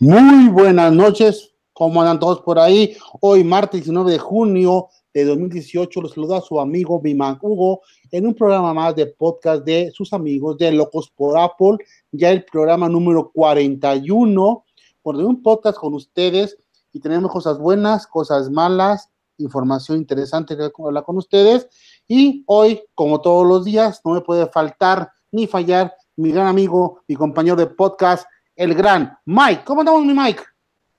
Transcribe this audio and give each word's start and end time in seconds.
Muy 0.00 0.46
buenas 0.46 0.92
noches, 0.92 1.56
¿cómo 1.72 2.00
andan 2.00 2.20
todos 2.20 2.40
por 2.42 2.56
ahí? 2.60 2.96
Hoy, 3.20 3.42
martes 3.42 3.80
19 3.80 4.12
de 4.12 4.18
junio 4.20 4.90
de 5.12 5.24
2018, 5.24 6.00
los 6.00 6.12
saluda 6.12 6.40
su 6.40 6.60
amigo 6.60 7.00
Biman 7.00 7.36
Hugo 7.42 7.80
en 8.12 8.28
un 8.28 8.34
programa 8.34 8.72
más 8.72 8.94
de 8.94 9.06
podcast 9.06 9.64
de 9.64 9.90
sus 9.92 10.12
amigos 10.12 10.56
de 10.56 10.70
Locos 10.70 11.10
por 11.10 11.36
Apple, 11.36 11.78
ya 12.12 12.30
el 12.30 12.44
programa 12.44 12.88
número 12.88 13.32
41, 13.34 14.64
por 15.02 15.16
un 15.16 15.42
podcast 15.42 15.76
con 15.76 15.94
ustedes 15.94 16.56
y 16.92 17.00
tenemos 17.00 17.32
cosas 17.32 17.58
buenas, 17.58 18.06
cosas 18.06 18.48
malas, 18.50 19.10
información 19.36 19.98
interesante 19.98 20.56
que 20.56 20.70
hablar 20.78 21.02
con 21.02 21.16
ustedes. 21.16 21.68
Y 22.06 22.44
hoy, 22.46 22.80
como 22.94 23.20
todos 23.20 23.44
los 23.44 23.64
días, 23.64 24.00
no 24.04 24.12
me 24.12 24.20
puede 24.20 24.46
faltar 24.46 25.10
ni 25.32 25.48
fallar 25.48 25.92
mi 26.14 26.30
gran 26.30 26.46
amigo 26.46 27.00
y 27.08 27.16
compañero 27.16 27.56
de 27.56 27.66
podcast, 27.66 28.28
el 28.58 28.74
gran 28.74 29.16
Mike. 29.24 29.62
¿Cómo 29.64 29.80
andamos, 29.80 30.04
mi 30.04 30.12
Mike? 30.12 30.42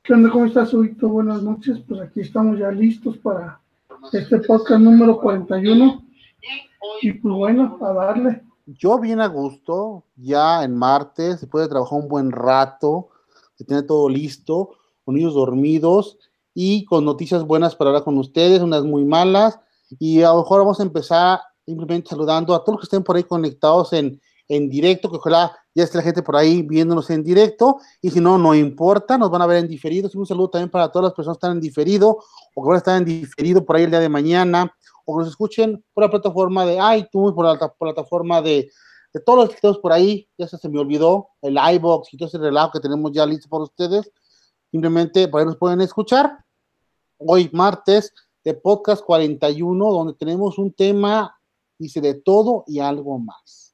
¿Qué 0.02 0.14
onda? 0.14 0.32
¿Cómo 0.32 0.46
estás, 0.46 0.74
Huguito? 0.74 1.10
Buenas 1.10 1.44
noches. 1.44 1.78
Pues 1.86 2.00
aquí 2.00 2.22
estamos 2.22 2.58
ya 2.58 2.72
listos 2.72 3.18
para 3.18 3.60
este 4.14 4.40
podcast 4.40 4.80
número 4.80 5.20
41. 5.20 6.02
Y 7.02 7.12
pues 7.12 7.36
bueno, 7.36 7.78
a 7.82 7.92
darle. 7.92 8.44
Yo 8.66 8.98
bien 8.98 9.20
a 9.20 9.28
gusto, 9.28 10.06
ya 10.16 10.64
en 10.64 10.74
martes, 10.74 11.42
después 11.42 11.66
de 11.66 11.70
trabajar 11.70 12.00
un 12.00 12.08
buen 12.08 12.32
rato, 12.32 13.10
de 13.58 13.66
tener 13.66 13.86
todo 13.86 14.08
listo, 14.08 14.78
con 15.04 15.16
niños 15.16 15.34
dormidos 15.34 16.18
y 16.54 16.86
con 16.86 17.04
noticias 17.04 17.44
buenas 17.44 17.76
para 17.76 17.90
hablar 17.90 18.06
con 18.06 18.18
ustedes, 18.18 18.62
unas 18.62 18.86
muy 18.86 19.04
malas. 19.04 19.60
Y 20.00 20.22
a 20.22 20.30
lo 20.30 20.38
mejor 20.38 20.62
vamos 20.62 20.80
a 20.80 20.84
empezar 20.84 21.42
simplemente 21.66 22.10
saludando 22.10 22.56
a 22.56 22.64
todos 22.64 22.76
los 22.76 22.82
que 22.82 22.86
estén 22.86 23.04
por 23.04 23.18
ahí 23.18 23.24
conectados 23.24 23.92
en, 23.92 24.22
en 24.48 24.70
directo, 24.70 25.12
que 25.12 25.18
ojalá 25.18 25.52
ya 25.76 25.84
esté 25.84 25.98
la 25.98 26.04
gente 26.04 26.24
por 26.24 26.36
ahí 26.36 26.62
viéndonos 26.62 27.10
en 27.10 27.24
directo, 27.24 27.80
y 28.02 28.10
si 28.10 28.20
no, 28.20 28.38
no 28.38 28.56
importa, 28.56 29.18
nos 29.18 29.30
van 29.30 29.42
a 29.42 29.48
ver 29.48 29.58
en 29.58 29.68
diferido. 29.68 30.10
Un 30.14 30.26
saludo 30.26 30.50
también 30.50 30.70
para 30.70 30.92
todas 30.92 31.06
las 31.06 31.14
personas 31.14 31.38
que 31.38 31.46
están 31.46 31.58
en 31.58 31.62
diferido, 31.62 32.20
o 32.56 32.64
que 32.64 32.68
van 32.68 32.76
a 32.76 32.78
estar 32.78 32.98
en 32.98 33.06
diferido 33.06 33.66
por 33.66 33.76
ahí 33.76 33.84
el 33.84 33.92
día 33.92 34.00
de 34.00 34.10
mañana, 34.10 34.74
o 35.06 35.16
que 35.16 35.20
nos 35.20 35.30
escuchen 35.30 35.84
por 35.94 36.04
la 36.04 36.10
plataforma 36.10 36.66
de 36.66 36.80
iTunes, 36.98 37.34
por 37.34 37.46
la, 37.46 37.74
plataforma 37.78 38.42
de, 38.42 38.70
de 39.14 39.20
todos 39.20 39.40
los 39.40 39.50
que 39.50 39.56
estamos 39.56 39.80
por 39.80 39.92
ahí, 39.92 40.28
ya 40.38 40.48
se, 40.48 40.70
me 40.70 40.80
olvidó, 40.80 41.30
el 41.42 41.58
iBox 41.76 42.14
y 42.14 42.18
todo 42.18 42.28
ese 42.28 42.38
relajo 42.38 42.74
que 42.74 42.80
tenemos 42.80 43.12
ya 43.12 43.26
listo 43.26 43.50
para 43.50 43.64
ustedes. 43.64 44.12
Simplemente 44.72 45.28
por 45.28 45.40
ahí 45.40 45.46
nos 45.46 45.58
pueden 45.58 45.82
escuchar. 45.82 46.46
Hoy, 47.18 47.50
martes, 47.52 48.14
de 48.44 48.54
podcast 48.54 49.04
41, 49.04 49.92
donde 49.92 50.14
tenemos 50.14 50.58
un 50.58 50.72
tema, 50.72 51.36
dice, 51.78 52.02
de 52.02 52.14
todo 52.16 52.64
y 52.68 52.80
algo 52.80 53.18
más. 53.20 53.69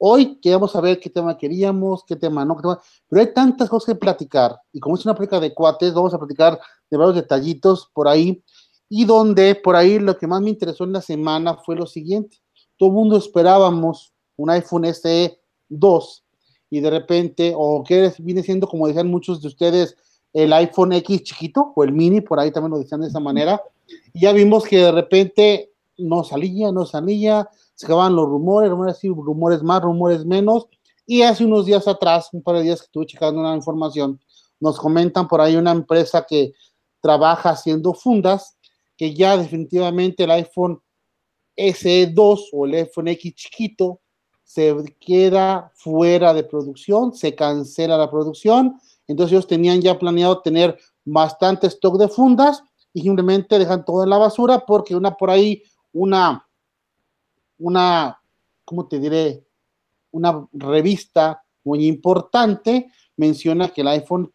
Hoy 0.00 0.38
queríamos 0.40 0.70
saber 0.70 1.00
qué 1.00 1.10
tema 1.10 1.36
queríamos, 1.36 2.04
qué 2.04 2.14
tema 2.14 2.44
no, 2.44 2.54
qué 2.54 2.62
tema, 2.62 2.80
pero 3.08 3.20
hay 3.20 3.34
tantas 3.34 3.68
cosas 3.68 3.94
que 3.94 3.98
platicar, 3.98 4.56
y 4.72 4.78
como 4.78 4.94
es 4.94 5.04
una 5.04 5.16
plática 5.16 5.40
de 5.40 5.52
cuates, 5.52 5.92
vamos 5.92 6.14
a 6.14 6.18
platicar 6.18 6.60
de 6.88 6.96
varios 6.96 7.16
detallitos 7.16 7.90
por 7.92 8.06
ahí, 8.06 8.40
y 8.88 9.04
donde 9.04 9.56
por 9.56 9.74
ahí 9.74 9.98
lo 9.98 10.16
que 10.16 10.28
más 10.28 10.40
me 10.40 10.50
interesó 10.50 10.84
en 10.84 10.92
la 10.92 11.02
semana 11.02 11.56
fue 11.56 11.74
lo 11.74 11.84
siguiente, 11.84 12.36
todo 12.76 12.90
el 12.90 12.94
mundo 12.94 13.16
esperábamos 13.16 14.14
un 14.36 14.50
iPhone 14.50 14.84
SE 14.84 15.40
2, 15.68 16.24
y 16.70 16.78
de 16.78 16.90
repente, 16.90 17.52
o 17.56 17.82
que 17.82 18.12
viene 18.20 18.44
siendo, 18.44 18.68
como 18.68 18.86
decían 18.86 19.08
muchos 19.08 19.42
de 19.42 19.48
ustedes, 19.48 19.96
el 20.32 20.52
iPhone 20.52 20.92
X 20.92 21.24
chiquito, 21.24 21.72
o 21.74 21.82
el 21.82 21.92
mini, 21.92 22.20
por 22.20 22.38
ahí 22.38 22.52
también 22.52 22.70
lo 22.70 22.78
decían 22.78 23.00
de 23.00 23.08
esa 23.08 23.18
manera, 23.18 23.60
y 24.12 24.20
ya 24.20 24.32
vimos 24.32 24.62
que 24.62 24.78
de 24.78 24.92
repente 24.92 25.72
no 25.96 26.22
salía, 26.22 26.70
no 26.70 26.86
salía, 26.86 27.48
se 27.78 27.86
acababan 27.86 28.16
los 28.16 28.26
rumores, 28.26 28.68
rumores 28.70 28.96
así, 28.96 29.08
rumores 29.08 29.62
más, 29.62 29.80
rumores 29.80 30.26
menos, 30.26 30.66
y 31.06 31.22
hace 31.22 31.44
unos 31.44 31.64
días 31.64 31.86
atrás, 31.86 32.28
un 32.32 32.42
par 32.42 32.56
de 32.56 32.62
días 32.62 32.80
que 32.80 32.86
estuve 32.86 33.06
checando 33.06 33.40
una 33.40 33.54
información, 33.54 34.20
nos 34.58 34.80
comentan 34.80 35.28
por 35.28 35.40
ahí 35.40 35.54
una 35.54 35.70
empresa 35.70 36.26
que 36.28 36.54
trabaja 37.00 37.50
haciendo 37.50 37.94
fundas, 37.94 38.58
que 38.96 39.14
ya 39.14 39.36
definitivamente 39.36 40.24
el 40.24 40.32
iPhone 40.32 40.82
SE2 41.56 42.48
o 42.52 42.66
el 42.66 42.74
iPhone 42.74 43.08
X 43.08 43.34
chiquito 43.36 44.00
se 44.42 44.74
queda 44.98 45.70
fuera 45.76 46.34
de 46.34 46.42
producción, 46.42 47.14
se 47.14 47.36
cancela 47.36 47.96
la 47.96 48.10
producción, 48.10 48.80
entonces 49.06 49.34
ellos 49.34 49.46
tenían 49.46 49.80
ya 49.80 49.96
planeado 49.96 50.42
tener 50.42 50.76
bastante 51.04 51.68
stock 51.68 51.96
de 51.96 52.08
fundas 52.08 52.60
y 52.92 53.02
simplemente 53.02 53.56
dejan 53.56 53.84
todo 53.84 54.02
en 54.02 54.10
la 54.10 54.18
basura 54.18 54.64
porque 54.66 54.96
una 54.96 55.14
por 55.14 55.30
ahí, 55.30 55.62
una 55.92 56.47
una, 57.58 58.18
¿cómo 58.64 58.86
te 58.86 58.98
diré? 58.98 59.44
Una 60.10 60.46
revista 60.52 61.42
muy 61.64 61.86
importante 61.86 62.90
menciona 63.16 63.68
que 63.68 63.82
el 63.82 63.88
iPhone 63.88 64.32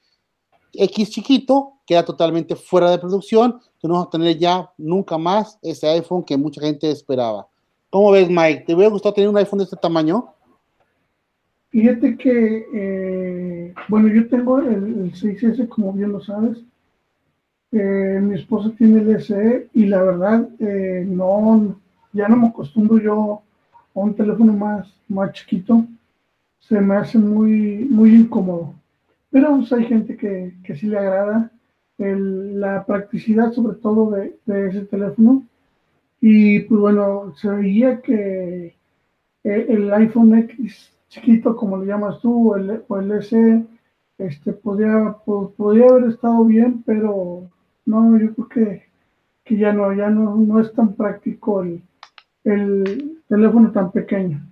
X 0.74 1.10
chiquito 1.10 1.74
queda 1.86 2.04
totalmente 2.04 2.56
fuera 2.56 2.90
de 2.90 3.00
producción, 3.00 3.60
que 3.80 3.88
no 3.88 3.96
vamos 3.96 4.08
a 4.08 4.12
tener 4.12 4.38
ya 4.38 4.72
nunca 4.78 5.18
más 5.18 5.60
ese 5.62 5.88
iPhone 5.88 6.24
que 6.24 6.38
mucha 6.38 6.62
gente 6.62 6.90
esperaba. 6.90 7.48
¿Cómo 7.90 8.12
ves, 8.12 8.30
Mike? 8.30 8.64
¿Te 8.66 8.74
hubiera 8.74 8.92
gustado 8.92 9.14
tener 9.14 9.30
un 9.30 9.38
iPhone 9.38 9.60
de 9.60 9.66
este 9.66 9.78
tamaño? 9.78 10.34
Fíjate 11.70 12.18
que, 12.18 12.68
eh, 12.74 13.74
bueno, 13.88 14.08
yo 14.08 14.28
tengo 14.30 14.60
el, 14.60 15.12
6S, 15.14 15.68
como 15.68 15.94
bien 15.94 16.12
lo 16.12 16.22
sabes. 16.22 16.60
Eh, 17.72 18.20
mi 18.22 18.36
esposa 18.36 18.72
tiene 18.78 19.02
el 19.02 19.20
SE 19.20 19.70
y 19.74 19.88
la 19.88 20.04
verdad 20.04 20.48
eh, 20.60 21.04
no, 21.08 21.76
ya 22.14 22.28
no 22.28 22.38
me 22.38 22.48
acostumbro 22.48 23.00
yo 23.00 23.42
a 23.96 24.00
un 24.00 24.16
teléfono 24.16 24.54
más, 24.54 24.88
más 25.08 25.34
chiquito, 25.34 25.86
se 26.60 26.80
me 26.80 26.96
hace 26.96 27.18
muy, 27.18 27.86
muy 27.90 28.16
incómodo. 28.16 28.74
Pero 29.32 29.58
pues, 29.58 29.74
hay 29.74 29.86
gente 29.86 30.16
que, 30.16 30.54
que 30.64 30.76
sí 30.76 30.88
le 30.88 30.98
agrada 30.98 31.52
la 31.98 32.86
practicidad 32.86 33.52
sobre 33.52 33.78
todo 33.78 34.12
de, 34.12 34.36
ese 34.68 34.82
teléfono. 34.86 35.44
Y 36.22 36.62
pues 36.62 36.80
bueno, 36.80 37.34
se 37.36 37.50
veía 37.50 38.02
que 38.02 38.76
eh, 39.44 39.66
el 39.70 39.94
iPhone 39.94 40.38
X 40.40 40.92
chiquito, 41.10 41.56
como 41.56 41.78
le 41.78 41.88
llamas 41.88 42.20
tú, 42.22 42.56
el, 42.56 42.84
o 42.88 43.00
el 43.00 43.12
S, 43.12 43.66
este, 44.18 44.54
podía, 44.54 45.18
podía 45.26 45.86
haber 45.86 46.10
estado 46.10 46.46
bien, 46.46 46.82
pero 46.86 47.50
no, 47.86 48.18
yo 48.18 48.34
creo 48.34 48.48
que, 48.48 48.84
que 49.44 49.58
ya 49.58 49.74
no, 49.74 49.94
ya 49.94 50.10
no, 50.10 50.36
no 50.36 50.60
es 50.60 50.72
tan 50.74 50.94
práctico 50.94 51.62
el, 51.62 51.82
el 52.44 53.22
teléfono 53.28 53.72
tan 53.72 53.92
pequeño. 53.92 54.46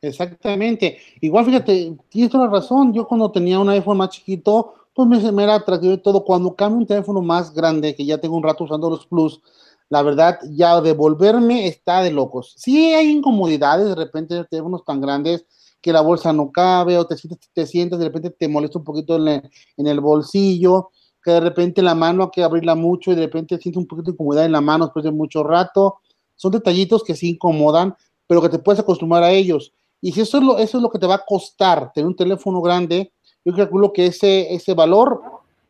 Exactamente. 0.00 0.98
Igual, 1.20 1.46
fíjate, 1.46 1.96
tienes 2.08 2.30
toda 2.30 2.46
la 2.46 2.52
razón. 2.52 2.92
Yo 2.92 3.06
cuando 3.06 3.30
tenía 3.30 3.58
un 3.58 3.68
iPhone 3.68 3.98
más 3.98 4.10
chiquito, 4.10 4.74
pues 4.94 5.08
me, 5.08 5.42
era 5.42 5.56
atractivo 5.56 5.94
y 5.94 5.98
todo. 5.98 6.24
Cuando 6.24 6.54
cambio 6.54 6.78
un 6.78 6.86
teléfono 6.86 7.22
más 7.22 7.52
grande, 7.54 7.94
que 7.94 8.04
ya 8.04 8.18
tengo 8.18 8.36
un 8.36 8.42
rato 8.42 8.64
usando 8.64 8.90
los 8.90 9.06
Plus, 9.06 9.40
la 9.88 10.02
verdad, 10.02 10.38
ya 10.50 10.80
devolverme 10.80 11.66
está 11.66 12.02
de 12.02 12.10
locos. 12.10 12.54
Sí 12.56 12.92
hay 12.94 13.10
incomodidades, 13.10 13.88
de 13.88 13.94
repente 13.94 14.44
teléfonos 14.44 14.84
tan 14.84 15.00
grandes 15.00 15.46
que 15.80 15.92
la 15.92 16.00
bolsa 16.00 16.32
no 16.32 16.50
cabe 16.50 16.98
o 16.98 17.06
te 17.06 17.16
sientes, 17.16 17.48
te 17.52 17.66
sientes, 17.66 17.98
de 17.98 18.06
repente 18.06 18.30
te 18.30 18.48
molesta 18.48 18.78
un 18.78 18.84
poquito 18.84 19.16
en 19.16 19.28
el, 19.28 19.50
en 19.76 19.86
el 19.86 20.00
bolsillo, 20.00 20.90
que 21.22 21.30
de 21.30 21.40
repente 21.40 21.82
la 21.82 21.94
mano 21.94 22.24
hay 22.24 22.30
que 22.32 22.42
abrirla 22.42 22.74
mucho 22.74 23.12
y 23.12 23.14
de 23.14 23.22
repente 23.22 23.58
sientes 23.58 23.80
un 23.80 23.86
poquito 23.86 24.10
de 24.10 24.14
incomodidad 24.14 24.46
en 24.46 24.52
la 24.52 24.60
mano 24.60 24.86
después 24.86 25.04
de 25.04 25.12
mucho 25.12 25.44
rato 25.44 26.00
son 26.36 26.52
detallitos 26.52 27.02
que 27.02 27.14
sí 27.14 27.30
incomodan, 27.30 27.96
pero 28.26 28.40
que 28.40 28.48
te 28.48 28.58
puedes 28.58 28.80
acostumbrar 28.80 29.22
a 29.22 29.32
ellos. 29.32 29.72
Y 30.00 30.12
si 30.12 30.20
eso 30.20 30.38
es 30.38 30.44
lo, 30.44 30.58
eso 30.58 30.78
es 30.78 30.82
lo 30.82 30.90
que 30.90 30.98
te 30.98 31.06
va 31.06 31.16
a 31.16 31.24
costar 31.24 31.92
tener 31.92 32.06
un 32.06 32.16
teléfono 32.16 32.60
grande, 32.60 33.12
yo 33.44 33.54
calculo 33.54 33.92
que 33.92 34.06
ese, 34.06 34.52
ese 34.54 34.74
valor 34.74 35.20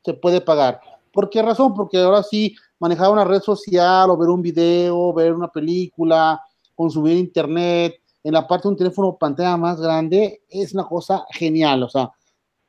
se 0.04 0.14
puede 0.14 0.40
pagar. 0.40 0.80
¿Por 1.12 1.30
qué 1.30 1.42
razón? 1.42 1.74
Porque 1.74 1.98
ahora 1.98 2.22
sí, 2.22 2.54
manejar 2.78 3.10
una 3.10 3.24
red 3.24 3.40
social 3.40 4.10
o 4.10 4.16
ver 4.16 4.28
un 4.28 4.42
video, 4.42 5.12
ver 5.12 5.32
una 5.32 5.48
película, 5.48 6.40
consumir 6.74 7.16
internet, 7.16 8.00
en 8.22 8.32
la 8.32 8.46
parte 8.46 8.64
de 8.64 8.70
un 8.70 8.76
teléfono 8.76 9.16
pantalla 9.16 9.56
más 9.56 9.80
grande, 9.80 10.42
es 10.48 10.74
una 10.74 10.84
cosa 10.84 11.24
genial. 11.30 11.84
O 11.84 11.88
sea, 11.88 12.10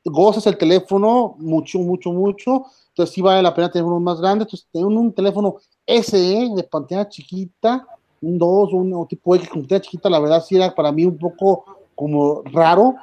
gozas 0.05 0.45
el 0.47 0.57
teléfono 0.57 1.35
mucho, 1.39 1.79
mucho, 1.79 2.11
mucho. 2.11 2.65
Entonces 2.89 3.15
sí 3.15 3.21
vale 3.21 3.41
la 3.41 3.53
pena 3.53 3.71
tener 3.71 3.85
uno 3.85 3.99
más 3.99 4.21
grande. 4.21 4.43
Entonces, 4.43 4.67
tener 4.71 4.85
un 4.85 5.13
teléfono 5.13 5.55
ese 5.87 6.49
de 6.53 6.63
pantalla 6.63 7.07
chiquita, 7.07 7.87
un 8.21 8.37
2, 8.37 8.73
un 8.73 9.07
tipo 9.07 9.35
X 9.35 9.49
con 9.49 9.61
pantalla 9.61 9.81
chiquita, 9.81 10.09
la 10.09 10.19
verdad 10.19 10.43
sí 10.45 10.55
era 10.55 10.75
para 10.75 10.91
mí 10.91 11.05
un 11.05 11.17
poco 11.17 11.65
como 11.95 12.43
raro. 12.45 12.95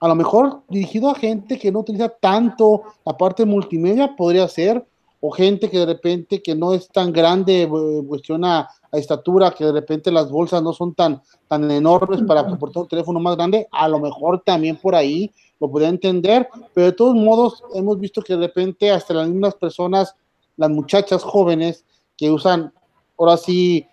A 0.00 0.08
lo 0.08 0.14
mejor 0.14 0.62
dirigido 0.68 1.10
a 1.10 1.14
gente 1.14 1.58
que 1.58 1.70
no 1.70 1.80
utiliza 1.80 2.08
tanto 2.08 2.82
la 3.04 3.16
parte 3.16 3.44
multimedia, 3.44 4.16
podría 4.16 4.48
ser, 4.48 4.84
o 5.20 5.30
gente 5.30 5.68
que 5.68 5.78
de 5.78 5.86
repente 5.86 6.40
que 6.42 6.54
no 6.54 6.72
es 6.72 6.88
tan 6.88 7.12
grande, 7.12 7.62
eh, 7.64 8.02
cuestión 8.08 8.44
a, 8.44 8.68
estatura, 8.92 9.52
que 9.52 9.64
de 9.64 9.70
repente 9.70 10.10
las 10.10 10.28
bolsas 10.28 10.60
no 10.64 10.72
son 10.72 10.94
tan, 10.94 11.22
tan 11.46 11.70
enormes 11.70 12.22
para 12.22 12.48
soportar 12.48 12.82
un 12.82 12.88
teléfono 12.88 13.20
más 13.20 13.36
grande, 13.36 13.68
a 13.70 13.86
lo 13.86 14.00
mejor 14.00 14.42
también 14.44 14.76
por 14.76 14.96
ahí 14.96 15.30
lo 15.60 15.70
podría 15.70 15.90
entender, 15.90 16.48
pero 16.74 16.86
de 16.86 16.92
todos 16.92 17.14
modos 17.14 17.62
hemos 17.74 18.00
visto 18.00 18.20
que 18.20 18.34
de 18.34 18.48
repente 18.48 18.90
hasta 18.90 19.14
las 19.14 19.28
mismas 19.28 19.54
personas, 19.54 20.16
las 20.56 20.70
muchachas 20.70 21.22
jóvenes, 21.22 21.84
que 22.20 22.30
usan 22.30 22.70
ahora 23.18 23.38
sí 23.38 23.86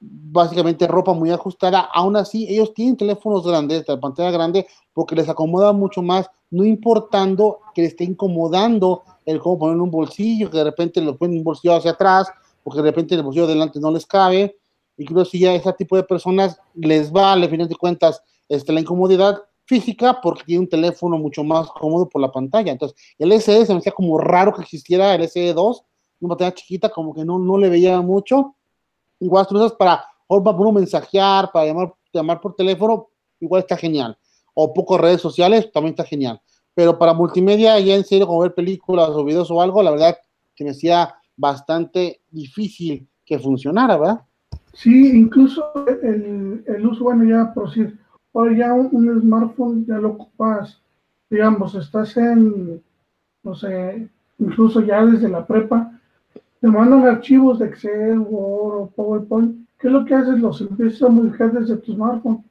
básicamente 0.00 0.86
ropa 0.86 1.12
muy 1.14 1.30
ajustada, 1.30 1.80
aún 1.80 2.16
así 2.16 2.46
ellos 2.48 2.72
tienen 2.74 2.96
teléfonos 2.96 3.44
grandes, 3.44 3.84
la 3.88 3.98
pantalla 3.98 4.30
grande, 4.30 4.66
porque 4.92 5.16
les 5.16 5.28
acomoda 5.28 5.72
mucho 5.72 6.00
más, 6.00 6.30
no 6.50 6.64
importando 6.64 7.58
que 7.74 7.82
les 7.82 7.90
esté 7.90 8.04
incomodando 8.04 9.02
el 9.26 9.40
cómo 9.40 9.58
poner 9.58 9.80
un 9.80 9.90
bolsillo, 9.90 10.48
que 10.48 10.58
de 10.58 10.64
repente 10.64 11.00
lo 11.00 11.16
ponen 11.16 11.38
un 11.38 11.44
bolsillo 11.44 11.74
hacia 11.74 11.90
atrás, 11.90 12.28
porque 12.62 12.80
de 12.82 12.90
repente 12.90 13.16
el 13.16 13.22
bolsillo 13.24 13.48
delante 13.48 13.80
no 13.80 13.90
les 13.90 14.06
cabe, 14.06 14.56
que 14.96 15.24
si 15.24 15.40
ya 15.40 15.52
ese 15.52 15.72
tipo 15.72 15.96
de 15.96 16.04
personas 16.04 16.60
les 16.74 17.10
vale, 17.10 17.46
a 17.46 17.48
final 17.48 17.68
de 17.68 17.74
cuentas, 17.74 18.22
este, 18.48 18.72
la 18.72 18.80
incomodidad 18.80 19.42
física 19.64 20.20
porque 20.20 20.44
tiene 20.44 20.60
un 20.60 20.68
teléfono 20.68 21.18
mucho 21.18 21.42
más 21.42 21.68
cómodo 21.68 22.08
por 22.08 22.20
la 22.20 22.30
pantalla. 22.30 22.70
Entonces, 22.70 22.96
el 23.18 23.32
SE 23.32 23.66
se 23.66 23.72
me 23.72 23.80
hacía 23.80 23.92
como 23.92 24.18
raro 24.18 24.54
que 24.54 24.62
existiera 24.62 25.14
el 25.14 25.22
SE2, 25.22 25.82
una 26.22 26.30
pantalla 26.30 26.54
chiquita, 26.54 26.88
como 26.88 27.14
que 27.14 27.24
no, 27.24 27.38
no 27.38 27.58
le 27.58 27.68
veía 27.68 28.00
mucho. 28.00 28.56
Igual 29.20 29.46
tú 29.46 29.56
usas 29.56 29.72
para, 29.72 30.04
para 30.26 30.56
uno 30.56 30.72
mensajear, 30.72 31.50
para 31.52 31.66
llamar, 31.66 31.94
llamar 32.12 32.40
por 32.40 32.54
teléfono, 32.54 33.08
igual 33.40 33.60
está 33.60 33.76
genial. 33.76 34.16
O 34.54 34.72
pocas 34.72 35.00
redes 35.00 35.20
sociales, 35.20 35.70
también 35.72 35.92
está 35.92 36.04
genial. 36.04 36.40
Pero 36.74 36.98
para 36.98 37.12
multimedia, 37.12 37.78
ya 37.80 37.94
en 37.94 38.04
serio, 38.04 38.26
como 38.26 38.40
ver 38.40 38.54
películas 38.54 39.10
o 39.10 39.24
videos 39.24 39.50
o 39.50 39.60
algo, 39.60 39.82
la 39.82 39.90
verdad 39.90 40.16
que 40.54 40.64
me 40.64 40.70
hacía 40.70 41.14
bastante 41.36 42.22
difícil 42.30 43.08
que 43.24 43.38
funcionara, 43.38 43.96
¿verdad? 43.96 44.22
Sí, 44.72 45.10
incluso 45.18 45.64
el, 46.02 46.64
el 46.66 46.86
uso, 46.86 47.04
bueno, 47.04 47.24
ya 47.24 47.52
por 47.52 47.68
decir, 47.68 47.98
ahora 48.34 48.56
ya 48.56 48.72
un, 48.72 49.20
smartphone 49.20 49.84
ya 49.86 49.98
lo 49.98 50.10
ocupas, 50.10 50.80
digamos, 51.28 51.74
estás 51.74 52.16
en, 52.16 52.82
no 53.42 53.54
sé, 53.54 54.08
incluso 54.38 54.80
ya 54.80 55.04
desde 55.04 55.28
la 55.28 55.46
prepa, 55.46 56.00
te 56.62 56.68
mandan 56.68 57.04
archivos 57.04 57.58
de 57.58 57.66
Excel, 57.66 58.20
Word 58.20 58.82
o 58.82 58.90
PowerPoint, 58.94 59.68
¿qué 59.80 59.88
es 59.88 59.92
lo 59.92 60.04
que 60.04 60.14
haces? 60.14 60.38
Los 60.38 60.60
empiezas 60.60 61.02
a 61.02 61.08
modificar 61.08 61.52
desde 61.52 61.76
tu 61.76 61.92
smartphone 61.92 62.44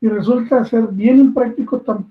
y 0.00 0.08
resulta 0.08 0.64
ser 0.64 0.88
bien 0.88 1.20
impráctico 1.20 1.80
tan, 1.80 2.10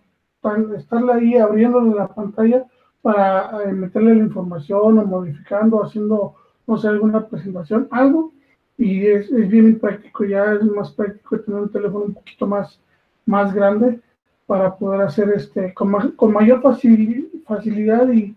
ahí 1.11 1.35
abriéndole 1.35 1.95
la 1.95 2.07
pantalla 2.07 2.65
para 3.01 3.61
eh, 3.61 3.73
meterle 3.73 4.15
la 4.15 4.23
información 4.23 4.97
o 4.97 5.05
modificando, 5.05 5.83
haciendo, 5.83 6.33
no 6.65 6.77
sé, 6.77 6.87
alguna 6.87 7.27
presentación, 7.27 7.89
algo, 7.91 8.31
y 8.77 9.05
es, 9.05 9.29
es 9.29 9.49
bien 9.49 9.67
impráctico, 9.67 10.23
ya 10.23 10.53
es 10.53 10.63
más 10.63 10.91
práctico 10.91 11.41
tener 11.41 11.59
un 11.59 11.69
teléfono 11.69 12.05
un 12.05 12.13
poquito 12.13 12.47
más 12.47 12.79
más 13.25 13.53
grande 13.53 13.99
para 14.45 14.75
poder 14.75 15.01
hacer 15.01 15.29
este 15.35 15.73
con 15.73 16.33
mayor 16.33 16.61
facilidad 16.61 18.09
y 18.11 18.35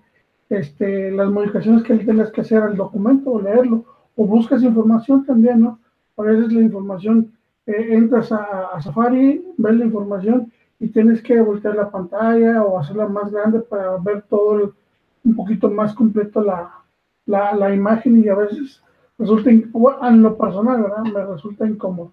este, 0.48 1.10
las 1.10 1.30
modificaciones 1.30 1.82
que 1.82 1.96
tengas 1.96 2.30
que 2.30 2.40
hacer 2.40 2.62
al 2.62 2.76
documento 2.76 3.30
o 3.32 3.40
leerlo 3.40 3.84
o 4.16 4.26
buscas 4.26 4.62
información 4.62 5.24
también, 5.24 5.60
¿no? 5.60 5.78
A 6.16 6.22
veces 6.22 6.52
la 6.52 6.62
información, 6.62 7.32
eh, 7.66 7.88
entras 7.90 8.32
a, 8.32 8.80
Safari, 8.80 9.44
ves 9.58 9.76
la 9.76 9.84
información 9.84 10.52
y 10.80 10.88
tienes 10.88 11.22
que 11.22 11.40
voltear 11.40 11.74
la 11.74 11.90
pantalla 11.90 12.62
o 12.62 12.78
hacerla 12.78 13.06
más 13.06 13.30
grande 13.30 13.60
para 13.60 13.96
ver 13.98 14.22
todo 14.22 14.74
un 15.24 15.36
poquito 15.36 15.70
más 15.70 15.94
completo 15.94 16.40
la, 16.42 16.70
la, 17.26 17.54
la 17.54 17.74
imagen 17.74 18.22
y 18.22 18.28
a 18.28 18.34
veces 18.34 18.82
resulta, 19.18 19.50
en 19.50 20.22
lo 20.22 20.36
personal, 20.36 20.82
¿verdad? 20.82 21.02
Me 21.12 21.24
resulta 21.24 21.66
incómodo. 21.66 22.12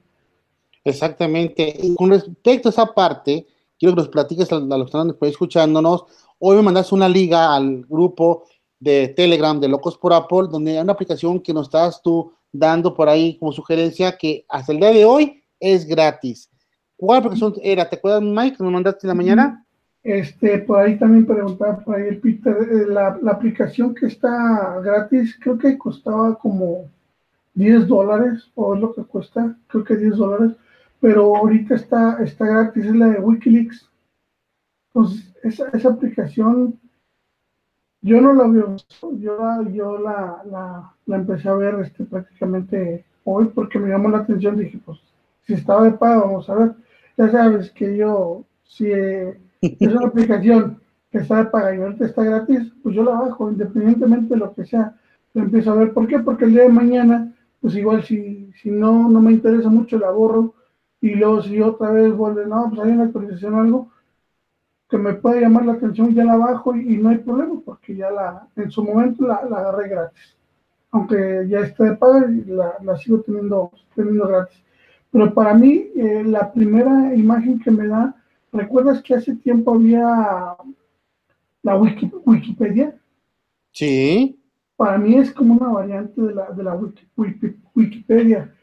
Exactamente. 0.84 1.76
Y 1.82 1.96
con 1.96 2.10
respecto 2.10 2.70
a 2.70 2.72
esa 2.72 2.86
parte, 2.88 3.48
quiero 3.80 3.96
que 3.96 4.02
nos 4.02 4.10
platiques 4.10 4.52
a, 4.52 4.60
los 4.60 4.92
que 4.92 4.98
están 4.98 5.16
escuchándonos. 5.22 6.06
Hoy 6.46 6.58
me 6.58 6.62
mandaste 6.62 6.94
una 6.94 7.08
liga 7.08 7.56
al 7.56 7.86
grupo 7.88 8.44
de 8.78 9.08
Telegram 9.16 9.58
de 9.62 9.70
Locos 9.70 9.98
por 9.98 10.12
Apple, 10.12 10.50
donde 10.52 10.72
hay 10.72 10.84
una 10.84 10.92
aplicación 10.92 11.40
que 11.40 11.54
nos 11.54 11.68
estás 11.68 12.02
tú 12.02 12.34
dando 12.52 12.94
por 12.94 13.08
ahí 13.08 13.38
como 13.38 13.54
sugerencia 13.54 14.18
que 14.18 14.46
hasta 14.50 14.74
el 14.74 14.80
día 14.80 14.92
de 14.92 15.06
hoy 15.06 15.42
es 15.58 15.86
gratis. 15.86 16.52
¿Cuál 16.98 17.20
aplicación 17.20 17.54
era? 17.64 17.90
¿Te 17.90 17.96
acuerdas, 17.96 18.24
Mike, 18.24 18.58
que 18.58 18.64
nos 18.66 18.74
mandaste 18.74 19.08
en 19.08 19.08
la 19.08 19.14
mañana? 19.14 19.66
Este, 20.04 20.58
por 20.58 20.80
ahí 20.80 21.00
también 21.00 21.26
preguntaba 21.26 21.80
por 21.80 21.96
ahí 21.96 22.10
el 22.10 22.20
Peter, 22.20 22.58
eh, 22.60 22.88
la, 22.90 23.18
aplicación 23.32 23.96
que 23.96 24.08
está 24.08 24.82
gratis, 24.84 25.40
creo 25.40 25.58
que 25.58 25.78
costaba 25.78 26.38
como 26.38 26.90
10 27.54 27.88
dólares, 27.88 28.52
o 28.56 28.76
es 28.76 28.82
lo 28.82 28.94
que 28.94 29.04
cuesta, 29.04 29.56
creo 29.68 29.86
que 29.86 29.96
10 29.96 30.18
dólares, 30.18 30.58
pero 31.00 31.38
ahorita 31.38 31.76
está, 31.76 32.18
está 32.22 32.46
gratis, 32.46 32.84
es 32.84 32.96
la 32.98 33.12
de 33.12 33.20
Wikileaks. 33.22 33.90
Entonces, 34.94 35.33
esa, 35.44 35.70
esa 35.70 35.90
aplicación, 35.90 36.80
yo 38.02 38.20
no 38.20 38.34
la 38.34 38.48
veo, 38.48 38.76
yo, 39.20 39.98
la, 40.00 40.42
la, 40.46 40.94
la, 41.06 41.16
empecé 41.16 41.50
a 41.50 41.54
ver 41.54 41.76
este, 41.82 42.06
prácticamente 42.06 43.06
hoy 43.24 43.46
porque 43.54 43.80
me 43.80 43.90
llamó 43.90 44.10
la 44.10 44.20
atención, 44.20 44.58
dije, 44.58 44.80
pues, 44.84 45.00
si 45.44 45.54
estaba 45.54 45.84
de 45.84 45.92
pago, 45.92 46.26
vamos 46.26 46.50
a 46.50 46.56
ver. 46.56 46.72
Ya 47.18 47.30
sabes 47.30 47.72
que 47.72 47.96
yo, 47.96 48.46
si 48.64 48.92
es 48.92 49.38
una 49.82 50.08
aplicación 50.08 50.80
que 51.12 51.20
está 51.20 51.44
de 51.44 51.50
pago 51.50 51.74
y 51.74 51.78
ahorita 51.78 52.06
está 52.06 52.24
gratis, 52.24 52.74
pues 52.82 52.96
yo 52.96 53.04
la 53.04 53.12
bajo, 53.12 53.52
independientemente 53.52 54.34
de 54.34 54.40
lo 54.40 54.54
que 54.54 54.66
sea, 54.66 54.96
la 55.34 55.44
empiezo 55.44 55.72
a 55.72 55.76
ver. 55.76 55.94
¿Por 55.94 56.08
qué? 56.08 56.20
Porque 56.20 56.46
el 56.46 56.52
día 56.52 56.64
de 56.64 56.70
mañana, 56.70 57.34
pues 57.62 57.76
igual 57.76 58.04
si, 58.04 58.52
si 58.62 58.72
no, 58.72 59.10
no 59.10 59.22
me 59.22 59.32
interesa 59.32 59.70
mucho, 59.70 59.98
la 60.00 60.12
borro 60.12 60.56
y 61.02 61.16
luego 61.16 61.42
si 61.42 61.62
otra 61.62 61.92
vez 61.92 62.14
vuelve, 62.14 62.46
no, 62.46 62.70
pues 62.70 62.82
hay 62.82 62.92
una 62.92 63.06
actualización 63.06 63.54
o 63.54 63.60
algo 63.60 63.94
que 64.90 64.98
me 64.98 65.14
puede 65.14 65.42
llamar 65.42 65.66
la 65.66 65.74
atención, 65.74 66.14
ya 66.14 66.24
la 66.24 66.38
bajo 66.38 66.76
y, 66.76 66.98
no 66.98 67.10
hay 67.10 67.18
problema 67.20 67.60
porque 67.66 67.96
ya 67.96 68.12
la, 68.12 68.48
en 68.56 68.70
su 68.70 68.84
momento 68.84 69.28
la, 69.28 69.36
agarré 69.36 69.90
gratis. 69.90 70.38
Aunque 70.92 71.48
ya 71.50 71.62
esté 71.62 71.86
de 71.86 71.96
paga, 71.96 72.28
la, 72.48 72.76
la 72.84 72.98
sigo 72.98 73.22
teniendo, 73.22 73.72
teniendo 73.96 74.28
gratis. 74.28 74.64
Pero 75.12 75.34
para 75.34 75.54
mí, 75.54 75.90
eh, 75.96 76.24
la 76.26 76.52
primera 76.52 77.16
imagen 77.16 77.60
que 77.60 77.72
me 77.72 77.88
da, 77.88 78.16
¿recuerdas 78.52 79.02
que 79.02 79.16
hace 79.16 79.36
tiempo 79.36 79.74
había 79.74 80.56
la 81.64 81.78
Wikipedia? 81.78 82.96
Sí. 83.72 84.40
Para 84.76 84.98
mí 84.98 85.16
es 85.16 85.32
como 85.32 85.56
una 85.56 85.72
variante 85.72 86.22
de 86.22 86.34
la, 86.36 86.52
de 86.52 86.64
la 86.64 86.80
Wikipedia 87.74 88.54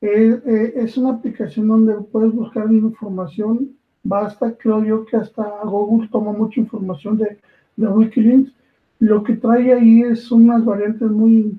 eh, 0.00 0.72
es 0.76 0.96
una 0.96 1.10
aplicación 1.10 1.68
donde 1.68 1.94
puedes 1.94 2.32
buscar 2.32 2.72
información. 2.72 3.76
Basta, 4.02 4.56
creo 4.56 4.82
yo, 4.82 5.04
que 5.04 5.16
hasta 5.16 5.44
Google 5.64 6.08
toma 6.10 6.32
mucha 6.32 6.60
información 6.60 7.18
de, 7.18 7.38
de 7.76 7.86
Wikileaks. 7.86 8.52
Lo 8.98 9.22
que 9.22 9.36
trae 9.36 9.72
ahí 9.72 10.02
es 10.02 10.30
unas 10.30 10.64
variantes 10.64 11.10
muy, 11.10 11.58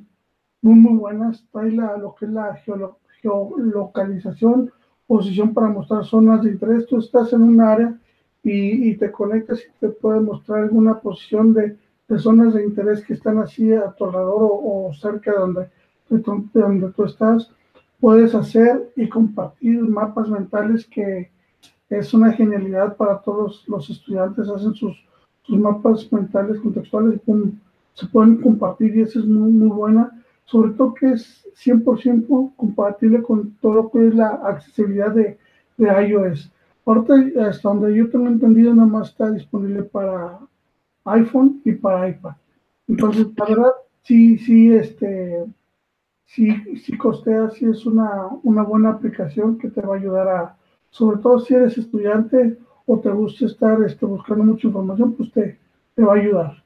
muy, 0.62 0.76
muy 0.76 0.98
buenas. 0.98 1.44
Trae 1.52 1.72
la, 1.72 1.98
lo 1.98 2.16
que 2.16 2.26
es 2.26 2.32
la 2.32 2.60
geolocalización, 3.22 4.72
posición 5.08 5.54
para 5.54 5.70
mostrar 5.70 6.06
zonas 6.06 6.44
de 6.44 6.52
interés. 6.52 6.88
Tú 6.88 7.00
estás 7.00 7.34
en 7.34 7.44
un 7.44 7.62
área 7.62 7.98
y, 8.44 8.96
te 8.96 9.12
conectas 9.12 9.60
y 9.60 9.80
te 9.80 9.90
puede 9.90 10.20
mostrar 10.20 10.64
alguna 10.64 11.00
posición 11.00 11.54
de, 11.54 11.78
de, 12.08 12.20
zonas 12.20 12.54
de 12.54 12.64
interés 12.64 13.06
que 13.06 13.14
están 13.14 13.38
así 13.38 13.72
a 13.74 13.92
tu 13.92 14.06
alrededor 14.06 14.50
o, 14.64 14.92
cerca 14.94 15.32
de 15.32 15.38
donde, 15.38 15.70
de 16.10 16.62
donde 16.62 16.92
tú 16.92 17.06
estás 17.06 17.52
puedes 18.02 18.34
hacer 18.34 18.92
y 18.96 19.08
compartir 19.08 19.80
mapas 19.84 20.28
mentales 20.28 20.88
que 20.88 21.30
es 21.92 22.14
una 22.14 22.32
genialidad 22.32 22.96
para 22.96 23.20
todos 23.20 23.68
los 23.68 23.90
estudiantes, 23.90 24.48
hacen 24.48 24.74
sus, 24.74 24.98
sus 25.44 25.58
mapas 25.58 26.12
mentales 26.12 26.60
contextuales 26.60 27.20
y 27.28 27.60
se 27.94 28.08
pueden 28.08 28.38
compartir 28.38 28.96
y 28.96 29.02
eso 29.02 29.20
es 29.20 29.26
muy, 29.26 29.52
muy 29.52 29.68
buena, 29.68 30.24
sobre 30.46 30.72
todo 30.72 30.94
que 30.94 31.12
es 31.12 31.46
100% 31.66 32.56
compatible 32.56 33.22
con 33.22 33.52
todo 33.62 33.74
lo 33.74 33.92
que 33.92 34.08
es 34.08 34.16
la 34.16 34.30
accesibilidad 34.30 35.12
de, 35.12 35.38
de 35.78 36.08
iOS. 36.08 36.52
Ahorita, 36.86 37.14
hasta 37.48 37.70
donde 37.70 37.94
yo 37.96 38.10
tengo 38.10 38.28
entendido, 38.28 38.74
nada 38.74 38.88
más 38.88 39.10
está 39.10 39.30
disponible 39.30 39.84
para 39.84 40.40
iPhone 41.06 41.62
y 41.66 41.74
para 41.74 42.10
iPad. 42.10 42.36
Entonces, 42.88 43.28
la 43.36 43.46
verdad, 43.46 43.72
sí, 44.04 44.38
sí, 44.38 44.74
este, 44.74 45.46
sí, 46.26 46.50
sí 46.78 46.98
costea, 46.98 47.50
sí 47.50 47.66
es 47.66 47.86
una, 47.86 48.28
una 48.44 48.64
buena 48.64 48.92
aplicación 48.92 49.58
que 49.58 49.70
te 49.70 49.82
va 49.82 49.96
a 49.96 50.00
ayudar 50.00 50.28
a, 50.28 50.58
sobre 50.92 51.18
todo 51.22 51.40
si 51.40 51.56
eres 51.56 51.78
estudiante 51.78 52.58
o 52.86 53.00
te 53.00 53.10
gusta 53.10 53.46
estar 53.46 53.82
este, 53.84 54.06
buscando 54.06 54.44
mucha 54.44 54.68
información, 54.68 55.14
pues 55.14 55.32
te, 55.32 55.60
te 55.96 56.04
va 56.04 56.14
a 56.14 56.18
ayudar. 56.18 56.64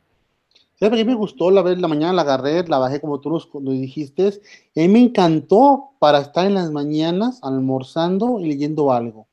¿Sabes 0.78 1.00
qué 1.00 1.06
me 1.06 1.16
gustó? 1.16 1.52
La 1.52 1.62
vez 1.62 1.80
la 1.80 1.88
mañana 1.88 2.12
la 2.12 2.24
agarré, 2.24 2.68
la 2.68 2.80
bajé 2.80 3.00
como 3.00 3.22
tú 3.22 3.30
nos, 3.30 3.50
dijiste, 3.64 4.42
y 4.74 4.84
a 4.84 4.88
mí 4.88 4.92
me 4.92 5.02
encantó 5.04 5.92
para 6.00 6.20
estar 6.20 6.46
en 6.46 6.56
las 6.56 6.70
mañanas 6.70 7.40
almorzando 7.44 8.42
y 8.42 8.48
leyendo 8.48 8.92
algo. 8.92 9.28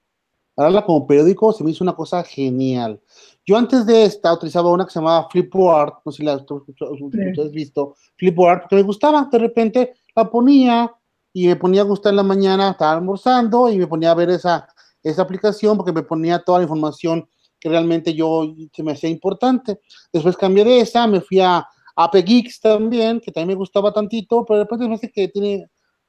Para 0.54 0.84
como 0.84 1.06
periódico 1.06 1.52
se 1.52 1.64
me 1.64 1.70
hizo 1.70 1.82
una 1.82 1.94
cosa 1.94 2.22
genial. 2.22 3.00
Yo 3.44 3.56
antes 3.56 3.86
de 3.86 4.04
esta 4.04 4.32
utilizaba 4.32 4.70
una 4.70 4.84
que 4.84 4.92
se 4.92 5.00
llamaba 5.00 5.28
Flipboard, 5.30 5.94
no 6.04 6.12
sé 6.12 6.18
si 6.18 6.22
la 6.22 6.34
has 6.34 7.50
visto, 7.50 7.96
Flipboard, 8.16 8.60
porque 8.60 8.76
me 8.76 8.82
gustaba. 8.82 9.28
De 9.32 9.38
repente 9.38 9.94
la 10.14 10.30
ponía 10.30 10.94
y 11.32 11.48
me 11.48 11.56
ponía 11.56 11.80
a 11.80 11.84
gustar 11.84 12.10
en 12.10 12.18
la 12.18 12.22
mañana, 12.22 12.70
estaba 12.70 12.92
almorzando 12.92 13.68
y 13.68 13.78
me 13.78 13.86
ponía 13.88 14.12
a 14.12 14.14
ver 14.14 14.30
esa, 14.30 14.68
esa 15.02 15.22
aplicación 15.22 15.76
porque 15.76 15.92
me 15.92 16.02
ponía 16.02 16.38
toda 16.38 16.58
la 16.58 16.64
información 16.64 17.28
que 17.58 17.68
realmente 17.68 18.12
yo 18.14 18.54
se 18.72 18.82
me 18.82 18.92
hacía 18.92 19.08
importante. 19.08 19.80
Después 20.12 20.36
cambié 20.36 20.64
de 20.64 20.80
esa, 20.80 21.06
me 21.06 21.20
fui 21.20 21.40
a 21.40 21.66
App 21.94 22.14
Geeks 22.14 22.60
también, 22.60 23.20
que 23.20 23.30
también 23.30 23.48
me 23.48 23.54
gustaba 23.54 23.92
tantito, 23.92 24.44
pero 24.44 24.60
después 24.60 24.80
me 24.80 24.94
hace 24.94 25.10
que 25.10 25.28
tiene 25.28 25.66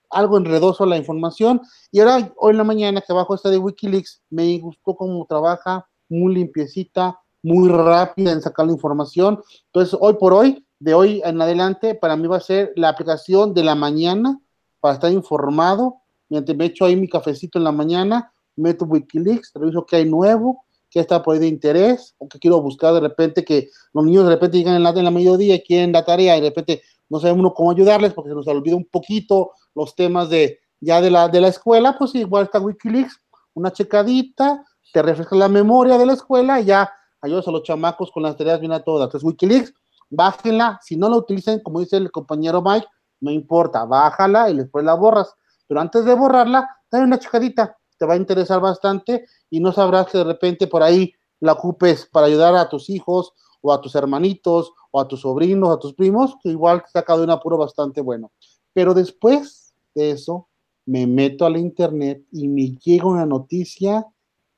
algo 0.10 0.38
enredoso 0.38 0.86
la 0.86 0.98
información. 0.98 1.62
Y 1.92 2.00
ahora, 2.00 2.32
hoy 2.38 2.52
en 2.52 2.58
la 2.58 2.64
mañana 2.64 3.02
que 3.02 3.14
bajo 3.14 3.36
esta 3.36 3.50
de 3.50 3.58
Wikileaks, 3.58 4.22
me 4.30 4.58
gustó 4.60 4.96
cómo 4.96 5.26
trabaja, 5.28 5.88
muy 6.10 6.36
limpiecita, 6.36 7.20
muy 7.42 7.70
rápida 7.70 8.32
en 8.32 8.42
sacar 8.42 8.66
la 8.66 8.74
información. 8.74 9.42
Entonces, 9.66 9.98
hoy 10.00 10.16
por 10.16 10.34
hoy, 10.34 10.66
de 10.80 10.94
hoy 10.94 11.22
en 11.24 11.42
adelante, 11.42 11.96
para 11.96 12.16
mí 12.16 12.28
va 12.28 12.38
a 12.38 12.42
ser 12.42 12.74
la 12.76 12.90
aplicación 12.90 13.54
de 13.54 13.64
la 13.64 13.76
mañana 13.76 14.40
para 14.80 14.96
estar 14.96 15.12
informado. 15.12 15.98
Mientras 16.30 16.58
me 16.58 16.66
echo 16.66 16.86
ahí 16.86 16.96
mi 16.96 17.08
cafecito 17.08 17.58
en 17.58 17.64
la 17.64 17.72
mañana, 17.72 18.33
meto 18.56 18.86
Wikileaks, 18.86 19.52
reviso 19.56 19.86
qué 19.86 19.98
hay 19.98 20.06
nuevo, 20.06 20.64
qué 20.90 21.00
está 21.00 21.24
por 21.24 21.34
ahí 21.34 21.40
de 21.40 21.48
interés, 21.48 22.16
o 22.20 22.28
que 22.28 22.40
quiero 22.40 22.62
buscar 22.62 22.94
de 22.94 23.00
repente 23.00 23.44
que 23.44 23.70
los 23.94 24.06
niños 24.06 24.26
de 24.26 24.32
repente 24.32 24.58
llegan 24.58 24.76
en 24.76 24.84
la, 24.84 24.90
en 24.92 25.04
la 25.04 25.12
mediodía 25.12 25.62
quieren 25.62 25.92
la 25.92 26.06
tarea 26.06 26.38
y 26.38 26.42
de 26.42 26.50
repente 26.50 26.82
no 27.10 27.20
sabe 27.20 27.34
uno 27.34 27.54
cómo 27.54 27.72
ayudarles 27.72 28.14
porque 28.14 28.30
se 28.30 28.36
nos 28.36 28.48
olvida 28.48 28.76
un 28.76 28.86
poquito 28.86 29.52
los 29.76 29.96
temas 29.96 30.30
de 30.30 30.60
ya 30.80 31.02
de 31.02 31.10
la, 31.10 31.30
de 31.30 31.40
la 31.40 31.48
escuela, 31.48 31.96
pues 31.98 32.14
igual 32.16 32.46
está 32.46 32.60
Wikileaks, 32.60 33.20
una 33.54 33.72
checadita, 33.72 34.66
te 34.92 35.02
refresca 35.02 35.36
la 35.36 35.48
memoria 35.48 35.98
de 35.98 36.06
la 36.06 36.14
escuela 36.14 36.60
y 36.60 36.66
ya 36.66 36.92
ayudas 37.22 37.48
a 37.48 37.52
los 37.52 37.64
chamacos 37.64 38.12
con 38.12 38.24
las 38.24 38.36
tareas 38.36 38.60
bien 38.60 38.74
a 38.74 38.84
todas. 38.84 39.08
Entonces, 39.08 39.26
Wikileaks, 39.26 39.74
bájenla, 40.10 40.80
si 40.84 40.98
no 40.98 41.10
la 41.10 41.18
utilizan, 41.18 41.60
como 41.60 41.80
dice 41.80 41.98
el 41.98 42.12
compañero 42.12 42.62
Mike, 42.62 42.88
no 43.22 43.32
importa, 43.32 43.86
bájala 43.86 44.50
y 44.50 44.58
después 44.58 44.84
la 44.84 44.94
borras. 44.94 45.34
Pero 45.68 45.80
antes 45.80 46.04
de 46.06 46.14
borrarla, 46.14 46.70
dale 46.92 47.06
una 47.06 47.18
checadita, 47.18 47.78
te 47.98 48.06
va 48.06 48.14
a 48.14 48.18
interesar 48.18 48.60
bastante 48.60 49.26
y 49.50 49.60
no 49.60 49.72
sabrás 49.72 50.08
que 50.08 50.18
de 50.18 50.24
repente 50.24 50.68
por 50.68 50.84
ahí 50.84 51.14
la 51.40 51.54
ocupes 51.54 52.08
para 52.12 52.28
ayudar 52.28 52.56
a 52.56 52.70
tus 52.70 52.90
hijos 52.90 53.34
o 53.62 53.74
a 53.74 53.82
tus 53.82 53.96
hermanitos 53.96 54.74
o 54.92 55.00
a 55.00 55.08
tus 55.08 55.22
sobrinos, 55.22 55.72
a 55.72 55.80
tus 55.80 55.94
primos, 55.94 56.36
que 56.42 56.50
igual 56.50 56.84
te 56.84 56.92
saca 56.92 57.18
de 57.18 57.24
un 57.24 57.30
apuro 57.30 57.58
bastante 57.58 58.02
bueno. 58.02 58.32
Pero 58.74 58.94
después 58.94 59.74
de 59.96 60.12
eso, 60.12 60.48
me 60.86 61.08
meto 61.08 61.46
a 61.46 61.50
la 61.50 61.60
internet 61.60 62.24
y 62.32 62.48
me 62.48 62.76
llega 62.78 63.08
una 63.08 63.26
noticia 63.26 64.06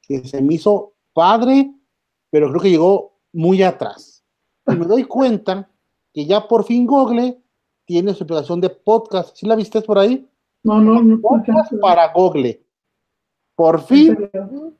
que 0.01 0.27
se 0.27 0.41
me 0.41 0.55
hizo 0.55 0.93
padre, 1.13 1.71
pero 2.29 2.49
creo 2.49 2.61
que 2.61 2.69
llegó 2.69 3.17
muy 3.31 3.63
atrás. 3.63 4.23
Y 4.67 4.75
me 4.75 4.85
doy 4.85 5.03
cuenta 5.03 5.69
que 6.13 6.25
ya 6.25 6.47
por 6.47 6.63
fin 6.65 6.85
Google 6.85 7.41
tiene 7.85 8.13
su 8.13 8.23
aplicación 8.23 8.61
de 8.61 8.69
podcast. 8.69 9.35
¿Sí 9.35 9.45
la 9.45 9.55
viste 9.55 9.81
por 9.81 9.99
ahí? 9.99 10.27
No, 10.63 10.79
no, 10.81 11.01
no. 11.01 11.21
Podcast 11.21 11.73
para 11.79 12.11
Google. 12.13 12.64
Por 13.55 13.81
fin 13.81 14.29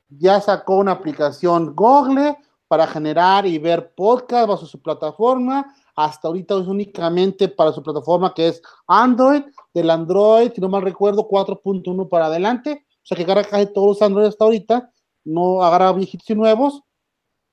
ya 0.10 0.42
sacó 0.42 0.78
una 0.78 0.92
aplicación 0.92 1.74
Google 1.76 2.38
para 2.68 2.88
generar 2.88 3.46
y 3.46 3.58
ver 3.58 3.94
podcast 3.96 4.48
bajo 4.50 4.66
su 4.66 4.82
plataforma. 4.82 5.74
Hasta 5.96 6.28
ahorita 6.28 6.60
es 6.60 6.68
únicamente 6.68 7.48
para 7.48 7.72
su 7.72 7.82
plataforma 7.82 8.34
que 8.34 8.50
es 8.50 8.62
Android, 8.88 9.44
del 9.74 9.90
Android, 9.90 10.52
si 10.54 10.60
no 10.60 10.68
mal 10.68 10.82
recuerdo, 10.82 11.28
4.1 11.28 12.10
para 12.10 12.26
adelante. 12.26 12.86
O 13.04 13.06
sea 13.06 13.16
que 13.16 13.24
agarra 13.24 13.44
casi 13.44 13.72
todos 13.72 13.88
los 13.88 14.02
Android 14.02 14.26
hasta 14.26 14.44
ahorita, 14.44 14.92
no 15.24 15.62
agarra 15.64 15.94
viejitos 15.94 16.30
y 16.30 16.36
nuevos. 16.36 16.82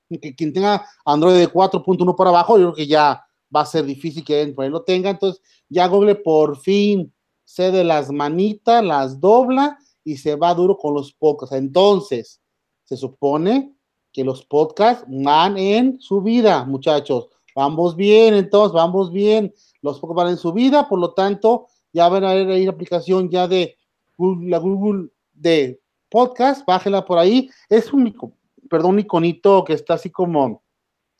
Que 0.08 0.34
quien 0.34 0.52
tenga 0.52 0.84
Android 1.04 1.36
de 1.36 1.48
4.1 1.48 2.16
para 2.16 2.30
abajo, 2.30 2.58
yo 2.58 2.72
creo 2.72 2.74
que 2.74 2.86
ya 2.86 3.24
va 3.54 3.60
a 3.60 3.66
ser 3.66 3.84
difícil 3.84 4.24
que 4.24 4.46
por 4.48 4.64
ahí 4.64 4.70
lo 4.70 4.82
tenga. 4.82 5.10
Entonces, 5.10 5.40
ya 5.68 5.86
Google 5.86 6.16
por 6.16 6.58
fin 6.58 7.14
cede 7.44 7.84
las 7.84 8.10
manitas, 8.10 8.84
las 8.84 9.20
dobla 9.20 9.78
y 10.04 10.16
se 10.16 10.36
va 10.36 10.54
duro 10.54 10.76
con 10.76 10.94
los 10.94 11.12
podcasts. 11.12 11.54
Entonces, 11.54 12.40
se 12.84 12.96
supone 12.96 13.74
que 14.12 14.24
los 14.24 14.44
podcasts 14.44 15.04
van 15.08 15.56
en 15.56 16.00
su 16.00 16.20
vida, 16.20 16.64
muchachos. 16.64 17.28
Vamos 17.54 17.96
bien, 17.96 18.34
entonces, 18.34 18.72
vamos 18.72 19.12
bien. 19.12 19.52
Los 19.80 19.98
podcasts 20.00 20.16
van 20.16 20.28
en 20.32 20.38
su 20.38 20.52
vida, 20.52 20.88
por 20.88 20.98
lo 20.98 21.12
tanto, 21.14 21.66
ya 21.92 22.08
van 22.08 22.24
a 22.24 22.30
ahí 22.30 22.64
la 22.64 22.72
aplicación 22.72 23.30
ya 23.30 23.48
de 23.48 23.76
Google, 24.16 24.50
la 24.50 24.58
Google 24.58 25.08
de 25.32 25.80
podcast, 26.10 26.66
bájela 26.66 27.04
por 27.04 27.18
ahí. 27.18 27.50
Es 27.68 27.92
un, 27.92 28.14
perdón, 28.68 28.98
iconito 28.98 29.64
que 29.64 29.72
está 29.74 29.94
así 29.94 30.10
como 30.10 30.62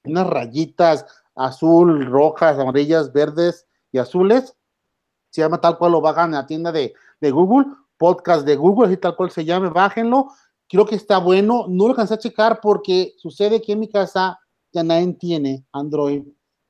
unas 0.05 0.27
rayitas 0.27 1.07
azul, 1.35 2.05
rojas, 2.07 2.59
amarillas, 2.59 3.13
verdes 3.13 3.67
y 3.91 3.99
azules. 3.99 4.57
Se 5.31 5.41
llama 5.41 5.61
tal 5.61 5.79
cual 5.79 5.93
lo 5.93 6.01
bajan 6.01 6.31
en 6.31 6.37
la 6.37 6.47
tienda 6.47 6.73
de, 6.73 6.93
de 7.21 7.31
Google, 7.31 7.67
podcast 8.03 8.45
de 8.45 8.57
Google, 8.57 8.89
así 8.89 8.97
tal 8.97 9.15
cual 9.15 9.31
se 9.31 9.45
llame, 9.45 9.69
bájenlo 9.69 10.27
creo 10.73 10.87
que 10.87 10.95
está 10.95 11.19
bueno. 11.19 11.67
No 11.69 11.85
lo 11.85 11.91
alcancé 11.91 12.15
a 12.15 12.19
checar 12.19 12.59
porque 12.61 13.13
sucede 13.19 13.61
que 13.61 13.73
en 13.73 13.81
mi 13.81 13.89
casa 13.89 14.41
ya 14.73 14.83
nadie 14.83 15.13
tiene 15.13 15.67
Android. 15.71 16.23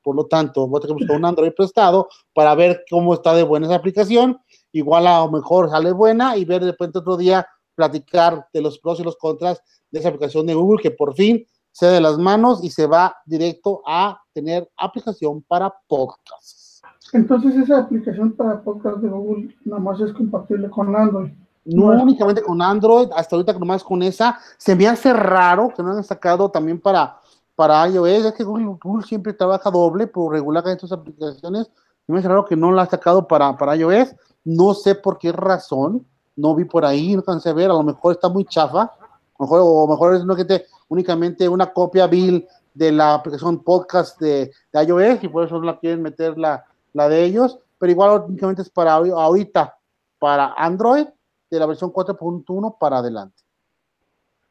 Por 0.03 0.17
lo 0.17 0.25
tanto, 0.25 0.67
voy 0.67 0.77
a 0.77 0.81
tener 0.81 0.97
que 0.97 1.03
buscar 1.03 1.17
un 1.17 1.25
Android 1.25 1.53
prestado 1.55 2.09
para 2.33 2.53
ver 2.53 2.83
cómo 2.89 3.13
está 3.13 3.33
de 3.33 3.43
buena 3.43 3.67
esa 3.67 3.75
aplicación. 3.75 4.37
Igual 4.73 5.07
a 5.07 5.19
lo 5.21 5.31
mejor 5.31 5.69
sale 5.69 5.93
buena 5.93 6.35
y 6.35 6.43
ver 6.43 6.59
de 6.65 6.71
repente 6.71 6.99
otro 6.99 7.15
día 7.15 7.47
platicar 7.75 8.45
de 8.51 8.61
los 8.61 8.77
pros 8.77 8.99
y 8.99 9.03
los 9.03 9.15
contras 9.15 9.61
de 9.89 9.99
esa 9.99 10.09
aplicación 10.09 10.45
de 10.47 10.53
Google 10.53 10.81
que 10.81 10.91
por 10.91 11.15
fin 11.15 11.45
se 11.71 11.85
de 11.85 12.01
las 12.01 12.17
manos 12.17 12.61
y 12.61 12.69
se 12.69 12.85
va 12.85 13.15
directo 13.25 13.81
a 13.87 14.19
tener 14.33 14.69
aplicación 14.75 15.41
para 15.43 15.73
podcasts. 15.87 16.62
Entonces 17.11 17.55
esa 17.55 17.79
aplicación 17.79 18.31
para 18.31 18.61
podcast 18.61 18.97
de 18.97 19.09
Google 19.09 19.55
nada 19.65 19.81
más 19.81 19.99
es 19.99 20.13
compatible 20.13 20.69
con 20.69 20.95
Android. 20.95 21.31
No 21.65 21.85
únicamente 21.85 22.41
con 22.41 22.61
Android, 22.61 23.07
hasta 23.15 23.35
ahorita 23.35 23.53
nomás 23.53 23.83
con 23.83 24.03
esa. 24.03 24.37
Se 24.57 24.75
me 24.75 24.87
hace 24.87 25.13
raro 25.13 25.71
que 25.75 25.81
no 25.81 25.91
han 25.91 26.03
sacado 26.03 26.49
también 26.49 26.79
para, 26.79 27.17
para 27.55 27.87
iOS. 27.87 28.25
Es 28.25 28.33
que 28.33 28.43
Google, 28.43 28.77
siempre 29.05 29.33
trabaja 29.33 29.71
doble 29.71 30.07
por 30.07 30.33
regular 30.33 30.67
estas 30.67 30.91
aplicaciones. 30.91 31.71
Me 32.07 32.19
hace 32.19 32.27
raro 32.27 32.45
que 32.45 32.55
no 32.55 32.71
la 32.71 32.83
ha 32.83 32.85
sacado 32.85 33.27
para, 33.27 33.55
para 33.57 33.75
iOS. 33.77 34.13
No 34.43 34.73
sé 34.73 34.95
por 34.95 35.17
qué 35.17 35.31
razón. 35.31 36.05
No 36.35 36.53
vi 36.55 36.65
por 36.65 36.83
ahí, 36.83 37.15
no 37.15 37.23
cansé 37.23 37.53
ver. 37.53 37.69
A 37.69 37.73
lo 37.73 37.83
mejor 37.83 38.13
está 38.13 38.27
muy 38.27 38.43
chafa. 38.43 38.91
mejor, 39.39 39.61
o 39.63 39.87
mejor 39.87 40.15
es 40.15 40.23
que 40.35 40.45
te, 40.45 40.65
únicamente 40.89 41.47
una 41.47 41.71
copia 41.71 42.07
bill 42.07 42.45
de 42.73 42.91
la 42.91 43.13
aplicación 43.13 43.63
podcast 43.63 44.19
de, 44.19 44.51
de, 44.73 44.83
iOS 44.83 45.23
y 45.23 45.27
por 45.29 45.45
eso 45.45 45.59
no 45.59 45.65
la 45.65 45.79
quieren 45.79 46.01
meter 46.01 46.37
la, 46.37 46.65
la 46.93 47.09
de 47.09 47.23
ellos. 47.23 47.59
Pero 47.77 47.91
igual 47.91 48.23
únicamente 48.27 48.61
es 48.61 48.69
para 48.69 48.93
ahorita 48.93 49.77
para 50.19 50.53
Android 50.53 51.05
de 51.51 51.59
la 51.59 51.65
versión 51.65 51.91
4.1 51.91 52.77
para 52.79 52.99
adelante. 52.99 53.43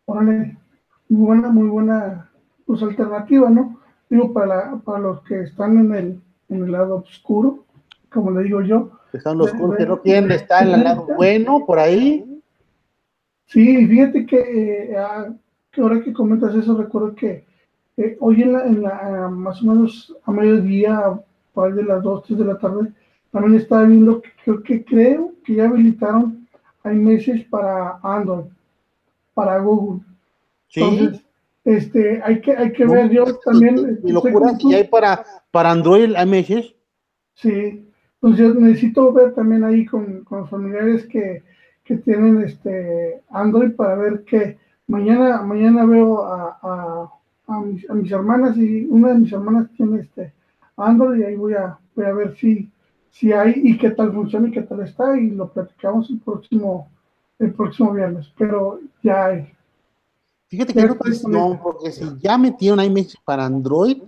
Órale, 0.04 0.58
muy 1.08 1.26
buena, 1.26 1.48
muy 1.48 1.68
buena 1.68 2.30
pues, 2.66 2.82
alternativa, 2.82 3.48
¿no? 3.48 3.80
Digo, 4.10 4.32
para, 4.32 4.76
para 4.84 4.98
los 4.98 5.22
que 5.22 5.42
están 5.42 5.78
en 5.78 5.94
el, 5.94 6.22
en 6.50 6.64
el 6.64 6.72
lado 6.72 6.96
oscuro, 6.96 7.64
como 8.10 8.30
le 8.32 8.44
digo 8.44 8.60
yo. 8.60 8.90
Están 9.12 9.38
los 9.38 9.48
oscuros 9.48 9.76
que 9.76 9.86
no 9.86 10.00
quieren 10.02 10.30
estar 10.30 10.66
en 10.66 10.74
el 10.74 10.84
lado 10.84 11.06
bueno, 11.16 11.64
por 11.64 11.78
ahí. 11.78 12.42
Sí, 13.46 13.86
fíjate 13.86 14.26
que, 14.26 14.92
eh, 14.92 14.96
que 15.70 15.80
ahora 15.80 16.02
que 16.02 16.12
comentas 16.12 16.54
eso, 16.54 16.76
recuerdo 16.76 17.14
que 17.14 17.46
eh, 17.96 18.16
hoy 18.20 18.42
en 18.42 18.52
la, 18.52 18.66
en 18.66 18.82
la, 18.82 19.28
más 19.28 19.62
o 19.62 19.66
menos 19.66 20.16
a 20.24 20.32
mediodía, 20.32 21.18
para 21.54 21.74
de 21.74 21.84
las 21.84 22.02
2, 22.02 22.24
3 22.26 22.38
de 22.38 22.44
la 22.44 22.58
tarde, 22.58 22.92
también 23.30 23.60
estaba 23.60 23.84
viendo 23.84 24.20
que 24.20 24.30
creo 24.44 24.62
que 24.62 24.84
creo 24.84 25.32
que 25.44 25.54
ya 25.54 25.64
habilitaron 25.68 26.42
hay 26.84 26.96
meses 26.96 27.44
para 27.48 27.98
Android, 28.02 28.46
para 29.34 29.58
Google. 29.60 30.00
Sí. 30.68 30.80
Entonces, 30.82 31.24
este, 31.64 32.20
hay 32.24 32.40
que, 32.40 32.56
hay 32.56 32.72
que 32.72 32.84
ver, 32.84 33.10
yo 33.10 33.36
también... 33.38 34.00
Y 34.02 34.12
locura, 34.12 34.56
si 34.58 34.74
hay 34.74 34.84
para, 34.84 35.24
para 35.50 35.70
Android 35.70 36.14
hay 36.16 36.26
meses. 36.26 36.74
Sí, 37.34 37.88
entonces 38.20 38.54
necesito 38.56 39.12
ver 39.12 39.32
también 39.34 39.64
ahí 39.64 39.86
con, 39.86 40.24
con 40.24 40.48
familiares 40.48 41.06
que, 41.06 41.42
que, 41.84 41.96
tienen 41.98 42.42
este 42.42 43.20
Android 43.30 43.72
para 43.72 43.94
ver 43.94 44.24
que 44.24 44.58
mañana, 44.86 45.42
mañana 45.42 45.84
veo 45.86 46.24
a, 46.24 46.58
a, 46.62 47.12
a, 47.46 47.60
mis, 47.60 47.88
a 47.88 47.94
mis 47.94 48.10
hermanas 48.10 48.56
y 48.56 48.86
una 48.86 49.08
de 49.08 49.18
mis 49.20 49.32
hermanas 49.32 49.68
tiene 49.76 50.00
este 50.00 50.32
Android 50.76 51.20
y 51.20 51.24
ahí 51.24 51.36
voy 51.36 51.54
a, 51.54 51.78
voy 51.94 52.04
a 52.04 52.12
ver 52.12 52.36
si 52.36 52.70
si 53.12 53.32
hay 53.32 53.52
y 53.56 53.78
qué 53.78 53.90
tal 53.90 54.12
funciona 54.12 54.48
y 54.48 54.52
qué 54.52 54.62
tal 54.62 54.80
está 54.80 55.18
y 55.18 55.30
lo 55.30 55.52
platicamos 55.52 56.08
el 56.10 56.18
próximo, 56.20 56.88
el 57.38 57.52
próximo 57.52 57.92
viernes, 57.92 58.26
pero 58.36 58.80
ya 59.02 59.26
hay. 59.26 59.52
Fíjate 60.48 60.74
que 60.74 60.88
no, 61.28 61.60
porque 61.62 61.92
si 61.92 62.04
ya 62.20 62.36
metieron 62.36 62.82
iMessage 62.82 63.22
para 63.24 63.44
Android, 63.44 63.98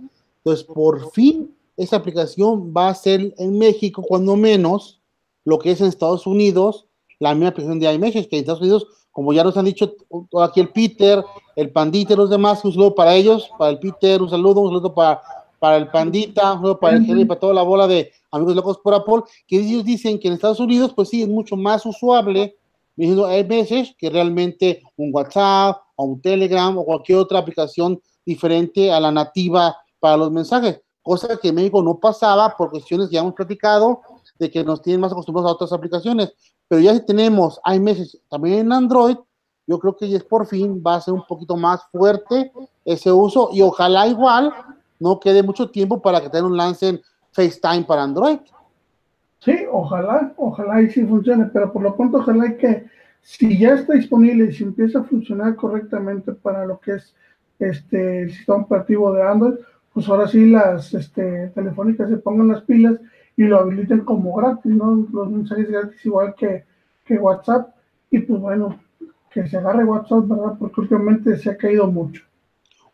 pues 0.43 0.63
por 0.63 1.11
fin 1.11 1.55
esa 1.77 1.97
aplicación 1.97 2.73
va 2.75 2.89
a 2.89 2.95
ser 2.95 3.33
en 3.37 3.57
México, 3.57 4.03
cuando 4.03 4.35
menos, 4.35 5.01
lo 5.43 5.59
que 5.59 5.71
es 5.71 5.81
en 5.81 5.87
Estados 5.87 6.25
Unidos, 6.25 6.87
la 7.19 7.33
misma 7.33 7.49
aplicación 7.49 7.79
de 7.79 7.93
iMessage, 7.93 8.27
que 8.27 8.37
en 8.37 8.41
Estados 8.41 8.61
Unidos, 8.61 8.87
como 9.11 9.33
ya 9.33 9.43
nos 9.43 9.57
han 9.57 9.65
dicho 9.65 9.95
aquí 10.41 10.61
el 10.61 10.69
Peter, 10.69 11.23
el 11.55 11.71
Pandita 11.71 12.13
y 12.13 12.17
los 12.17 12.29
demás, 12.29 12.63
un 12.65 12.71
saludo 12.73 12.95
para 12.95 13.15
ellos, 13.15 13.49
para 13.57 13.71
el 13.71 13.79
Peter, 13.79 14.21
un 14.21 14.29
saludo, 14.29 14.61
un 14.61 14.69
saludo 14.69 14.93
para, 14.93 15.21
para 15.65 15.77
el 15.77 15.87
Pandita, 15.87 16.53
un 16.53 16.77
para 16.77 16.97
el 16.97 17.05
Jerry, 17.07 17.25
para 17.25 17.39
toda 17.39 17.55
la 17.55 17.63
bola 17.63 17.87
de 17.87 18.11
amigos 18.29 18.55
locos 18.55 18.77
por 18.83 18.93
Apple, 18.93 19.23
que 19.47 19.57
ellos 19.57 19.83
dicen 19.83 20.19
que 20.19 20.27
en 20.27 20.35
Estados 20.35 20.59
Unidos, 20.59 20.93
pues 20.95 21.09
sí, 21.09 21.23
es 21.23 21.27
mucho 21.27 21.55
más 21.57 21.83
usuable, 21.87 22.55
diciendo, 22.95 23.25
hay 23.25 23.41
veces 23.41 23.95
que 23.97 24.11
realmente 24.11 24.83
un 24.95 25.09
WhatsApp 25.11 25.81
o 25.95 26.03
un 26.03 26.21
Telegram 26.21 26.77
o 26.77 26.85
cualquier 26.85 27.17
otra 27.17 27.39
aplicación 27.39 27.99
diferente 28.23 28.91
a 28.91 28.99
la 28.99 29.11
nativa 29.11 29.75
para 29.99 30.17
los 30.17 30.29
mensajes, 30.29 30.81
cosa 31.01 31.35
que 31.41 31.47
en 31.47 31.55
México 31.55 31.81
no 31.81 31.99
pasaba 31.99 32.55
por 32.55 32.69
cuestiones 32.69 33.09
que 33.09 33.15
ya 33.15 33.21
hemos 33.21 33.33
platicado, 33.33 34.01
de 34.37 34.51
que 34.51 34.63
nos 34.63 34.83
tienen 34.83 35.01
más 35.01 35.13
acostumbrados 35.13 35.49
a 35.49 35.55
otras 35.55 35.73
aplicaciones, 35.73 36.31
pero 36.67 36.79
ya 36.79 36.93
si 36.93 37.03
tenemos 37.07 37.59
iMessage 37.65 38.19
también 38.29 38.59
en 38.59 38.71
Android, 38.71 39.17
yo 39.65 39.79
creo 39.79 39.97
que 39.97 40.07
ya 40.07 40.17
es 40.17 40.23
por 40.23 40.45
fin 40.45 40.83
va 40.85 40.93
a 40.93 41.01
ser 41.01 41.15
un 41.15 41.25
poquito 41.25 41.57
más 41.57 41.81
fuerte 41.91 42.51
ese 42.83 43.11
uso 43.11 43.49
y 43.51 43.63
ojalá 43.63 44.05
igual 44.05 44.53
no 44.99 45.19
quede 45.19 45.43
mucho 45.43 45.69
tiempo 45.69 46.01
para 46.01 46.21
que 46.21 46.29
tengan 46.29 46.51
un 46.51 46.57
lance 46.57 46.89
en 46.89 47.01
FaceTime 47.31 47.83
para 47.83 48.03
Android. 48.03 48.39
Sí, 49.39 49.65
ojalá, 49.71 50.33
ojalá 50.37 50.81
y 50.81 50.89
sí 50.89 51.05
funcione, 51.05 51.45
pero 51.53 51.71
por 51.71 51.83
lo 51.83 51.95
pronto 51.95 52.17
ojalá 52.17 52.57
que 52.57 52.85
si 53.21 53.57
ya 53.57 53.75
está 53.75 53.93
disponible 53.93 54.45
y 54.45 54.53
si 54.53 54.63
empieza 54.63 54.99
a 54.99 55.03
funcionar 55.03 55.55
correctamente 55.55 56.31
para 56.33 56.65
lo 56.65 56.79
que 56.79 56.93
es 56.93 57.13
este 57.59 58.23
el 58.23 58.31
sistema 58.31 58.59
operativo 58.59 59.13
de 59.13 59.23
Android, 59.23 59.55
pues 59.93 60.09
ahora 60.09 60.27
sí 60.27 60.49
las 60.49 60.93
este, 60.93 61.47
telefónicas 61.55 62.09
se 62.09 62.17
pongan 62.17 62.49
las 62.49 62.61
pilas 62.63 62.99
y 63.37 63.43
lo 63.43 63.59
habiliten 63.59 64.01
como 64.01 64.33
gratis, 64.35 64.71
¿no? 64.73 65.07
Los 65.11 65.29
mensajes 65.29 65.69
gratis 65.69 66.05
igual 66.05 66.35
que, 66.35 66.65
que 67.05 67.17
WhatsApp. 67.17 67.73
Y 68.11 68.19
pues 68.19 68.39
bueno, 68.39 68.79
que 69.31 69.47
se 69.47 69.57
agarre 69.57 69.83
WhatsApp, 69.83 70.27
¿verdad? 70.27 70.55
Porque 70.59 70.81
últimamente 70.81 71.37
se 71.37 71.49
ha 71.49 71.57
caído 71.57 71.87
mucho. 71.87 72.23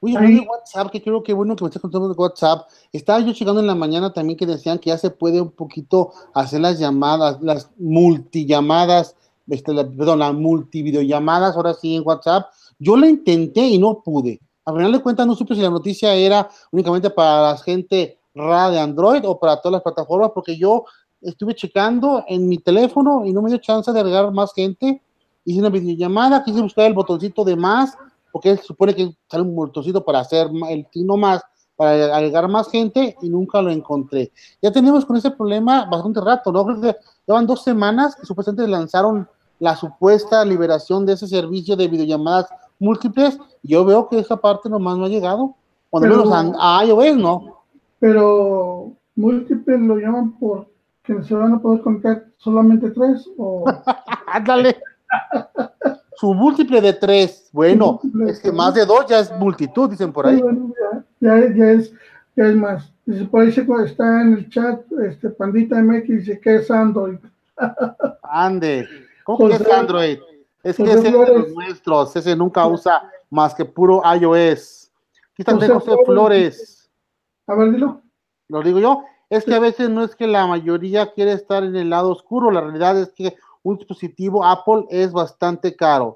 Oye, 0.02 0.18
hablando 0.18 0.42
de 0.42 0.48
WhatsApp, 0.48 0.92
que 0.92 1.02
creo 1.02 1.24
que 1.24 1.32
bueno 1.32 1.56
que 1.56 1.64
me 1.64 1.70
estás 1.70 1.82
contando 1.82 2.10
de 2.10 2.16
WhatsApp. 2.16 2.68
Estaba 2.92 3.20
yo 3.22 3.32
llegando 3.32 3.62
en 3.62 3.68
la 3.68 3.76
mañana 3.76 4.12
también 4.12 4.38
que 4.38 4.46
decían 4.46 4.80
que 4.80 4.90
ya 4.90 4.98
se 4.98 5.12
puede 5.12 5.40
un 5.40 5.52
poquito 5.52 6.12
hacer 6.34 6.60
las 6.62 6.80
llamadas, 6.80 7.42
las 7.42 7.70
multillamadas, 7.78 9.16
este, 9.48 9.74
perdón, 9.74 10.20
las 10.20 10.34
multivideollamadas, 10.34 11.56
ahora 11.56 11.74
sí 11.74 11.96
en 11.96 12.04
WhatsApp. 12.06 12.48
Yo 12.80 12.98
lo 12.98 13.08
intenté 13.08 13.62
y 13.62 13.78
no 13.78 14.02
pude 14.02 14.42
al 14.66 14.76
final 14.76 14.92
de 14.92 15.02
cuentas 15.02 15.28
no 15.28 15.36
supe 15.36 15.56
si 15.56 15.62
la 15.62 15.70
noticia 15.70 16.14
era 16.14 16.50
únicamente 16.72 17.10
para 17.10 17.52
la 17.52 17.58
gente 17.58 18.20
rara 18.34 18.70
de 18.70 18.80
Android 18.80 19.22
o 19.26 19.40
para 19.40 19.58
todas 19.58 19.74
las 19.74 19.82
plataformas, 19.82 20.32
porque 20.34 20.58
yo 20.58 20.86
estuve 21.22 21.56
checando 21.56 22.24
en 22.28 22.48
mi 22.48 22.58
teléfono 22.58 23.26
y 23.26 23.34
no 23.34 23.42
me 23.42 23.50
dio 23.50 23.60
chance 23.60 23.92
de 23.92 24.00
agregar 24.00 24.32
más 24.32 24.54
gente. 24.54 25.02
Hice 25.44 25.60
una 25.60 25.70
videollamada, 25.70 26.44
quise 26.44 26.62
buscar 26.62 26.86
el 26.86 26.94
botoncito 26.94 27.44
de 27.44 27.56
más, 27.56 27.98
porque 28.32 28.58
se 28.58 28.64
supone 28.64 28.96
que 28.96 29.16
sale 29.30 29.44
un 29.44 29.56
botoncito 29.56 30.04
para 30.04 30.20
hacer 30.20 30.50
el 30.70 30.88
signo 30.92 31.18
más, 31.18 31.42
para 31.76 32.16
agregar 32.16 32.48
más 32.48 32.70
gente 32.70 33.16
y 33.22 33.30
nunca 33.30 33.62
lo 33.62 33.72
encontré. 33.72 34.32
Ya 34.62 34.72
tenemos 34.72 35.06
con 35.06 35.18
ese 35.18 35.32
problema 35.32 35.86
bastante 35.86 36.22
rato, 36.22 36.52
¿no? 36.52 36.66
Creo 36.66 36.82
que 36.82 36.96
llevan 37.28 37.48
dos 37.48 37.64
semanas 37.64 38.16
que 38.16 38.26
supuestamente 38.26 38.70
lanzaron 38.70 39.28
la 39.60 39.76
supuesta 39.76 40.44
liberación 40.44 41.06
de 41.06 41.14
ese 41.14 41.28
servicio 41.28 41.76
de 41.76 41.88
videollamadas 41.88 42.48
múltiples, 42.82 43.38
yo 43.62 43.86
veo 43.86 44.10
que 44.10 44.20
esa 44.20 44.36
parte 44.38 44.68
nomás 44.68 44.98
no 44.98 45.06
ha 45.06 45.10
llegado. 45.10 45.56
Cuando 45.90 46.10
menos 46.10 46.56
a, 46.60 46.84
iOS, 46.86 47.18
¿no? 47.18 47.64
Pero 48.00 48.94
múltiples 49.16 49.80
lo 49.80 49.98
llaman 49.98 50.32
por 50.40 50.68
que 51.04 51.22
se 51.24 51.34
van 51.34 51.54
a 51.54 51.62
poder 51.62 51.82
contar 51.82 52.26
solamente 52.38 52.90
tres 52.90 53.30
o. 53.38 53.66
Ándale. 54.28 54.78
Su 56.22 56.36
múltiple 56.36 56.80
de 56.82 56.94
tres. 56.94 57.50
Bueno, 57.52 58.00
es 58.28 58.40
que 58.40 58.52
más 58.52 58.76
de 58.76 58.86
dos 58.86 59.08
ya 59.08 59.22
es 59.22 59.36
multitud, 59.40 59.90
dicen 59.90 60.14
por 60.14 60.28
ahí. 60.28 60.40
ya, 61.20 61.52
ya, 61.56 61.72
es, 61.72 61.92
ya 62.36 62.46
es 62.46 62.56
más. 62.56 62.94
Dice, 63.08 63.26
por 63.26 63.42
ahí 63.42 63.50
está 63.50 64.22
en 64.22 64.34
el 64.34 64.50
chat, 64.52 64.84
este 65.04 65.32
Pandita 65.32 65.82
MX 65.82 66.08
dice 66.08 66.40
que 66.40 66.58
es 66.58 66.70
Android. 66.70 67.18
Ande. 68.22 68.88
¿Cómo 69.24 69.48
que 69.48 69.56
es 69.56 69.72
Android? 69.72 70.20
Es 70.62 70.78
que 70.78 70.84
ese 70.84 70.94
es 70.94 71.04
de 71.06 71.12
los 71.12 71.50
nuestros, 71.54 72.16
ese 72.16 72.36
nunca 72.36 72.68
usa 72.68 73.02
más 73.32 73.56
que 73.56 73.66
puro 73.66 74.04
iOS. 74.06 74.92
Aquí 75.32 75.42
está 75.42 75.74
José 75.74 75.96
Flores. 76.06 76.88
A 77.48 77.56
ver, 77.56 77.72
dilo. 77.72 78.00
Lo 78.48 78.62
digo 78.62 78.78
yo. 78.78 79.06
Es 79.32 79.44
que 79.44 79.56
a 79.56 79.60
veces 79.60 79.90
no 79.90 80.04
es 80.04 80.16
que 80.16 80.28
la 80.28 80.46
mayoría 80.46 81.14
quiere 81.14 81.34
estar 81.34 81.64
en 81.64 81.76
el 81.76 81.90
lado 81.90 82.12
oscuro, 82.12 82.52
la 82.52 82.62
realidad 82.62 83.00
es 83.00 83.12
que 83.12 83.36
un 83.64 83.78
dispositivo 83.78 84.44
Apple 84.44 84.86
es 84.90 85.12
bastante 85.12 85.76
caro. 85.76 86.16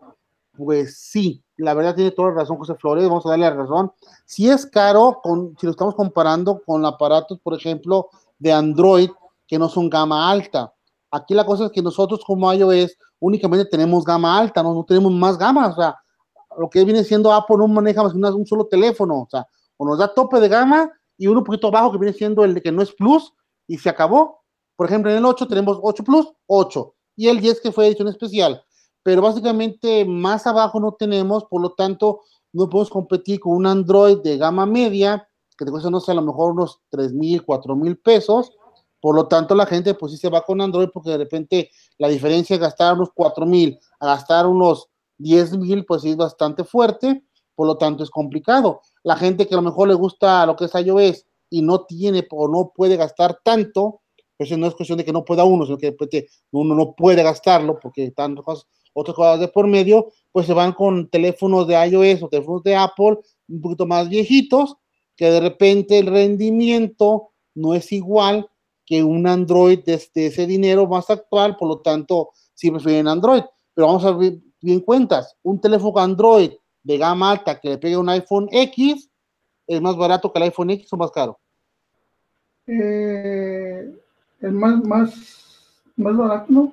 Pues 0.58 0.98
sí, 0.98 1.44
la 1.58 1.74
verdad 1.74 1.96
tiene 1.96 2.12
toda 2.12 2.30
la 2.30 2.36
razón 2.36 2.58
José 2.58 2.76
Flores, 2.76 3.08
vamos 3.08 3.26
a 3.26 3.30
darle 3.30 3.50
la 3.50 3.56
razón. 3.56 3.92
Si 4.26 4.50
es 4.50 4.66
caro, 4.66 5.20
con, 5.22 5.56
si 5.60 5.66
lo 5.66 5.72
estamos 5.72 5.96
comparando 5.96 6.62
con 6.66 6.86
aparatos, 6.86 7.40
por 7.40 7.54
ejemplo, 7.54 8.10
de 8.40 8.54
Android, 8.54 9.10
que 9.48 9.60
no 9.60 9.70
son 9.70 9.90
gama 9.90 10.30
alta. 10.30 10.74
Aquí 11.12 11.34
la 11.34 11.46
cosa 11.46 11.66
es 11.66 11.72
que 11.72 11.82
nosotros 11.82 12.22
como 12.26 12.52
iOS 12.52 12.98
únicamente 13.20 13.66
tenemos 13.66 14.04
gama 14.04 14.38
alta, 14.38 14.64
no, 14.64 14.74
no 14.74 14.84
tenemos 14.84 15.12
más 15.12 15.38
gama, 15.38 15.68
o 15.68 15.76
sea, 15.76 15.96
lo 16.58 16.70
que 16.70 16.84
viene 16.84 17.04
siendo 17.04 17.34
Apple 17.34 17.58
no 17.58 17.68
maneja 17.68 18.02
más 18.02 18.14
que 18.14 18.18
un 18.18 18.46
solo 18.46 18.66
teléfono, 18.66 19.22
o 19.22 19.28
sea, 19.30 19.46
o 19.78 19.86
nos 19.86 19.98
da 19.98 20.14
tope 20.14 20.40
de 20.40 20.48
gama 20.48 20.90
y 21.18 21.28
uno 21.28 21.40
un 21.40 21.46
poquito 21.46 21.70
bajo 21.70 21.92
que 21.92 21.98
viene 21.98 22.14
siendo 22.14 22.44
el 22.44 22.54
de 22.54 22.62
que 22.62 22.72
no 22.72 22.82
es 22.82 22.94
Plus 22.94 23.34
y 23.68 23.78
se 23.78 23.90
acabó. 23.90 24.42
Por 24.76 24.88
ejemplo, 24.88 25.12
en 25.12 25.18
el 25.18 25.26
8 25.26 25.48
tenemos 25.48 25.80
8 25.82 26.04
Plus, 26.04 26.28
8 26.48 26.96
y 27.16 27.28
el 27.28 27.40
10 27.40 27.62
que 27.62 27.72
fue 27.72 27.88
edición 27.88 28.08
especial, 28.08 28.64
pero 29.04 29.22
básicamente 29.22 30.06
más 30.06 30.48
abajo 30.48 30.80
no 30.80 30.94
tenemos, 30.94 31.46
por 31.46 31.62
lo 31.62 31.74
tanto 31.74 32.22
no 32.54 32.70
podemos 32.70 32.90
competir 32.90 33.40
con 33.40 33.56
un 33.56 33.68
Android 33.68 34.18
de 34.20 34.38
gama 34.38 34.66
media 34.66 35.28
que 35.58 35.66
te 35.66 35.72
cuesta, 35.72 35.90
no 35.90 36.00
sé, 36.00 36.12
a 36.12 36.16
lo 36.16 36.22
mejor 36.22 36.52
unos 36.52 36.82
3 36.90 37.14
mil, 37.14 37.44
4 37.44 37.76
mil 37.76 37.98
pesos. 37.98 38.52
Por 39.00 39.16
lo 39.16 39.28
tanto, 39.28 39.56
la 39.56 39.66
gente 39.66 39.94
pues 39.94 40.12
sí 40.12 40.18
se 40.18 40.30
va 40.30 40.42
con 40.42 40.62
Android 40.62 40.90
porque 40.94 41.12
de 41.12 41.18
repente 41.18 41.70
la 41.98 42.08
diferencia 42.08 42.56
de 42.56 42.62
gastar 42.62 42.96
unos 42.96 43.10
4 43.14 43.46
mil 43.46 43.80
a 44.00 44.08
gastar 44.08 44.48
unos 44.48 44.90
10 45.18 45.58
mil 45.58 45.86
pues 45.86 46.04
es 46.06 46.18
bastante 46.18 46.64
fuerte, 46.64 47.24
por 47.56 47.68
lo 47.68 47.78
tanto 47.78 48.04
es 48.04 48.10
complicado. 48.10 48.82
La 49.04 49.16
gente 49.16 49.48
que 49.48 49.54
a 49.54 49.58
lo 49.58 49.64
mejor 49.64 49.88
le 49.88 49.94
gusta 49.94 50.46
lo 50.46 50.56
que 50.56 50.66
es 50.66 50.74
iOS 50.74 51.26
y 51.50 51.62
no 51.62 51.86
tiene 51.86 52.28
o 52.32 52.48
no 52.48 52.72
puede 52.76 52.98
gastar 52.98 53.40
tanto, 53.44 54.02
pues 54.38 54.58
no 54.58 54.68
es 54.68 54.76
cuestión 54.76 54.98
de 54.98 55.06
que 55.06 55.14
no 55.14 55.24
pueda 55.24 55.44
uno, 55.44 55.66
sino 55.66 55.78
que 55.78 55.96
uno 56.52 56.76
no 56.76 56.94
puede 56.94 57.24
gastarlo 57.24 57.80
porque 57.80 58.06
están 58.06 58.38
otras 58.38 59.16
cosas 59.16 59.40
de 59.40 59.48
por 59.48 59.68
medio, 59.68 60.12
pues 60.32 60.48
se 60.48 60.54
van 60.54 60.74
con 60.74 61.10
teléfonos 61.10 61.68
de 61.68 61.76
iOS 61.76 62.24
o 62.24 62.30
teléfonos 62.30 62.64
de 62.64 62.76
Apple 62.76 63.20
un 63.48 63.62
poquito 63.62 63.86
más 63.86 64.10
viejitos, 64.10 64.78
que 65.16 65.30
de 65.30 65.40
repente 65.40 66.00
el 66.00 66.08
rendimiento 66.08 67.30
no 67.54 67.74
es 67.74 67.92
igual 67.92 68.50
que 68.86 69.04
un 69.04 69.26
Android 69.28 69.80
de, 69.84 69.94
ese 69.94 70.46
dinero 70.46 70.88
más 70.88 71.10
actual, 71.10 71.58
por 71.58 71.68
lo 71.68 71.80
tanto, 71.80 72.32
sí 72.54 72.70
prefieren 72.70 73.08
Android. 73.08 73.44
Pero 73.74 73.88
vamos 73.88 74.06
a 74.06 74.12
ver 74.12 74.38
bien 74.62 74.82
cuentas, 74.82 75.36
un 75.44 75.60
teléfono 75.60 76.00
Android 76.00 76.52
de 76.84 76.98
gama 76.98 77.32
alta 77.32 77.60
que 77.60 77.70
le 77.70 77.78
pegue 77.78 77.98
un 77.98 78.10
iPhone 78.10 78.48
X, 78.52 79.10
¿es 79.66 79.82
más 79.82 79.96
barato 79.96 80.32
que 80.32 80.40
el 80.40 80.44
iPhone 80.44 80.70
X 80.72 80.94
o 80.94 80.98
más 80.98 81.12
caro? 81.12 81.40
Eh, 82.68 83.92
es 84.46 84.54
más, 84.54 84.84
más, 84.84 85.14
más 85.96 86.18
barato, 86.18 86.46
¿no? 86.50 86.72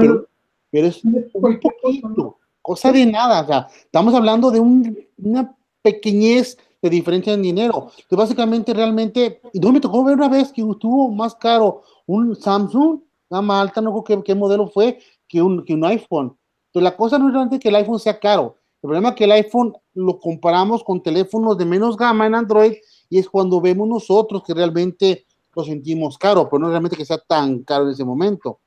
pero, 0.00 0.26
es 0.72 1.04
un 1.04 1.28
poquito, 1.60 2.38
cosa 2.60 2.92
de 2.92 3.06
nada, 3.06 3.42
o 3.42 3.46
sea, 3.46 3.68
estamos 3.84 4.14
hablando 4.14 4.50
de 4.50 4.60
una 4.60 5.54
pequeñez 5.82 6.56
de 6.80 6.90
diferencia 6.90 7.34
en 7.34 7.42
dinero. 7.42 7.90
Entonces, 7.90 8.18
básicamente, 8.18 8.74
realmente, 8.74 9.40
y 9.52 9.60
no 9.60 9.72
me 9.72 9.80
tocó 9.80 10.02
ver 10.04 10.16
una 10.16 10.28
vez 10.28 10.52
que 10.52 10.62
estuvo 10.62 11.10
más 11.10 11.34
caro 11.36 11.82
un 12.06 12.34
Samsung, 12.34 13.00
gama 13.30 13.60
alta, 13.60 13.80
no 13.80 13.96
sé 13.96 14.02
qué, 14.06 14.22
qué, 14.22 14.34
modelo 14.34 14.68
fue, 14.68 14.98
que 15.28 15.40
un, 15.40 15.64
que 15.64 15.74
un 15.74 15.84
iPhone. 15.84 16.36
Entonces, 16.66 16.82
la 16.82 16.96
cosa 16.96 17.18
no 17.18 17.28
es 17.28 17.34
realmente 17.34 17.60
que 17.60 17.68
el 17.68 17.76
iPhone 17.76 18.00
sea 18.00 18.18
caro. 18.18 18.56
El 18.82 18.88
problema 18.88 19.10
es 19.10 19.14
que 19.14 19.24
el 19.24 19.32
iPhone 19.32 19.72
lo 19.94 20.18
comparamos 20.18 20.82
con 20.82 21.02
teléfonos 21.02 21.56
de 21.56 21.64
menos 21.64 21.96
gama 21.96 22.26
en 22.26 22.34
Android 22.34 22.74
y 23.08 23.18
es 23.18 23.28
cuando 23.28 23.60
vemos 23.60 23.86
nosotros 23.86 24.42
que 24.42 24.54
realmente 24.54 25.26
lo 25.54 25.64
sentimos 25.64 26.18
caro, 26.18 26.48
pero 26.48 26.60
no 26.60 26.68
realmente 26.70 26.96
que 26.96 27.04
sea 27.04 27.18
tan 27.18 27.62
caro 27.62 27.84
en 27.84 27.90
ese 27.90 28.04
momento. 28.04 28.60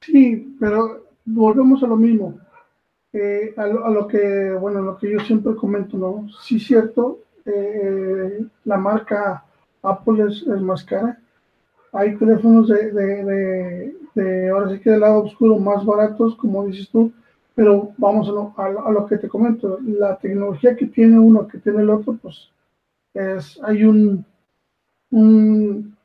Sí, 0.00 0.56
pero 0.60 1.06
volvemos 1.24 1.82
a 1.82 1.86
lo 1.86 1.96
mismo. 1.96 2.38
Eh, 3.12 3.54
a, 3.56 3.66
lo, 3.66 3.86
a, 3.86 3.90
lo, 3.90 4.06
que, 4.06 4.52
bueno, 4.60 4.82
lo 4.82 4.98
que 4.98 5.10
yo 5.10 5.20
siempre 5.20 5.54
comento, 5.54 5.96
¿no? 5.96 6.28
Sí, 6.42 6.60
cierto, 6.60 7.20
eh, 7.46 8.44
la 8.64 8.76
marca 8.76 9.44
Apple 9.82 10.26
es, 10.28 10.46
más 10.60 10.84
cara. 10.84 11.18
Hay 11.92 12.16
teléfonos 12.16 12.68
de, 12.68 12.92
de, 12.92 13.94
de, 14.14 14.50
ahora 14.50 14.70
sí 14.70 14.80
que 14.80 14.90
del 14.90 15.00
lado 15.00 15.22
oscuro 15.22 15.58
más 15.58 15.84
baratos, 15.84 16.34
como 16.36 16.66
dices 16.66 16.90
tú, 16.90 17.12
pero 17.54 17.92
vamos 17.96 18.28
a 18.28 18.32
lo, 18.32 18.54
a, 18.56 18.90
lo, 18.90 19.06
que 19.06 19.16
te 19.16 19.28
comento, 19.28 19.78
la 19.82 20.18
tecnología 20.18 20.76
que 20.76 20.86
tiene 20.86 21.18
uno, 21.18 21.48
que 21.48 21.58
tiene 21.58 21.82
el 21.82 21.90
otro, 21.90 22.18
pues 22.20 22.50
es, 23.14 23.58
hay 23.62 23.84
un, 23.84 24.24
un, 25.10 25.95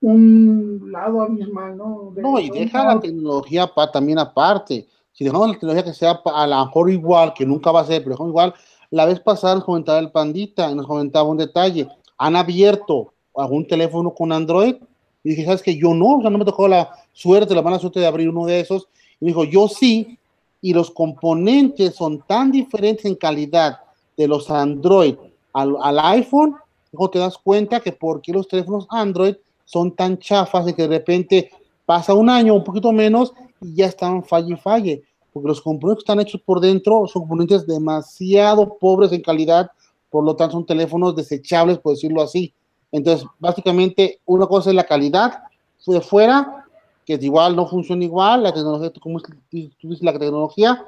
un 0.00 0.90
lado 0.92 1.22
abismal, 1.22 1.76
¿no? 1.76 2.12
no, 2.16 2.38
y 2.38 2.50
deja 2.50 2.84
la 2.84 3.00
tecnología 3.00 3.66
pa, 3.66 3.90
también 3.90 4.18
aparte. 4.18 4.86
Si 5.12 5.24
dejamos 5.24 5.48
la 5.48 5.54
tecnología 5.54 5.84
que 5.84 5.94
sea 5.94 6.20
a 6.24 6.46
lo 6.46 6.64
mejor 6.64 6.90
igual, 6.90 7.34
que 7.34 7.44
nunca 7.44 7.72
va 7.72 7.80
a 7.80 7.86
ser, 7.86 8.04
pero 8.04 8.28
igual, 8.28 8.54
la 8.90 9.06
vez 9.06 9.18
pasada 9.20 9.56
nos 9.56 9.64
comentaba 9.64 9.98
el 9.98 10.10
Pandita, 10.10 10.72
nos 10.74 10.86
comentaba 10.86 11.28
un 11.28 11.36
detalle. 11.36 11.88
Han 12.16 12.36
abierto 12.36 13.12
algún 13.36 13.66
teléfono 13.66 14.14
con 14.14 14.32
Android 14.32 14.76
y 15.24 15.30
dije, 15.30 15.44
¿sabes 15.44 15.62
que 15.62 15.76
Yo 15.76 15.92
no, 15.94 16.18
o 16.18 16.20
sea, 16.20 16.30
no 16.30 16.38
me 16.38 16.44
tocó 16.44 16.68
la 16.68 16.90
suerte, 17.12 17.54
la 17.54 17.62
mala 17.62 17.78
suerte 17.78 18.00
de 18.00 18.06
abrir 18.06 18.28
uno 18.28 18.46
de 18.46 18.60
esos. 18.60 18.88
Y 19.20 19.26
dijo, 19.26 19.44
yo 19.44 19.66
sí, 19.66 20.18
y 20.60 20.72
los 20.72 20.90
componentes 20.90 21.96
son 21.96 22.20
tan 22.20 22.52
diferentes 22.52 23.04
en 23.04 23.16
calidad 23.16 23.80
de 24.16 24.28
los 24.28 24.50
Android 24.50 25.16
al, 25.52 25.76
al 25.82 25.98
iPhone, 25.98 26.56
luego 26.92 27.10
te 27.10 27.18
das 27.18 27.38
cuenta 27.38 27.80
que 27.80 27.92
por 27.92 28.20
qué 28.20 28.32
los 28.32 28.48
teléfonos 28.48 28.86
Android 28.90 29.34
son 29.68 29.94
tan 29.94 30.16
chafas 30.18 30.64
de 30.64 30.74
que 30.74 30.82
de 30.82 30.88
repente 30.88 31.50
pasa 31.84 32.14
un 32.14 32.30
año, 32.30 32.54
un 32.54 32.64
poquito 32.64 32.90
menos, 32.90 33.34
y 33.60 33.74
ya 33.74 33.84
están 33.84 34.24
falle 34.24 34.54
y 34.54 34.56
falle, 34.56 35.02
porque 35.30 35.48
los 35.48 35.60
componentes 35.60 36.04
que 36.04 36.10
están 36.10 36.20
hechos 36.20 36.40
por 36.40 36.58
dentro 36.58 37.06
son 37.06 37.22
componentes 37.22 37.66
demasiado 37.66 38.78
pobres 38.78 39.12
en 39.12 39.20
calidad, 39.20 39.70
por 40.08 40.24
lo 40.24 40.34
tanto 40.34 40.52
son 40.54 40.64
teléfonos 40.64 41.14
desechables, 41.14 41.78
por 41.78 41.92
decirlo 41.92 42.22
así. 42.22 42.54
Entonces, 42.90 43.28
básicamente, 43.38 44.20
una 44.24 44.46
cosa 44.46 44.70
es 44.70 44.76
la 44.76 44.84
calidad 44.84 45.42
de 45.86 46.00
fuera, 46.00 46.64
que 47.04 47.14
es 47.14 47.22
igual, 47.22 47.54
no 47.54 47.66
funciona 47.66 48.04
igual, 48.04 48.44
la 48.44 48.54
tecnología, 48.54 48.90
como 49.02 49.20
dices, 49.50 50.02
la 50.02 50.18
tecnología, 50.18 50.82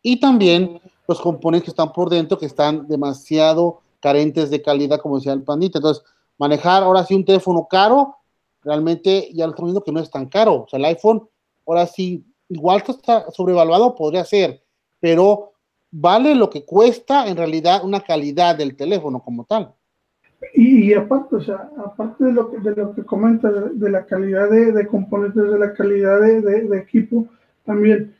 y 0.00 0.20
también 0.20 0.80
los 1.08 1.20
componentes 1.20 1.64
que 1.64 1.70
están 1.70 1.92
por 1.92 2.08
dentro, 2.08 2.38
que 2.38 2.46
están 2.46 2.86
demasiado 2.86 3.80
carentes 3.98 4.50
de 4.50 4.62
calidad, 4.62 5.00
como 5.00 5.16
decía 5.16 5.32
el 5.32 5.42
pandita. 5.42 5.78
Entonces, 5.78 6.04
manejar 6.38 6.82
ahora 6.82 7.04
sí 7.04 7.14
un 7.14 7.24
teléfono 7.24 7.66
caro, 7.68 8.16
realmente 8.62 9.30
ya 9.32 9.46
lo 9.46 9.50
estamos 9.50 9.70
viendo 9.70 9.84
que 9.84 9.92
no 9.92 10.00
es 10.00 10.10
tan 10.10 10.26
caro. 10.26 10.62
O 10.62 10.68
sea, 10.68 10.78
el 10.78 10.84
iPhone, 10.86 11.28
ahora 11.66 11.86
sí, 11.86 12.24
igual 12.48 12.82
está 12.86 13.30
sobrevaluado, 13.30 13.94
podría 13.94 14.24
ser, 14.24 14.62
pero 15.00 15.52
vale 15.90 16.34
lo 16.34 16.50
que 16.50 16.64
cuesta 16.64 17.28
en 17.28 17.36
realidad 17.36 17.84
una 17.84 18.00
calidad 18.00 18.56
del 18.56 18.76
teléfono 18.76 19.22
como 19.22 19.44
tal. 19.44 19.72
Y, 20.52 20.92
aparte, 20.92 21.36
o 21.36 21.40
sea, 21.40 21.70
aparte 21.78 22.24
de 22.24 22.32
lo 22.32 22.50
que, 22.50 22.58
de 22.58 22.76
lo 22.76 22.94
que 22.94 23.04
comenta, 23.04 23.50
de, 23.50 23.90
la 23.90 24.04
calidad 24.04 24.50
de, 24.50 24.86
componentes, 24.86 25.42
de 25.42 25.58
la 25.58 25.72
calidad 25.72 26.20
de, 26.20 26.78
equipo, 26.78 27.26
también 27.64 28.14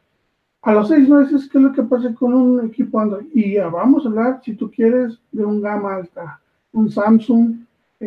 a 0.63 0.73
los 0.73 0.89
seis 0.89 1.09
meses, 1.09 1.49
¿qué 1.51 1.59
es 1.59 1.65
lo 1.65 1.73
que 1.73 1.83
pasa 1.83 2.15
con 2.15 2.33
un 2.33 2.67
equipo 2.67 2.99
Android? 2.99 3.27
Y 3.35 3.55
ya 3.55 3.69
vamos 3.69 4.07
a 4.07 4.09
hablar, 4.09 4.41
si 4.43 4.55
tú 4.55 4.71
quieres, 4.71 5.19
de 5.33 5.45
un 5.45 5.61
gama 5.61 5.97
alta, 5.97 6.41
un 6.73 6.91
Samsung, 6.91 7.57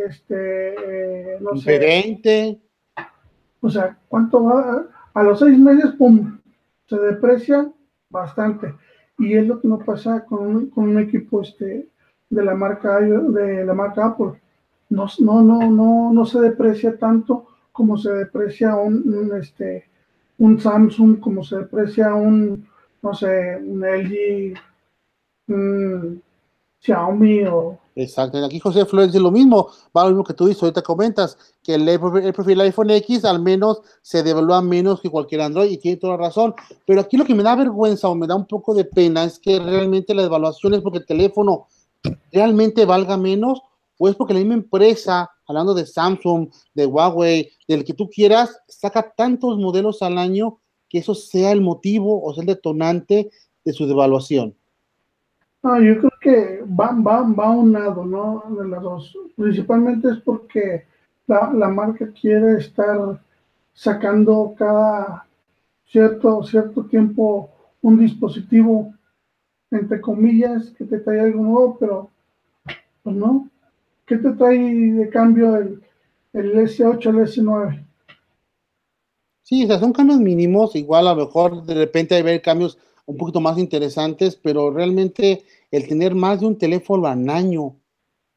este, 0.05 1.33
eh, 1.33 1.37
no 1.41 1.55
sé. 1.57 2.59
O 3.61 3.69
sea, 3.69 3.97
¿cuánto 4.07 4.43
va? 4.43 4.85
A 5.13 5.23
los 5.23 5.39
seis 5.39 5.57
meses, 5.57 5.91
pum, 5.97 6.39
se 6.85 6.97
deprecia 6.97 7.71
bastante. 8.09 8.73
Y 9.17 9.33
es 9.33 9.47
lo 9.47 9.59
que 9.59 9.67
no 9.67 9.79
pasa 9.79 10.23
con 10.25 10.47
un, 10.47 10.69
con 10.69 10.89
un 10.89 10.99
equipo 10.99 11.41
este, 11.41 11.89
de 12.29 12.43
la 12.43 12.53
marca 12.53 12.99
de 12.99 13.65
la 13.65 13.73
marca 13.73 14.05
Apple. 14.05 14.39
No, 14.89 15.07
no, 15.19 15.41
no, 15.41 15.69
no, 15.69 16.13
no 16.13 16.25
se 16.25 16.39
deprecia 16.39 16.97
tanto 16.97 17.47
como 17.71 17.97
se 17.97 18.11
deprecia 18.11 18.75
un, 18.75 19.31
este, 19.39 19.85
un 20.39 20.59
Samsung, 20.59 21.19
como 21.19 21.43
se 21.43 21.57
deprecia 21.57 22.15
un, 22.15 22.67
no 23.03 23.13
sé, 23.13 23.57
un 23.57 23.81
LG, 23.81 24.57
un 25.47 26.23
Xiaomi 26.79 27.43
o 27.45 27.77
Exacto. 27.97 28.45
Aquí 28.45 28.59
José 28.59 28.85
Flores 28.85 29.11
dice 29.11 29.19
lo 29.19 29.31
mismo, 29.31 29.69
va 29.95 30.03
lo 30.03 30.09
mismo 30.09 30.23
que 30.23 30.35
tú 30.35 30.45
dices, 30.45 30.61
ahorita 30.61 30.83
comentas, 30.83 31.35
que 31.63 31.73
el, 31.73 31.89
el 31.89 32.33
perfil 32.33 32.61
iPhone 32.61 32.91
X 32.91 33.25
al 33.25 33.41
menos 33.41 33.81
se 34.03 34.21
devalúa 34.21 34.61
menos 34.61 35.01
que 35.01 35.09
cualquier 35.09 35.41
Android 35.41 35.71
y 35.71 35.79
tiene 35.79 35.97
toda 35.97 36.15
la 36.15 36.27
razón. 36.27 36.53
Pero 36.85 37.01
aquí 37.01 37.17
lo 37.17 37.25
que 37.25 37.33
me 37.33 37.41
da 37.41 37.55
vergüenza 37.55 38.07
o 38.07 38.13
me 38.13 38.27
da 38.27 38.35
un 38.35 38.45
poco 38.45 38.75
de 38.75 38.85
pena 38.85 39.23
es 39.23 39.39
que 39.39 39.59
realmente 39.59 40.13
la 40.13 40.21
devaluación 40.21 40.75
es 40.75 40.81
porque 40.81 40.99
el 40.99 41.07
teléfono 41.07 41.67
realmente 42.31 42.85
valga 42.85 43.17
menos 43.17 43.61
o 43.97 44.07
es 44.07 44.15
porque 44.15 44.35
la 44.35 44.41
misma 44.41 44.53
empresa, 44.53 45.31
hablando 45.47 45.73
de 45.73 45.87
Samsung, 45.87 46.49
de 46.75 46.85
Huawei, 46.85 47.49
del 47.67 47.83
que 47.83 47.93
tú 47.93 48.11
quieras, 48.11 48.59
saca 48.67 49.11
tantos 49.17 49.57
modelos 49.57 50.03
al 50.03 50.19
año 50.19 50.59
que 50.87 50.99
eso 50.99 51.15
sea 51.15 51.51
el 51.51 51.61
motivo 51.61 52.23
o 52.23 52.31
sea 52.35 52.41
el 52.41 52.47
detonante 52.47 53.31
de 53.65 53.73
su 53.73 53.87
devaluación. 53.87 54.55
No, 55.63 55.81
yo 55.81 55.97
creo 55.97 56.11
que 56.21 56.63
va, 56.63 56.91
va, 56.93 57.21
va 57.23 57.51
un 57.51 57.73
lado, 57.73 58.05
¿no? 58.05 58.43
De 58.57 58.67
las 58.67 58.81
dos. 58.81 59.17
Principalmente 59.35 60.09
es 60.09 60.17
porque 60.19 60.85
la, 61.25 61.51
la 61.53 61.67
marca 61.67 62.11
quiere 62.11 62.57
estar 62.57 63.19
sacando 63.73 64.55
cada 64.57 65.25
cierto, 65.85 66.43
cierto 66.43 66.85
tiempo 66.85 67.49
un 67.81 67.99
dispositivo, 67.99 68.93
entre 69.71 70.01
comillas, 70.01 70.71
que 70.71 70.85
te 70.85 70.99
trae 70.99 71.19
algo 71.19 71.43
nuevo, 71.43 71.77
pero 71.79 72.09
pues 73.03 73.15
no. 73.15 73.49
¿Qué 74.05 74.17
te 74.17 74.31
trae 74.31 74.57
de 74.57 75.09
cambio 75.09 75.55
el, 75.57 75.81
el 76.33 76.53
S8, 76.53 77.09
el 77.09 77.17
S9? 77.17 77.83
Sí, 79.41 79.63
o 79.63 79.67
sea, 79.67 79.79
son 79.79 79.93
cambios 79.93 80.19
mínimos, 80.19 80.75
igual 80.75 81.07
a 81.07 81.13
lo 81.13 81.25
mejor 81.25 81.63
de 81.63 81.73
repente 81.73 82.15
hay 82.15 82.21
ver 82.21 82.41
cambios 82.41 82.77
un 83.07 83.17
poquito 83.17 83.41
más 83.41 83.57
interesantes, 83.57 84.35
pero 84.35 84.69
realmente 84.69 85.43
el 85.71 85.87
tener 85.87 86.13
más 86.13 86.41
de 86.41 86.45
un 86.45 86.57
teléfono 86.57 87.07
al 87.07 87.27
año 87.29 87.75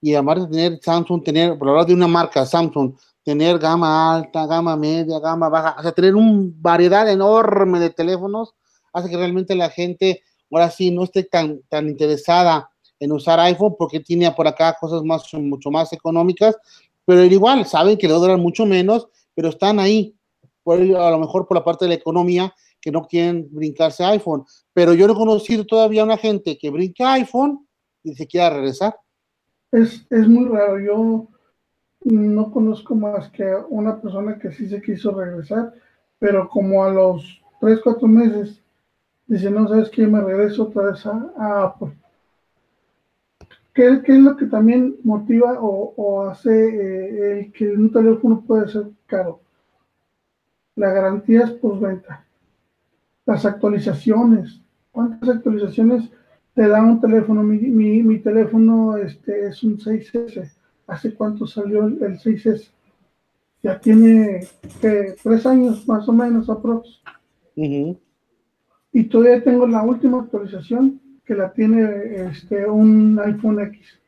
y 0.00 0.14
además 0.14 0.42
de 0.42 0.56
tener 0.56 0.80
Samsung, 0.80 1.22
tener, 1.22 1.58
por 1.58 1.68
hablar 1.68 1.86
de 1.86 1.92
una 1.92 2.06
marca 2.06 2.46
Samsung, 2.46 2.94
tener 3.22 3.58
gama 3.58 4.14
alta, 4.14 4.46
gama 4.46 4.76
media, 4.76 5.18
gama 5.18 5.48
baja, 5.48 5.76
o 5.78 5.82
sea, 5.82 5.92
tener 5.92 6.14
una 6.14 6.50
variedad 6.56 7.10
enorme 7.10 7.80
de 7.80 7.90
teléfonos, 7.90 8.54
hace 8.92 9.10
que 9.10 9.16
realmente 9.16 9.54
la 9.54 9.68
gente 9.70 10.22
ahora 10.50 10.70
sí 10.70 10.90
no 10.90 11.04
esté 11.04 11.24
tan, 11.24 11.60
tan 11.68 11.88
interesada 11.88 12.70
en 12.98 13.12
usar 13.12 13.40
iPhone 13.40 13.74
porque 13.76 14.00
tiene 14.00 14.30
por 14.32 14.46
acá 14.46 14.76
cosas 14.80 15.02
más, 15.02 15.22
mucho 15.34 15.70
más 15.70 15.92
económicas, 15.92 16.56
pero 17.04 17.24
igual 17.24 17.66
saben 17.66 17.98
que 17.98 18.06
le 18.06 18.14
durar 18.14 18.38
mucho 18.38 18.64
menos, 18.66 19.08
pero 19.34 19.48
están 19.48 19.80
ahí, 19.80 20.14
por, 20.62 20.80
a 20.80 21.10
lo 21.10 21.18
mejor 21.18 21.48
por 21.48 21.56
la 21.56 21.64
parte 21.64 21.86
de 21.86 21.90
la 21.90 21.94
economía 21.96 22.54
que 22.80 22.90
no 22.90 23.02
quieren 23.02 23.48
brincarse 23.50 24.04
iPhone. 24.04 24.44
Pero 24.72 24.94
yo 24.94 25.06
no 25.06 25.12
he 25.12 25.16
conocido 25.16 25.64
todavía 25.64 26.02
a 26.02 26.06
una 26.06 26.16
gente 26.16 26.56
que 26.58 26.70
brinca 26.70 27.12
iPhone 27.14 27.66
y 28.02 28.14
se 28.14 28.26
quiera 28.26 28.50
regresar. 28.50 28.96
Es, 29.70 30.06
es 30.10 30.26
muy 30.26 30.48
raro. 30.48 30.80
Yo 30.80 31.28
no 32.04 32.50
conozco 32.50 32.94
más 32.94 33.28
que 33.30 33.44
una 33.68 34.00
persona 34.00 34.38
que 34.38 34.52
sí 34.52 34.68
se 34.68 34.80
quiso 34.80 35.12
regresar, 35.12 35.74
pero 36.18 36.48
como 36.48 36.82
a 36.84 36.90
los 36.90 37.40
3, 37.60 37.80
4 37.82 38.08
meses 38.08 38.62
dice, 39.26 39.50
no, 39.50 39.68
sabes 39.68 39.90
que 39.90 40.06
me 40.06 40.20
regreso 40.20 40.64
otra 40.64 40.90
vez 40.90 41.06
a, 41.06 41.64
Apple. 41.64 41.92
¿Qué, 43.74 44.02
¿Qué, 44.04 44.12
es 44.12 44.18
lo 44.18 44.36
que 44.36 44.46
también 44.46 44.96
motiva 45.04 45.58
o, 45.60 46.28
hace 46.28 46.50
eh, 46.50 47.40
el 47.40 47.52
que 47.52 47.70
un 47.70 47.92
teléfono 47.92 48.42
puede 48.44 48.68
ser 48.68 48.90
caro? 49.06 49.40
La 50.74 50.90
garantía 50.90 51.42
es 51.44 51.50
postventa 51.52 52.26
las 53.30 53.46
actualizaciones. 53.46 54.60
¿Cuántas 54.90 55.28
actualizaciones 55.28 56.10
te 56.52 56.66
da 56.66 56.82
un 56.82 57.00
teléfono? 57.00 57.44
Mi, 57.44 57.58
mi, 58.02 58.18
teléfono 58.18 58.96
este, 58.96 59.46
es 59.46 59.62
un 59.62 59.78
6S. 59.78 60.50
¿Hace 60.88 61.14
cuánto 61.14 61.46
salió 61.46 61.86
el, 61.86 62.18
6S? 62.18 62.68
Ya 63.62 63.78
tiene 63.78 64.48
tres 64.80 65.46
años 65.46 65.86
más 65.86 66.08
o 66.08 66.12
menos 66.12 66.50
aprox. 66.50 67.02
Y 67.54 69.04
todavía 69.04 69.44
tengo 69.44 69.66
la 69.66 69.82
última 69.82 70.22
actualización 70.22 71.00
que 71.24 71.34
la 71.36 71.52
tiene 71.52 72.30
este, 72.30 72.68
un 72.68 73.20
iPhone 73.24 73.60
X. 73.60 74.00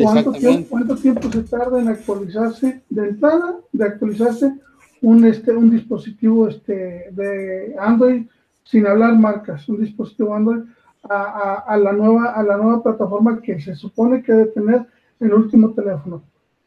¿Cuánto 0.00 0.30
tiempo, 0.30 0.66
¿Cuánto 0.70 0.94
tiempo 0.94 1.32
se 1.32 1.42
tarda 1.42 1.80
en 1.80 1.88
actualizarse 1.88 2.82
de 2.88 3.08
entrada, 3.08 3.56
de 3.72 3.84
actualizarse 3.84 4.54
un, 5.02 5.24
este, 5.24 5.52
un 5.52 5.70
dispositivo 5.70 6.48
este, 6.48 7.08
de 7.10 7.74
Android, 7.78 8.26
sin 8.64 8.86
hablar 8.86 9.18
marcas, 9.18 9.68
un 9.68 9.80
dispositivo 9.80 10.34
Android 10.34 10.62
a, 11.08 11.64
a, 11.66 11.76
la 11.76 11.92
nueva, 11.92 12.32
a 12.32 12.42
la 12.42 12.56
nueva 12.56 12.82
plataforma 12.82 13.40
que 13.40 13.60
se 13.60 13.74
supone 13.74 14.22
que 14.22 14.32
debe 14.32 14.50
tener 14.50 14.86
el 15.20 15.32
último 15.32 15.70
teléfono. 15.70 16.22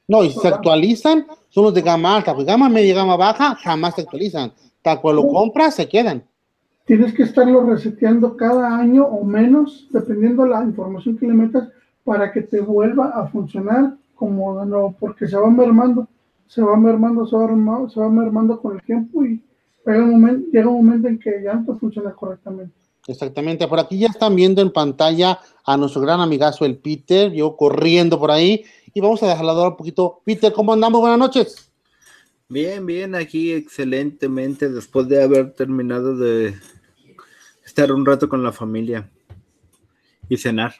No, 0.08 0.24
y 0.24 0.32
se 0.32 0.48
actualizan, 0.48 1.26
son 1.50 1.66
los 1.66 1.74
de 1.74 1.82
gama 1.82 2.16
alta, 2.16 2.34
pues 2.34 2.46
gama 2.46 2.68
media, 2.68 2.96
gama 2.96 3.16
baja, 3.16 3.56
jamás 3.56 3.96
se 3.96 4.02
actualizan. 4.02 4.52
Tal 4.82 5.00
cual 5.00 5.18
lo 5.18 5.28
compras, 5.28 5.76
se 5.76 5.88
quedan. 5.88 6.24
Tienes 6.86 7.14
que 7.14 7.24
estarlo 7.24 7.64
reseteando 7.64 8.36
cada 8.36 8.76
año 8.76 9.06
o 9.06 9.24
menos, 9.24 9.88
dependiendo 9.92 10.44
de 10.44 10.50
la 10.50 10.64
información 10.64 11.18
que 11.18 11.28
le 11.28 11.34
metas, 11.34 11.70
para 12.04 12.32
que 12.32 12.42
te 12.42 12.60
vuelva 12.60 13.10
a 13.10 13.28
funcionar 13.28 13.94
como 14.16 14.60
de 14.60 14.66
nuevo, 14.66 14.96
porque 15.00 15.28
se 15.28 15.38
va 15.38 15.50
mermando 15.50 16.08
se 16.52 16.62
va 16.62 16.76
mermando, 16.76 17.26
se 17.26 17.34
va 17.34 17.48
mermando, 17.48 17.90
se 17.90 17.98
va 17.98 18.10
mermando 18.10 18.62
con 18.62 18.76
el 18.76 18.82
tiempo 18.84 19.24
y 19.24 19.42
llega 19.86 20.04
un, 20.04 20.12
momento, 20.12 20.50
llega 20.52 20.68
un 20.68 20.86
momento 20.86 21.08
en 21.08 21.18
que 21.18 21.42
ya 21.46 21.54
no 21.54 21.80
funciona 21.80 22.12
correctamente. 22.12 22.76
Exactamente, 23.08 23.70
por 23.70 23.80
aquí 23.80 23.98
ya 23.98 24.08
están 24.08 24.36
viendo 24.36 24.62
en 24.62 24.70
pantalla 24.70 25.40
a 25.64 25.78
nuestro 25.78 26.02
gran 26.02 26.20
amigazo 26.20 26.66
el 26.66 26.78
Peter, 26.78 27.32
yo 27.32 27.56
corriendo 27.56 28.20
por 28.20 28.32
ahí 28.32 28.66
y 28.94 29.00
vamos 29.00 29.24
a 29.24 29.28
dejarlo 29.28 29.52
ahora 29.52 29.70
un 29.70 29.78
poquito. 29.78 30.20
Peter, 30.26 30.52
¿cómo 30.52 30.74
andamos? 30.74 31.00
Buenas 31.00 31.20
noches. 31.20 31.72
Bien, 32.50 32.86
bien, 32.86 33.16
aquí 33.16 33.54
excelentemente 33.54 34.68
después 34.68 35.08
de 35.08 35.24
haber 35.24 35.54
terminado 35.54 36.18
de 36.18 36.54
estar 37.66 37.94
un 37.94 38.06
rato 38.06 38.28
con 38.28 38.44
la 38.44 38.52
familia 38.52 39.10
y 40.28 40.36
cenar. 40.36 40.74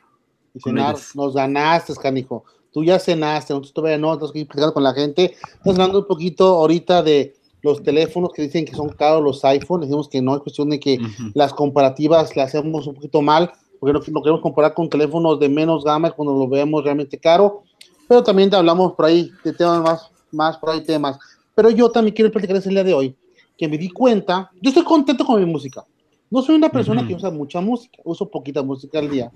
Y 0.54 0.60
cenar, 0.60 0.98
nos 1.16 1.34
ganaste, 1.34 1.94
canijo 1.96 2.44
tú 2.72 2.84
ya 2.84 3.00
cenaste, 3.00 3.54
nosotros 3.54 3.74
todavía 3.74 3.98
no, 3.98 4.14
estamos 4.14 4.32
aquí 4.32 4.46
platicando 4.46 4.74
con 4.74 4.84
la 4.84 4.94
gente. 4.94 5.36
Estamos 5.44 5.80
hablando 5.80 6.00
un 6.00 6.08
poquito 6.08 6.46
ahorita 6.56 7.04
de 7.04 7.36
los 7.62 7.84
teléfonos 7.84 8.32
que 8.34 8.44
dicen 8.44 8.66
que 8.66 8.74
son 8.74 8.90
caros 8.90 9.24
los 9.24 9.46
iPhones, 9.46 9.88
decimos 9.88 10.10
que 10.10 10.22
no, 10.22 10.36
es 10.36 10.42
cuestión 10.42 10.70
de 10.70 10.80
que 10.80 11.00
las 11.34 11.54
comparativas 11.54 12.36
las 12.36 12.48
hacemos 12.48 12.88
un 12.88 12.96
poquito 12.96 13.22
mal, 13.22 13.52
porque 13.80 13.94
no, 14.12 14.22
queremos 14.22 14.42
comparar 14.42 14.74
con 14.74 14.90
teléfonos 14.90 15.40
de 15.40 15.50
menos 15.50 15.84
gama 15.84 16.12
cuando 16.12 16.34
lo 16.34 16.48
vemos 16.48 16.84
realmente 16.84 17.20
caro, 17.20 17.64
pero 18.08 18.24
también 18.24 18.54
hablamos 18.56 18.94
por 18.94 19.06
ahí 19.06 19.32
de 19.44 19.54
temas 19.54 19.82
más, 19.82 20.12
más 20.32 20.58
por 20.58 20.72
ahí 20.72 20.82
temas. 20.82 21.20
Pero 21.54 21.70
yo 21.70 21.90
también 21.92 22.16
quiero 22.16 22.32
platicarles 22.32 22.66
el 22.66 22.74
día 22.74 22.84
de 22.84 22.94
hoy 22.94 23.16
que 23.58 23.68
me 23.68 23.78
di 23.78 23.90
cuenta, 23.90 24.50
yo 24.60 24.70
estoy 24.70 24.84
contento 24.84 25.24
con 25.24 25.40
mi 25.40 25.46
música. 25.46 25.86
No 26.32 26.42
soy 26.42 26.56
una 26.56 26.70
persona 26.70 27.06
que 27.06 27.14
usa 27.14 27.30
mucha 27.30 27.60
música, 27.60 28.02
uso 28.06 28.32
poquita 28.32 28.64
música 28.64 29.00
al 29.00 29.12
día. 29.12 29.30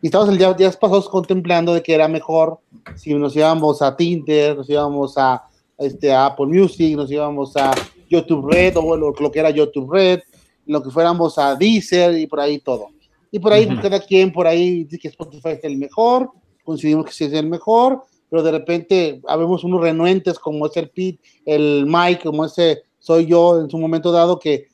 Y 0.00 0.06
estamos 0.06 0.28
el 0.28 0.38
día, 0.38 0.54
días 0.54 0.76
pasados 0.76 1.08
contemplando 1.08 1.74
de 1.74 1.82
que 1.82 1.92
era 1.92 2.06
mejor 2.06 2.60
si 2.94 3.12
nos 3.14 3.34
íbamos 3.34 3.82
a 3.82 3.96
Tinder, 3.96 4.56
nos 4.56 4.70
íbamos 4.70 5.18
a, 5.18 5.42
este, 5.76 6.14
Apple 6.14 6.46
Music, 6.46 6.96
nos 6.96 7.10
íbamos 7.10 7.56
a 7.56 7.72
YouTube 8.08 8.52
Red, 8.52 8.76
o 8.76 8.96
lo, 8.96 9.12
lo 9.18 9.32
que 9.32 9.40
era 9.40 9.50
YouTube 9.50 9.92
Red, 9.92 10.20
lo 10.66 10.80
que 10.80 10.90
fuéramos 10.90 11.38
a 11.38 11.56
Deezer 11.56 12.16
y 12.16 12.28
por 12.28 12.38
ahí 12.38 12.60
todo. 12.60 12.86
Y 13.32 13.40
por 13.40 13.52
ahí 13.52 13.66
cada 13.82 13.98
quien 13.98 14.32
por 14.32 14.46
ahí 14.46 14.84
dice 14.84 14.96
que 14.96 15.08
Spotify 15.08 15.50
es 15.50 15.64
el 15.64 15.76
mejor, 15.76 16.30
coincidimos 16.62 17.04
que 17.04 17.12
sí 17.12 17.24
es 17.24 17.32
el 17.32 17.48
mejor, 17.48 18.04
pero 18.30 18.44
de 18.44 18.52
repente 18.52 19.20
habemos 19.26 19.64
unos 19.64 19.80
renuentes 19.80 20.38
como 20.38 20.66
es 20.66 20.76
el 20.76 20.88
Pete, 20.88 21.18
el 21.44 21.84
Mike, 21.84 22.22
como 22.22 22.44
ese 22.44 22.82
soy 23.00 23.26
yo 23.26 23.60
en 23.60 23.68
su 23.68 23.76
momento 23.76 24.12
dado 24.12 24.38
que 24.38 24.68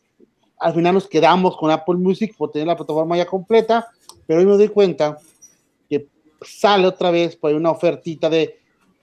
al 0.64 0.72
final 0.72 0.94
nos 0.94 1.06
quedamos 1.06 1.58
con 1.58 1.70
Apple 1.70 1.96
Music 1.96 2.34
por 2.38 2.50
tener 2.50 2.66
la 2.66 2.76
plataforma 2.76 3.18
ya 3.18 3.26
completa, 3.26 3.86
pero 4.26 4.40
hoy 4.40 4.46
me 4.46 4.52
doy 4.52 4.68
cuenta 4.68 5.18
que 5.90 6.08
sale 6.40 6.86
otra 6.86 7.10
vez 7.10 7.36
por 7.36 7.52
una 7.52 7.70
ofertita 7.70 8.30
de 8.30 8.58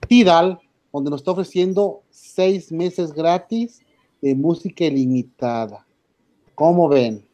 Tidal, 0.08 0.58
donde 0.92 1.10
nos 1.10 1.20
está 1.20 1.30
ofreciendo 1.30 2.02
seis 2.10 2.72
meses 2.72 3.12
gratis 3.12 3.80
de 4.20 4.34
música 4.34 4.84
ilimitada. 4.86 5.86
¿Cómo 6.56 6.88
ven? 6.88 7.24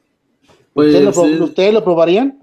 Pues, 0.74 0.94
¿Ustedes, 0.94 1.72
lo, 1.72 1.82
probarían? 1.82 2.38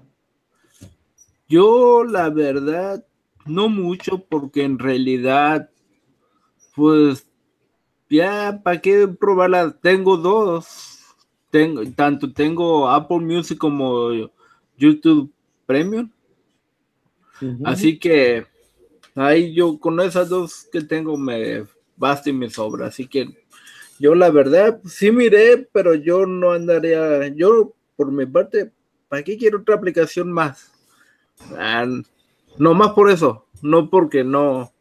Yo, 1.48 2.02
la 2.02 2.30
verdad, 2.30 3.04
no 3.44 3.68
mucho, 3.68 4.18
porque 4.28 4.64
en 4.64 4.80
realidad, 4.80 5.70
pues, 6.74 7.28
ya, 8.10 8.60
¿para 8.64 8.80
qué 8.80 9.06
probarla? 9.06 9.70
Tengo 9.80 10.16
dos 10.16 10.95
tengo, 11.56 11.82
tanto 11.92 12.30
tengo 12.32 12.90
Apple 12.90 13.20
Music 13.20 13.56
como 13.56 14.10
YouTube 14.76 15.32
Premium. 15.64 16.10
Así 17.64 17.98
que 17.98 18.46
ahí 19.14 19.54
yo 19.54 19.78
con 19.78 19.98
esas 20.00 20.28
dos 20.28 20.68
que 20.70 20.82
tengo 20.82 21.16
me 21.16 21.64
basta 21.96 22.28
y 22.28 22.34
me 22.34 22.50
sobra. 22.50 22.88
Así 22.88 23.06
que 23.06 23.28
yo 23.98 24.14
la 24.14 24.30
verdad 24.30 24.80
sí 24.84 25.10
miré, 25.10 25.66
pero 25.72 25.94
yo 25.94 26.26
no 26.26 26.52
andaría, 26.52 27.28
yo 27.28 27.72
por 27.96 28.12
mi 28.12 28.26
parte, 28.26 28.70
¿para 29.08 29.22
qué 29.22 29.38
quiero 29.38 29.60
otra 29.60 29.76
aplicación 29.76 30.30
más? 30.30 30.70
Ah, 31.56 31.86
no 32.58 32.74
más 32.74 32.90
por 32.92 33.10
eso, 33.10 33.46
no 33.62 33.88
porque 33.88 34.24
no. 34.24 34.72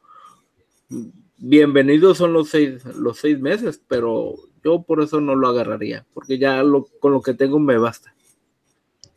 Bienvenidos 1.37 2.17
son 2.17 2.33
los 2.33 2.49
seis, 2.49 2.83
los 2.85 3.19
seis 3.19 3.39
meses, 3.39 3.81
pero 3.87 4.35
yo 4.65 4.81
por 4.81 5.01
eso 5.01 5.21
no 5.21 5.35
lo 5.35 5.47
agarraría, 5.47 6.05
porque 6.13 6.39
ya 6.39 6.63
lo, 6.63 6.87
con 6.99 7.13
lo 7.13 7.21
que 7.21 7.35
tengo 7.35 7.59
me 7.59 7.77
basta. 7.77 8.13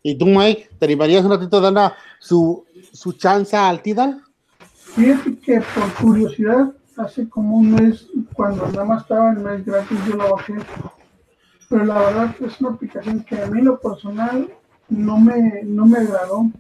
¿Y 0.03 0.17
tú, 0.17 0.27
Mike, 0.27 0.69
te 0.79 0.85
animarías 0.85 1.25
un 1.25 1.31
ratito 1.31 1.57
a 1.57 1.71
dar 1.71 1.95
su, 2.21 2.65
su 2.93 3.13
chance 3.13 3.57
al 3.57 3.81
Tidal? 3.81 4.23
Fíjate 4.59 5.39
que 5.39 5.61
por 5.75 5.93
curiosidad, 5.95 6.73
hace 6.99 7.29
como 7.29 7.57
un 7.57 7.73
mes, 7.73 8.09
cuando 8.35 8.67
nada 8.69 8.85
más 8.85 9.03
estaba 9.03 9.33
en 9.33 9.43
mes 9.43 9.65
gratis, 9.65 9.99
yo 10.07 10.17
lo 10.17 10.35
bajé. 10.35 10.55
Pero 11.69 11.85
la 11.85 11.99
verdad 11.99 12.37
es 12.41 12.61
una 12.61 12.71
aplicación 12.71 13.25
que 13.25 13.41
a 13.41 13.47
mí 13.47 13.63
lo 13.63 13.81
personal 13.81 14.51
no 14.89 15.19
me, 15.19 15.63
no 15.65 15.87
me 15.87 15.99
agradó. 15.99 16.51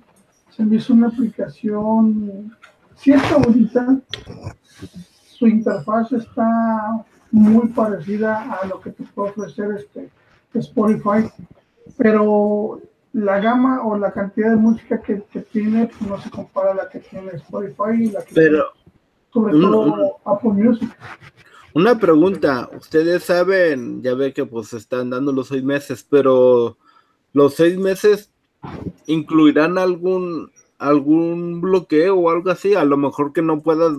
Se 0.50 0.64
me 0.64 0.76
hizo 0.76 0.94
una 0.94 1.08
aplicación, 1.08 2.56
sí 2.96 3.12
está 3.12 3.36
bonita, 3.36 4.00
su 5.30 5.46
interfaz 5.46 6.10
está 6.12 7.04
muy 7.30 7.68
parecida 7.68 8.58
a 8.60 8.66
lo 8.66 8.80
que 8.80 8.90
te 8.90 9.04
puede 9.14 9.30
ofrecer 9.30 9.76
este 9.76 10.10
Spotify, 10.54 11.30
pero 11.96 12.80
la 13.12 13.40
gama 13.40 13.82
o 13.84 13.96
la 13.96 14.12
cantidad 14.12 14.50
de 14.50 14.56
música 14.56 15.00
que, 15.02 15.16
tiene 15.52 15.86
pues, 15.86 16.10
no 16.10 16.20
se 16.20 16.30
compara 16.30 16.72
a 16.72 16.74
la 16.74 16.88
que 16.88 17.00
tiene 17.00 17.32
Spotify 17.32 18.04
y 18.04 18.10
la 18.10 18.24
que 18.24 18.34
pero, 18.34 18.64
sobre 19.32 19.52
todo 19.52 20.16
Apple 20.24 20.50
Music. 20.50 20.90
Una 21.74 21.98
pregunta, 21.98 22.68
ustedes 22.76 23.24
saben, 23.24 24.02
ya 24.02 24.14
ve 24.14 24.32
que 24.32 24.44
pues 24.44 24.72
están 24.72 25.10
dando 25.10 25.32
los 25.32 25.48
seis 25.48 25.62
meses, 25.62 26.06
pero 26.08 26.78
los 27.32 27.54
seis 27.54 27.78
meses 27.78 28.32
incluirán 29.06 29.78
algún 29.78 30.50
algún 30.78 31.60
bloqueo 31.60 32.16
o 32.16 32.30
algo 32.30 32.50
así, 32.50 32.74
a 32.74 32.84
lo 32.84 32.96
mejor 32.96 33.32
que 33.32 33.42
no 33.42 33.60
puedas 33.60 33.98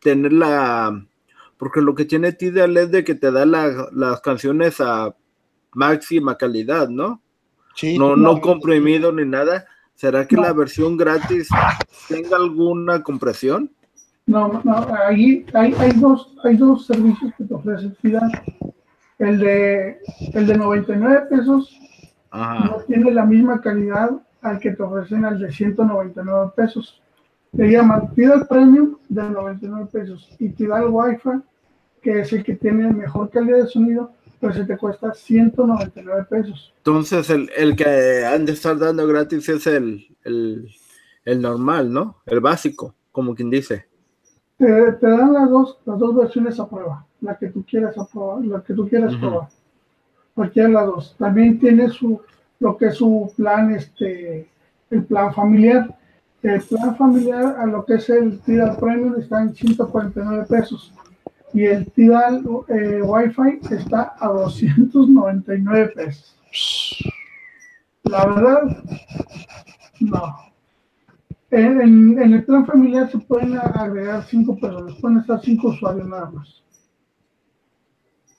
tener 0.00 0.32
la 0.32 1.06
porque 1.58 1.80
lo 1.80 1.94
que 1.94 2.04
tiene 2.04 2.32
Tidal 2.32 2.76
es 2.76 2.90
de 2.90 3.04
que 3.04 3.14
te 3.14 3.30
da 3.30 3.46
las 3.46 4.20
canciones 4.20 4.80
a 4.80 5.14
máxima 5.72 6.36
calidad, 6.36 6.88
¿no? 6.88 7.22
Sí, 7.74 7.98
no, 7.98 8.16
no 8.16 8.40
comprimido 8.40 9.12
ni 9.12 9.24
nada. 9.24 9.66
¿Será 9.94 10.26
que 10.26 10.36
la 10.36 10.52
versión 10.52 10.96
gratis 10.96 11.48
tenga 12.08 12.36
alguna 12.36 13.02
compresión? 13.02 13.70
No, 14.26 14.60
no, 14.64 14.86
ahí 15.06 15.46
hay, 15.54 15.72
hay, 15.78 15.92
dos, 15.92 16.34
hay 16.42 16.56
dos 16.56 16.86
servicios 16.86 17.32
que 17.38 17.44
te 17.44 17.54
ofrece 17.54 17.90
Tidal. 18.02 18.30
El 19.18 19.38
de, 19.38 19.98
el 20.34 20.46
de 20.46 20.58
99 20.58 21.26
pesos 21.30 21.78
no 22.32 22.76
tiene 22.86 23.12
la 23.12 23.24
misma 23.24 23.60
calidad 23.60 24.10
al 24.42 24.58
que 24.58 24.72
te 24.72 24.82
ofrecen 24.82 25.24
al 25.24 25.38
de 25.38 25.50
199 25.50 26.52
pesos. 26.54 27.02
Se 27.56 27.70
llama 27.70 28.10
Tidal 28.14 28.46
Premium 28.46 28.96
de 29.08 29.22
99 29.22 29.88
pesos 29.90 30.28
y 30.38 30.50
Tidal 30.50 30.88
Wi-Fi, 30.90 31.42
que 32.02 32.20
es 32.20 32.32
el 32.34 32.44
que 32.44 32.54
tiene 32.54 32.92
mejor 32.92 33.30
calidad 33.30 33.58
de 33.58 33.66
sonido, 33.66 34.12
pues 34.40 34.56
se 34.56 34.64
te 34.64 34.76
cuesta 34.76 35.14
199 35.14 36.26
pesos. 36.28 36.74
Entonces 36.78 37.30
el, 37.30 37.50
el 37.56 37.74
que 37.74 38.26
han 38.26 38.44
de 38.44 38.52
estar 38.52 38.78
dando 38.78 39.06
gratis 39.06 39.48
es 39.48 39.66
el, 39.66 40.06
el, 40.24 40.68
el, 41.24 41.40
normal, 41.40 41.90
¿no? 41.90 42.16
El 42.26 42.40
básico, 42.40 42.94
como 43.10 43.34
quien 43.34 43.48
dice. 43.48 43.86
Te, 44.58 44.92
te, 44.92 45.06
dan 45.06 45.32
las 45.32 45.48
dos, 45.48 45.78
las 45.86 45.98
dos 45.98 46.14
versiones 46.14 46.60
a 46.60 46.68
prueba, 46.68 47.06
la 47.22 47.38
que 47.38 47.48
tú 47.48 47.64
quieras 47.64 47.96
a 47.96 48.06
la 48.42 48.62
que 48.62 48.74
tú 48.74 48.86
quieras 48.86 49.14
probar. 49.16 49.48
Cualquiera 50.34 50.68
de 50.68 50.74
las 50.74 50.86
dos. 50.86 51.16
También 51.18 51.58
tiene 51.58 51.88
su 51.88 52.20
lo 52.58 52.76
que 52.76 52.86
es 52.86 52.96
su 52.96 53.32
plan, 53.36 53.74
este, 53.74 54.48
el 54.90 55.04
plan 55.04 55.32
familiar 55.32 55.96
el 56.42 56.62
plan 56.62 56.96
familiar 56.96 57.56
a 57.58 57.66
lo 57.66 57.84
que 57.84 57.94
es 57.94 58.08
el 58.10 58.38
Tidal 58.40 58.76
Premium 58.76 59.16
está 59.18 59.42
en 59.42 59.54
149 59.54 60.46
pesos 60.48 60.92
y 61.52 61.64
el 61.64 61.90
Tidal 61.92 62.44
eh, 62.68 63.00
Wi-Fi 63.02 63.74
está 63.74 64.14
a 64.18 64.28
299 64.28 65.92
pesos. 65.94 66.36
La 68.04 68.26
verdad, 68.26 68.84
no. 70.00 70.36
En, 71.50 72.18
el 72.18 72.44
plan 72.44 72.66
familiar 72.66 73.10
se 73.10 73.18
pueden 73.18 73.56
agregar 73.56 74.24
5 74.24 74.58
personas, 74.58 74.94
pueden 75.00 75.18
estar 75.18 75.40
5 75.40 75.68
usuarios 75.68 76.06
nada 76.06 76.30
más. 76.30 76.62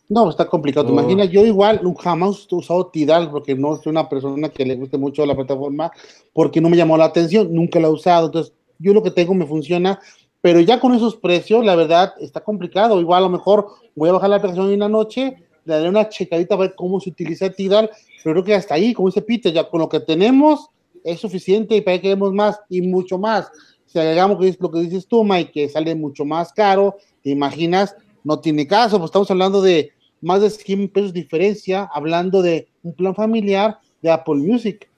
No, 0.10 0.30
está 0.30 0.46
complicado. 0.46 0.90
Imagina, 0.90 1.26
yo 1.26 1.46
igual 1.46 1.82
jamás 2.00 2.48
he 2.50 2.56
usado 2.56 2.88
Tidal 2.88 3.30
porque 3.30 3.56
no 3.56 3.76
soy 3.76 3.92
una 3.92 4.08
persona 4.08 4.48
que 4.48 4.66
le 4.66 4.76
guste 4.76 4.98
mucho 4.98 5.26
la 5.26 5.36
plataforma 5.36 5.92
porque 6.32 6.62
no 6.62 6.70
me 6.70 6.78
llamó 6.78 6.98
la 6.98 7.06
atención, 7.06 7.54
nunca 7.54 7.80
la 7.80 7.88
he 7.88 7.92
usado. 7.92 8.28
Entonces, 8.28 8.54
yo 8.80 8.94
lo 8.94 9.04
que 9.04 9.12
tengo 9.12 9.34
me 9.34 9.46
funciona, 9.46 10.00
pero 10.40 10.62
ya 10.62 10.80
con 10.80 10.94
esos 10.94 11.18
precios, 11.18 11.66
la 11.66 11.76
verdad, 11.76 12.14
está 12.22 12.40
complicado. 12.42 13.02
Igual 13.02 13.24
a 13.24 13.28
lo 13.28 13.32
mejor 13.32 13.68
voy 13.96 14.10
a 14.10 14.14
bajar 14.14 14.30
la 14.30 14.38
aplicación 14.38 14.72
en 14.72 14.80
la 14.80 14.88
noche, 14.88 15.44
le 15.66 15.74
daré 15.74 15.90
una 15.90 16.08
checadita 16.08 16.56
a 16.56 16.60
ver 16.60 16.76
cómo 16.76 17.02
se 17.02 17.10
utiliza 17.10 17.50
Tidal, 17.50 17.90
pero 18.24 18.36
creo 18.36 18.44
que 18.46 18.56
hasta 18.56 18.76
ahí, 18.76 18.94
como 18.94 19.10
dice 19.10 19.22
Peter, 19.22 19.52
ya 19.52 19.70
con 19.70 19.82
lo 19.82 19.90
que 19.90 20.00
tenemos 20.00 20.70
es 21.04 21.20
suficiente 21.20 21.76
y 21.76 21.82
para 21.82 21.98
que 21.98 22.04
queremos 22.04 22.32
más 22.34 22.62
y 22.70 22.82
mucho 22.82 23.18
más. 23.18 23.52
Si 23.86 24.00
agregamos 24.00 24.38
lo 24.60 24.72
que 24.72 24.80
dices 24.80 25.06
tú, 25.06 25.26
Mike, 25.26 25.52
que 25.52 25.70
sale 25.70 25.96
mucho 25.96 26.24
más 26.24 26.54
caro, 26.54 26.96
te 27.24 27.30
imaginas, 27.30 27.96
no 28.24 28.40
tiene 28.40 28.68
caso, 28.68 28.98
pues 29.00 29.10
estamos 29.10 29.30
hablando 29.32 29.62
de 29.62 29.92
más 30.22 30.42
de 30.42 30.50
100 30.50 30.90
pesos 30.90 31.14
diferencia, 31.14 31.90
hablando 31.94 32.42
de 32.42 32.68
un 32.84 32.94
plan 32.94 33.16
familiar 33.16 33.80
de 34.02 34.12
Apple 34.12 34.36
Music. 34.36 34.90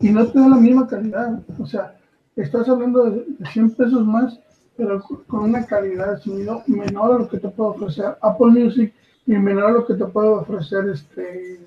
Y 0.00 0.10
no 0.10 0.26
te 0.26 0.38
da 0.38 0.48
la 0.48 0.56
misma 0.56 0.86
calidad, 0.86 1.42
o 1.58 1.66
sea, 1.66 1.96
estás 2.36 2.68
hablando 2.68 3.10
de 3.10 3.24
100 3.52 3.70
pesos 3.72 4.06
más, 4.06 4.38
pero 4.76 5.02
con 5.26 5.44
una 5.44 5.66
calidad 5.66 6.14
de 6.14 6.22
sonido 6.22 6.62
menor 6.66 7.14
a 7.14 7.18
lo 7.18 7.28
que 7.28 7.38
te 7.38 7.48
puede 7.48 7.70
ofrecer 7.70 8.16
Apple 8.22 8.46
Music 8.46 8.94
y 9.26 9.32
menor 9.32 9.64
a 9.64 9.72
lo 9.72 9.86
que 9.86 9.94
te 9.94 10.06
puede 10.06 10.28
ofrecer 10.28 10.88
este 10.88 11.60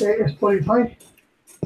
eh, 0.00 0.16
Spotify. 0.26 0.96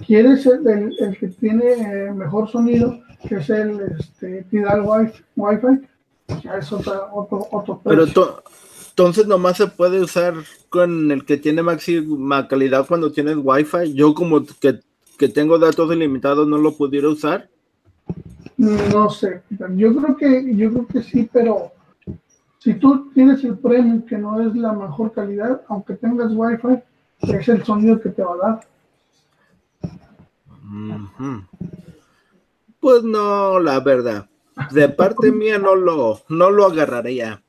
Quieres 0.07 0.47
el, 0.47 0.95
el, 0.99 1.19
que 1.19 1.29
tiene 1.29 1.73
eh, 1.73 2.13
mejor 2.13 2.49
sonido, 2.49 3.01
que 3.27 3.37
es 3.37 3.51
el 3.51 3.81
este, 3.99 4.45
Tidal 4.51 4.83
Wi-Fi, 4.83 5.23
wi 5.37 5.89
ya 6.43 6.57
es 6.59 6.73
otro, 6.73 7.09
otro 7.51 7.81
precio. 7.81 7.83
Pero 7.85 8.07
entonces 8.91 9.27
nomás 9.27 9.57
se 9.57 9.67
puede 9.67 10.01
usar 10.01 10.35
con 10.69 11.11
el 11.11 11.25
que 11.25 11.37
tiene 11.37 11.63
máxima 11.63 12.47
calidad 12.49 12.87
cuando 12.87 13.11
tienes 13.11 13.37
Wi-Fi. 13.43 13.95
Yo 13.95 14.15
como 14.15 14.45
que, 14.61 14.81
que 15.19 15.29
tengo 15.29 15.59
datos 15.59 15.91
ilimitados 15.95 16.47
no 16.47 16.59
lo 16.59 16.77
pudiera 16.77 17.09
usar. 17.09 17.49
No 18.57 19.09
sé, 19.09 19.43
yo 19.75 19.97
creo 19.97 20.17
que 20.17 20.55
yo 20.55 20.71
creo 20.71 20.87
que 20.87 21.03
sí, 21.03 21.29
pero 21.33 21.73
Si 22.59 22.75
tú 22.75 23.11
tienes 23.15 23.43
el 23.43 23.57
premium 23.57 24.03
que 24.03 24.19
no 24.19 24.39
es 24.47 24.55
la 24.55 24.75
mejor 24.75 25.13
calidad, 25.13 25.63
aunque 25.69 25.95
tengas 25.95 26.31
wifi, 26.35 26.83
es 27.23 27.49
el 27.49 27.65
sonido 27.65 27.99
que 27.99 28.11
te 28.11 28.23
va 28.23 28.35
a 28.35 28.37
dar. 28.37 28.61
Pues 32.81 33.03
no, 33.03 33.59
la 33.61 33.81
verdad. 33.81 34.29
De 34.73 34.91
parte 34.91 35.33
mía 35.33 35.59
no 35.59 35.75
lo, 35.75 36.21
no 36.29 36.51
lo 36.51 36.67
agarraría. 36.67 37.43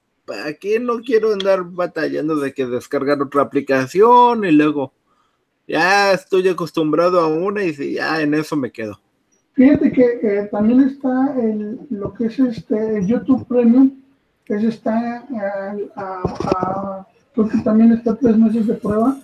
Aquí 0.46 0.80
no 0.80 1.02
quiero 1.02 1.34
andar 1.34 1.64
batallando 1.64 2.36
de 2.38 2.54
que 2.54 2.66
descargar 2.66 3.22
otra 3.22 3.42
aplicación 3.42 4.46
y 4.46 4.52
luego 4.52 4.94
ya 5.68 6.14
estoy 6.14 6.48
acostumbrado 6.48 7.20
a 7.20 7.28
una 7.28 7.64
y 7.64 7.94
ya 7.94 8.22
en 8.22 8.34
eso 8.34 8.56
me 8.56 8.72
quedo. 8.72 9.00
Fíjate 9.54 9.92
que 9.92 10.20
eh, 10.22 10.50
también 10.52 10.82
está 10.82 11.36
el, 11.38 11.80
lo 11.90 12.14
que 12.14 12.26
es 12.26 12.40
este 12.40 13.06
YouTube 13.06 13.46
Premium, 13.48 13.92
que 14.46 14.56
está 14.56 15.26
a, 15.96 17.06
creo 17.34 17.50
que 17.50 17.58
también 17.60 17.92
está 17.94 18.16
tres 18.16 18.38
meses 18.38 18.68
de 18.68 18.76
prueba, 18.76 19.18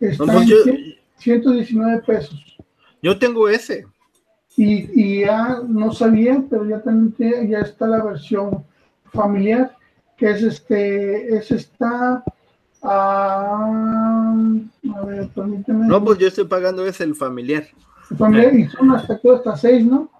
está 0.00 0.24
pues 0.24 0.50
en 0.66 0.94
119 1.18 2.02
pesos. 2.02 2.56
Yo 3.02 3.18
tengo 3.18 3.48
ese. 3.48 3.86
Y, 4.56 5.20
ya 5.20 5.60
no 5.66 5.92
sabía, 5.92 6.44
pero 6.48 6.68
ya 6.68 6.80
también 6.82 7.48
ya 7.48 7.60
está 7.60 7.86
la 7.86 8.04
versión 8.04 8.64
familiar, 9.12 9.76
que 10.16 10.30
es 10.30 10.42
este, 10.42 11.36
es 11.36 11.50
esta, 11.50 12.22
a 12.82 14.34
ver, 15.06 15.28
permíteme. 15.28 15.86
No, 15.86 16.04
pues 16.04 16.18
yo 16.18 16.28
estoy 16.28 16.44
pagando 16.44 16.86
ese, 16.86 17.04
el 17.04 17.14
familiar. 17.14 17.64
El 18.10 18.16
familiar, 18.16 18.54
y 18.54 18.68
son 18.68 18.92
hasta, 18.92 19.20
hasta 19.34 19.56
seis, 19.56 19.84
¿no? 19.84 20.10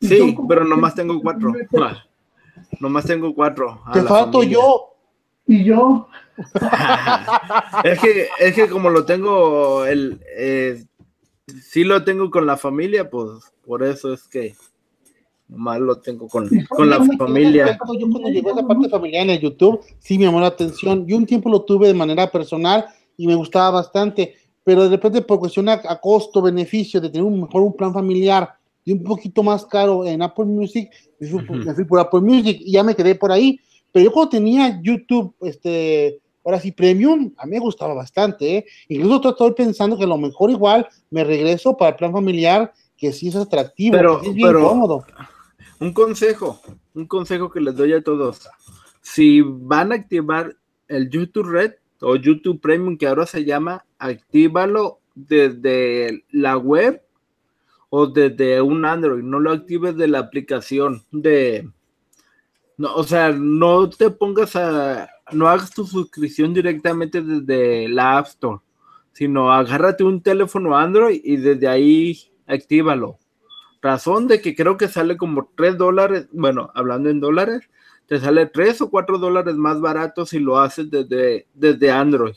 sí, 0.00 0.36
pero 0.48 0.64
nomás 0.64 0.94
tengo 0.94 1.20
cuatro. 1.20 1.52
nomás 2.80 3.04
tengo 3.04 3.34
cuatro. 3.34 3.82
Te 3.92 4.02
falto 4.02 4.42
yo. 4.42 4.88
Y 5.46 5.64
yo. 5.64 6.08
es, 7.84 7.98
que, 8.00 8.28
es 8.38 8.54
que 8.54 8.68
como 8.68 8.90
lo 8.90 9.04
tengo, 9.04 9.84
el, 9.84 10.20
eh, 10.36 10.84
sí 11.60 11.84
lo 11.84 12.04
tengo 12.04 12.30
con 12.30 12.46
la 12.46 12.56
familia, 12.56 13.10
pues 13.10 13.52
por 13.64 13.82
eso 13.82 14.12
es 14.12 14.28
que 14.28 14.54
más 15.56 15.80
lo 15.80 15.98
tengo 15.98 16.28
con, 16.28 16.48
con 16.68 16.90
la 16.90 17.04
familia. 17.18 17.78
Yo 17.98 18.10
cuando 18.10 18.30
llegó 18.30 18.50
esa 18.50 18.66
parte 18.66 18.88
familiar 18.88 19.24
en 19.24 19.30
el 19.30 19.40
YouTube, 19.40 19.80
sí 19.98 20.18
me 20.18 20.24
llamó 20.24 20.40
la 20.40 20.48
atención. 20.48 21.06
Yo 21.06 21.16
un 21.16 21.26
tiempo 21.26 21.48
lo 21.48 21.62
tuve 21.62 21.88
de 21.88 21.94
manera 21.94 22.30
personal 22.30 22.86
y 23.16 23.26
me 23.26 23.34
gustaba 23.34 23.70
bastante, 23.70 24.34
pero 24.64 24.84
de 24.84 24.90
repente 24.90 25.22
por 25.22 25.38
cuestión 25.38 25.68
a, 25.68 25.80
costo-beneficio 26.00 27.00
de 27.00 27.10
tener 27.10 27.24
un 27.24 27.42
mejor 27.42 27.62
un 27.62 27.76
plan 27.76 27.92
familiar 27.92 28.50
y 28.84 28.92
un 28.92 29.02
poquito 29.02 29.42
más 29.42 29.64
caro 29.64 30.04
en 30.04 30.22
Apple 30.22 30.46
Music, 30.46 30.90
me 31.20 31.74
fui, 31.74 31.84
por 31.84 32.00
Apple 32.00 32.20
Music 32.20 32.58
y 32.60 32.72
ya 32.72 32.82
me 32.82 32.94
quedé 32.94 33.14
por 33.14 33.30
ahí. 33.30 33.60
Pero 33.92 34.06
yo 34.06 34.12
cuando 34.12 34.30
tenía 34.30 34.80
YouTube, 34.82 35.34
este, 35.42 36.20
Ahora 36.44 36.58
sí, 36.58 36.72
Premium, 36.72 37.32
a 37.36 37.46
mí 37.46 37.52
me 37.52 37.60
gustaba 37.60 37.94
bastante, 37.94 38.56
¿eh? 38.56 38.66
Incluso 38.88 39.30
estoy 39.30 39.52
pensando 39.52 39.96
que 39.96 40.04
a 40.04 40.08
lo 40.08 40.18
mejor 40.18 40.50
igual 40.50 40.88
me 41.10 41.22
regreso 41.22 41.76
para 41.76 41.90
el 41.90 41.96
plan 41.96 42.12
familiar, 42.12 42.72
que 42.96 43.12
sí 43.12 43.28
es 43.28 43.36
atractivo, 43.36 43.96
pero, 43.96 44.22
es 44.22 44.34
bien 44.34 44.52
cómodo. 44.54 45.04
Un 45.82 45.92
consejo, 45.92 46.60
un 46.94 47.08
consejo 47.08 47.50
que 47.50 47.60
les 47.60 47.74
doy 47.74 47.92
a 47.92 48.04
todos. 48.04 48.48
Si 49.00 49.40
van 49.40 49.90
a 49.90 49.96
activar 49.96 50.56
el 50.86 51.10
YouTube 51.10 51.48
Red 51.48 51.72
o 52.00 52.14
YouTube 52.14 52.60
Premium, 52.60 52.96
que 52.96 53.08
ahora 53.08 53.26
se 53.26 53.44
llama, 53.44 53.84
actívalo 53.98 55.00
desde 55.16 56.24
la 56.30 56.56
web 56.56 57.02
o 57.90 58.06
desde 58.06 58.62
un 58.62 58.84
Android, 58.84 59.24
no 59.24 59.40
lo 59.40 59.50
actives 59.50 59.96
de 59.96 60.06
la 60.06 60.20
aplicación 60.20 61.02
de... 61.10 61.68
No, 62.78 62.94
o 62.94 63.02
sea, 63.02 63.32
no 63.32 63.90
te 63.90 64.08
pongas 64.10 64.54
a, 64.54 65.10
no 65.32 65.48
hagas 65.48 65.72
tu 65.72 65.84
suscripción 65.84 66.54
directamente 66.54 67.20
desde 67.20 67.88
la 67.88 68.18
App 68.18 68.28
Store, 68.28 68.60
sino 69.14 69.52
agárrate 69.52 70.04
un 70.04 70.22
teléfono 70.22 70.78
Android 70.78 71.20
y 71.24 71.38
desde 71.38 71.66
ahí 71.66 72.30
actívalo. 72.46 73.18
Razón 73.82 74.28
de 74.28 74.40
que 74.40 74.54
creo 74.54 74.76
que 74.76 74.86
sale 74.86 75.16
como 75.16 75.48
3 75.56 75.76
dólares, 75.76 76.28
bueno, 76.32 76.70
hablando 76.74 77.10
en 77.10 77.18
dólares, 77.18 77.62
te 78.06 78.20
sale 78.20 78.46
3 78.46 78.82
o 78.82 78.90
4 78.90 79.18
dólares 79.18 79.56
más 79.56 79.80
barato 79.80 80.24
si 80.24 80.38
lo 80.38 80.58
haces 80.58 80.88
desde, 80.88 81.48
desde 81.52 81.90
Android. 81.90 82.34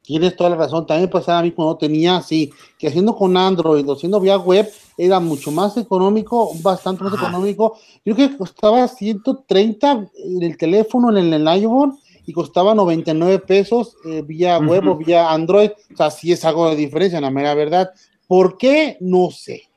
Tienes 0.00 0.34
toda 0.34 0.48
la 0.48 0.56
razón. 0.56 0.86
También 0.86 1.10
pasaba 1.10 1.40
a 1.40 1.42
mí 1.42 1.52
cuando 1.52 1.76
tenía 1.76 2.16
así, 2.16 2.50
que 2.78 2.88
haciendo 2.88 3.14
con 3.14 3.36
Android 3.36 3.86
o 3.86 3.92
haciendo 3.92 4.18
vía 4.18 4.38
web 4.38 4.66
era 4.96 5.20
mucho 5.20 5.50
más 5.50 5.76
económico, 5.76 6.50
bastante 6.62 7.04
más 7.04 7.12
económico. 7.12 7.78
Yo 8.06 8.14
creo 8.14 8.30
que 8.30 8.38
costaba 8.38 8.88
130 8.88 10.08
en 10.14 10.42
el 10.42 10.56
teléfono, 10.56 11.14
en 11.14 11.34
el, 11.34 11.46
iPhone, 11.46 11.98
y 12.24 12.32
costaba 12.32 12.74
99 12.74 13.40
pesos 13.40 13.96
eh, 14.06 14.22
vía 14.22 14.58
web 14.58 14.88
o 14.88 14.96
vía 14.96 15.30
Android. 15.30 15.72
O 15.92 15.96
sea, 15.96 16.10
sí 16.10 16.32
es 16.32 16.42
algo 16.46 16.70
de 16.70 16.76
diferencia, 16.76 17.18
en 17.18 17.24
la 17.24 17.30
mera 17.30 17.52
verdad. 17.52 17.90
¿Por 18.26 18.56
qué? 18.56 18.96
No 19.00 19.30
sé. 19.30 19.67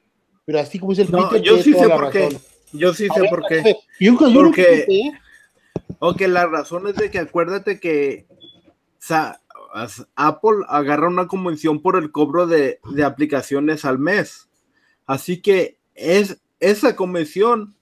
Pero 0.46 0.60
así 0.60 0.80
como 0.80 0.92
dice 0.92 1.04
el 1.04 1.12
no, 1.12 1.36
yo 1.38 1.62
sí 1.62 1.74
sé 1.74 1.88
por 1.90 2.10
qué. 2.10 2.38
Yo 2.74 2.94
sí 2.94 3.08
sé 3.14 3.24
por 3.30 3.46
qué. 3.48 3.76
Porque, 4.34 5.12
ok, 6.00 6.22
la 6.22 6.48
razón 6.48 6.88
es 6.88 6.96
de 6.96 7.12
que 7.12 7.20
acuérdate 7.20 7.80
que 7.80 8.26
Apple 10.16 10.66
agarra 10.68 11.08
una 11.08 11.28
convención 11.28 11.82
por 11.82 11.98
el 11.98 12.12
cobro 12.12 12.48
de, 12.48 12.80
de 12.92 13.04
aplicaciones 13.04 13.86
al 13.86 14.00
mes. 14.00 14.50
Así 15.06 15.42
que 15.42 15.78
es 15.96 16.42
esa 16.60 16.96
convención 16.96 17.76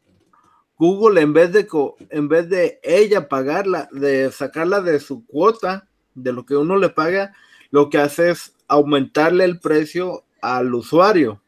Google 0.80 1.19
en 1.19 1.34
vez 1.34 1.52
de 1.52 1.67
en 2.10 2.30
vez 2.30 2.50
de 2.50 2.80
ella 2.84 3.28
pagarla, 3.28 3.89
de 3.91 4.32
sacarla 4.32 4.80
de 4.80 5.02
su 5.02 5.26
cuota, 5.26 5.88
de 6.15 6.32
lo 6.32 6.45
que 6.45 6.56
uno 6.56 6.78
le 6.78 6.89
paga, 6.89 7.34
lo 7.69 7.89
que 7.89 7.98
hace 7.98 8.32
es 8.32 8.54
aumentarle 8.67 9.43
el 9.43 9.60
precio 9.60 10.24
al 10.41 10.74
usuario. 10.74 11.41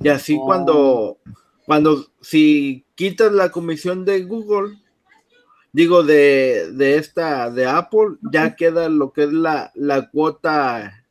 Y 0.00 0.08
así 0.08 0.36
oh. 0.40 0.44
cuando, 0.44 1.18
cuando 1.66 2.04
si 2.20 2.84
quitas 2.94 3.32
la 3.32 3.50
comisión 3.50 4.04
de 4.04 4.24
Google, 4.24 4.76
digo 5.72 6.02
de, 6.02 6.96
esta, 6.96 7.50
de 7.50 7.66
Apple, 7.66 8.16
ya 8.32 8.54
queda 8.56 8.88
lo 8.88 9.12
que 9.12 9.24
es 9.24 9.32
la, 9.32 9.72
la 9.74 10.10
cuota 10.10 11.04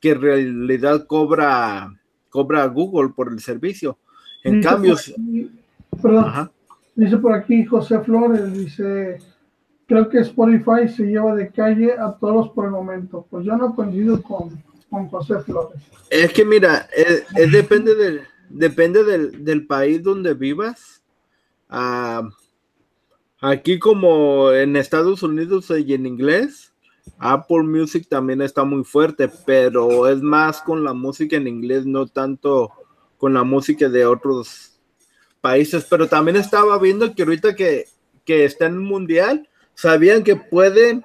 que 0.00 0.10
en 0.10 0.20
realidad 0.20 1.06
cobra, 1.06 2.00
cobra 2.28 2.66
Google 2.66 3.10
por 3.14 3.32
el 3.32 3.40
servicio. 3.40 3.98
En 4.42 4.60
cambio, 4.60 4.96
perdón, 6.00 6.50
Dice 6.94 7.16
por 7.16 7.32
aquí 7.32 7.64
José 7.64 8.00
Flores, 8.00 8.52
dice, 8.52 9.18
creo 9.86 10.08
que 10.10 10.18
Spotify 10.18 10.88
se 10.88 11.04
lleva 11.04 11.34
de 11.34 11.50
calle 11.50 11.92
a 11.92 12.12
todos 12.12 12.50
por 12.50 12.66
el 12.66 12.70
momento. 12.70 13.26
Pues 13.30 13.46
yo 13.46 13.56
no 13.56 13.74
coincido 13.74 14.22
con, 14.22 14.62
con 14.92 15.08
José 15.08 15.40
Flores. 15.40 15.80
Es 16.10 16.32
que 16.32 16.44
mira, 16.44 16.86
es, 16.94 17.24
depende, 17.50 17.94
del, 17.94 18.22
depende 18.50 19.02
del, 19.02 19.66
país 19.66 20.02
donde 20.02 20.34
vivas. 20.34 21.02
Ah, 21.70 22.28
aquí 23.40 23.78
como 23.78 24.52
en 24.52 24.76
Estados 24.76 25.22
Unidos 25.22 25.72
y 25.76 25.94
en 25.94 26.04
inglés, 26.04 26.74
Apple 27.18 27.62
Music 27.62 28.06
también 28.08 28.42
está 28.42 28.64
muy 28.64 28.84
fuerte, 28.84 29.30
pero 29.46 30.06
es 30.06 30.20
más 30.20 30.60
con 30.60 30.84
la 30.84 30.92
música 30.92 31.36
en 31.36 31.48
inglés, 31.48 31.86
no 31.86 32.06
tanto 32.06 32.70
con 33.16 33.32
la 33.32 33.44
música 33.44 33.88
de 33.88 34.04
otros 34.04 34.78
países, 35.40 35.86
pero 35.88 36.06
también 36.06 36.36
estaba 36.36 36.78
viendo 36.78 37.14
que 37.14 37.22
ahorita 37.22 37.56
que, 37.56 37.86
que 38.26 38.44
está 38.44 38.66
en 38.66 38.74
el 38.74 38.80
mundial, 38.80 39.48
sabían 39.74 40.22
que 40.22 40.36
pueden, 40.36 41.02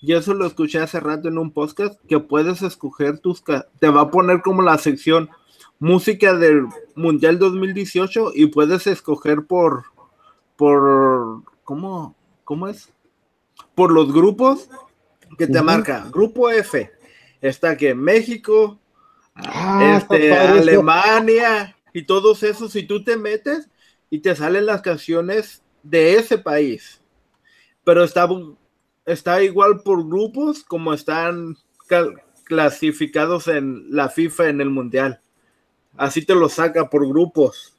y 0.00 0.12
eso 0.12 0.34
lo 0.34 0.46
escuché 0.46 0.78
hace 0.78 1.00
rato 1.00 1.28
en 1.28 1.38
un 1.38 1.52
podcast, 1.52 1.98
que 2.08 2.18
puedes 2.20 2.62
escoger 2.62 3.18
tus, 3.18 3.42
te 3.44 3.88
va 3.88 4.02
a 4.02 4.10
poner 4.10 4.42
como 4.42 4.62
la 4.62 4.78
sección 4.78 5.30
música 5.78 6.34
del 6.34 6.66
mundial 6.94 7.38
2018 7.38 8.32
y 8.34 8.46
puedes 8.46 8.86
escoger 8.86 9.46
por, 9.46 9.84
por, 10.56 11.42
¿cómo, 11.64 12.16
cómo 12.44 12.68
es? 12.68 12.92
Por 13.74 13.92
los 13.92 14.12
grupos 14.12 14.68
que 15.36 15.46
te 15.46 15.62
marca, 15.62 16.08
grupo 16.10 16.50
F, 16.50 16.90
está 17.40 17.76
que 17.76 17.94
México, 17.94 18.78
ah, 19.34 19.98
este, 19.98 20.36
Alemania, 20.36 21.76
y 21.92 22.02
todos 22.02 22.42
esos, 22.42 22.72
si 22.72 22.84
tú 22.84 23.02
te 23.02 23.16
metes 23.16 23.68
y 24.10 24.20
te 24.20 24.34
salen 24.34 24.66
las 24.66 24.82
canciones 24.82 25.62
de 25.82 26.14
ese 26.14 26.38
país, 26.38 27.00
pero 27.84 28.04
está, 28.04 28.28
está 29.08 29.42
igual 29.42 29.80
por 29.80 30.06
grupos 30.06 30.62
como 30.62 30.92
están 30.92 31.56
clasificados 32.44 33.48
en 33.48 33.86
la 33.90 34.08
FIFA 34.08 34.50
en 34.50 34.60
el 34.60 34.70
Mundial. 34.70 35.20
Así 35.96 36.24
te 36.24 36.34
lo 36.34 36.48
saca 36.48 36.88
por 36.88 37.08
grupos. 37.08 37.74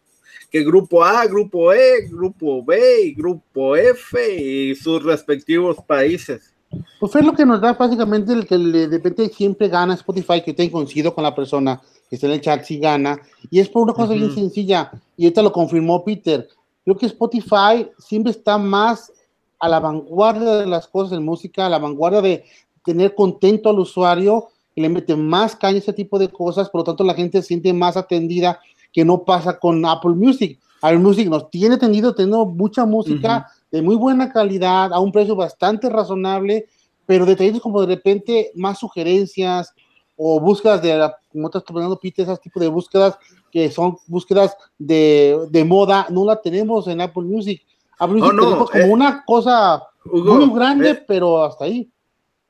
Que 0.51 0.63
grupo 0.63 1.03
A, 1.03 1.25
grupo 1.27 1.71
E, 1.71 2.07
grupo 2.09 2.65
B 2.65 3.03
y 3.03 3.13
grupo 3.13 3.75
F 3.75 4.41
y 4.41 4.75
sus 4.75 5.03
respectivos 5.03 5.77
países. 5.85 6.53
Pues 6.99 7.15
es 7.15 7.23
lo 7.23 7.33
que 7.33 7.45
nos 7.45 7.61
da 7.61 7.73
básicamente 7.73 8.33
el 8.33 8.47
que 8.47 8.57
de 8.57 8.87
repente 8.87 9.29
siempre 9.29 9.69
gana 9.69 9.93
Spotify, 9.93 10.41
que 10.43 10.53
te 10.53 10.69
coincido 10.71 11.13
con 11.13 11.23
la 11.23 11.35
persona 11.35 11.79
que 12.09 12.15
está 12.15 12.27
en 12.27 12.33
el 12.33 12.41
chat, 12.41 12.63
si 12.63 12.79
gana, 12.79 13.19
y 13.51 13.59
es 13.59 13.69
por 13.69 13.83
una 13.83 13.93
cosa 13.93 14.13
bien 14.13 14.33
sencilla, 14.33 14.91
y 15.15 15.25
ahorita 15.25 15.43
lo 15.43 15.51
confirmó 15.51 16.03
Peter. 16.03 16.47
Creo 16.83 16.97
que 16.97 17.05
Spotify 17.05 17.87
siempre 17.99 18.31
está 18.31 18.57
más 18.57 19.11
a 19.59 19.69
la 19.69 19.79
vanguardia 19.79 20.55
de 20.55 20.65
las 20.65 20.87
cosas 20.87 21.17
en 21.17 21.25
música, 21.25 21.65
a 21.65 21.69
la 21.69 21.79
vanguardia 21.79 22.21
de 22.21 22.45
tener 22.83 23.13
contento 23.15 23.69
al 23.69 23.79
usuario 23.79 24.47
y 24.75 24.81
le 24.81 24.89
mete 24.89 25.15
más 25.15 25.55
caña 25.55 25.75
a 25.75 25.79
ese 25.79 25.93
tipo 25.93 26.17
de 26.17 26.29
cosas, 26.29 26.69
por 26.69 26.79
lo 26.79 26.85
tanto 26.85 27.03
la 27.03 27.13
gente 27.13 27.41
se 27.41 27.49
siente 27.49 27.73
más 27.73 27.97
atendida 27.97 28.59
que 28.91 29.05
no 29.05 29.23
pasa 29.23 29.59
con 29.59 29.85
Apple 29.85 30.11
Music. 30.11 30.59
Apple 30.81 30.99
Music 30.99 31.27
nos 31.27 31.49
tiene 31.49 31.75
atendido, 31.75 32.15
tenemos 32.15 32.53
mucha 32.55 32.85
música 32.85 33.47
de 33.71 33.81
muy 33.81 33.95
buena 33.95 34.31
calidad, 34.31 34.93
a 34.93 34.99
un 34.99 35.11
precio 35.11 35.35
bastante 35.35 35.89
razonable, 35.89 36.67
pero 37.05 37.25
detalles 37.25 37.59
como 37.61 37.81
de 37.81 37.87
repente 37.87 38.51
más 38.55 38.79
sugerencias 38.79 39.73
o 40.15 40.39
búsquedas 40.39 40.81
de, 40.81 41.11
como 41.31 41.47
estás 41.47 41.63
poniendo 41.63 41.99
Pete, 41.99 42.21
esas 42.21 42.41
tipos 42.41 42.61
de 42.61 42.67
búsquedas 42.67 43.17
que 43.51 43.71
son 43.71 43.97
búsquedas 44.07 44.55
de, 44.77 45.47
de, 45.49 45.63
moda, 45.63 46.07
no 46.09 46.25
la 46.25 46.41
tenemos 46.41 46.87
en 46.87 47.01
Apple 47.01 47.23
Music. 47.23 47.61
Apple 47.99 48.15
Music 48.15 48.33
oh, 48.33 48.35
tenemos 48.35 48.71
como 48.71 48.83
eh, 48.83 48.89
una 48.89 49.23
cosa 49.25 49.83
muy 50.05 50.49
grande, 50.53 50.91
eh, 50.91 51.03
pero 51.07 51.43
hasta 51.43 51.65
ahí. 51.65 51.91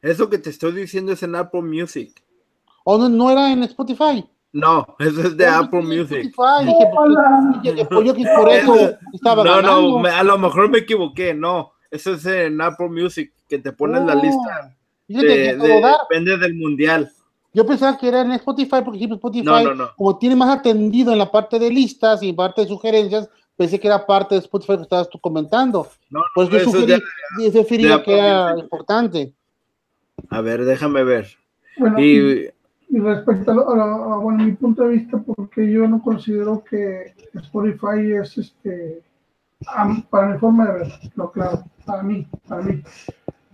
Eso 0.01 0.29
que 0.29 0.37
te 0.37 0.51
estoy 0.51 0.71
diciendo 0.71 1.11
es 1.11 1.23
en 1.23 1.35
Apple 1.35 1.63
Music. 1.63 2.23
¿O 2.83 2.97
no, 2.97 3.09
no 3.09 3.29
era 3.31 3.51
en 3.51 3.63
Spotify? 3.63 4.25
No, 4.51 4.95
eso 4.99 5.21
es 5.21 5.37
de 5.37 5.45
Apple 5.45 5.81
Music. 5.81 6.33
por 6.35 6.61
eso 8.49 8.97
estaba 9.13 9.43
No, 9.43 9.61
no, 9.61 10.07
a 10.07 10.23
lo 10.23 10.37
mejor 10.37 10.69
me 10.69 10.79
equivoqué, 10.79 11.33
no. 11.33 11.73
Eso 11.91 12.13
es 12.13 12.25
en 12.25 12.61
Apple 12.61 12.89
Music, 12.89 13.33
que 13.47 13.59
te 13.59 13.71
ponen 13.71 14.07
la 14.07 14.15
lista. 14.15 14.75
De, 15.07 15.57
depende 15.57 16.37
del 16.37 16.55
mundial. 16.55 17.11
Yo 17.51 17.65
pensaba 17.65 17.97
que 17.97 18.07
era 18.07 18.21
en 18.21 18.31
Spotify, 18.33 18.77
porque 18.85 19.03
Spotify, 19.05 19.65
como 19.97 20.17
tiene 20.19 20.35
más 20.35 20.59
atendido 20.59 21.11
en 21.11 21.17
la 21.17 21.31
parte 21.31 21.57
de 21.57 21.71
listas 21.71 22.21
y 22.21 22.31
parte 22.31 22.61
de 22.61 22.67
sugerencias, 22.67 23.27
pensé 23.59 23.77
que 23.77 23.89
era 23.89 24.05
parte 24.05 24.35
de 24.35 24.39
Spotify 24.39 24.77
que 24.77 24.83
estabas 24.83 25.09
tú 25.09 25.19
comentando. 25.19 25.85
No, 26.09 26.21
pues 26.33 26.47
yo 26.47 26.59
sugerí, 26.61 27.01
que 28.05 28.17
era 28.17 28.57
importante. 28.57 29.33
A 30.29 30.39
ver, 30.39 30.63
déjame 30.63 31.03
ver. 31.03 31.27
y, 31.97 32.47
y, 32.89 32.99
respecto 32.99 33.51
a, 33.51 34.17
bueno, 34.17 34.45
mi 34.45 34.53
punto 34.53 34.83
de 34.83 34.95
vista, 34.95 35.17
porque 35.17 35.69
yo 35.69 35.85
no 35.89 36.01
considero 36.01 36.63
que 36.63 37.13
Spotify 37.33 38.13
es 38.21 38.37
este, 38.37 39.01
para 40.09 40.27
mi 40.27 40.37
forma 40.39 40.65
de 40.65 40.79
ver, 40.79 40.87
lo 41.15 41.29
claro, 41.29 41.65
para 41.85 42.01
mí, 42.01 42.25
para 42.47 42.61
mí. 42.61 42.81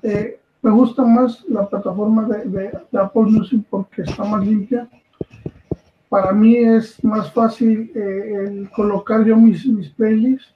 Eh, 0.04 0.40
me 0.62 0.70
gusta 0.70 1.04
más 1.04 1.44
la 1.48 1.68
plataforma 1.68 2.28
de, 2.28 2.72
Apple 2.94 3.24
Music 3.24 3.66
porque 3.72 4.04
está 4.04 4.24
más 4.24 4.46
limpia. 4.46 4.88
Para 6.10 6.32
mí 6.32 6.56
es 6.56 7.04
más 7.04 7.32
fácil 7.32 7.92
eh, 7.96 8.70
colocar 8.76 9.26
yo 9.26 9.36
mis, 9.36 9.66
mis 9.66 9.90
playlists. 9.90 10.54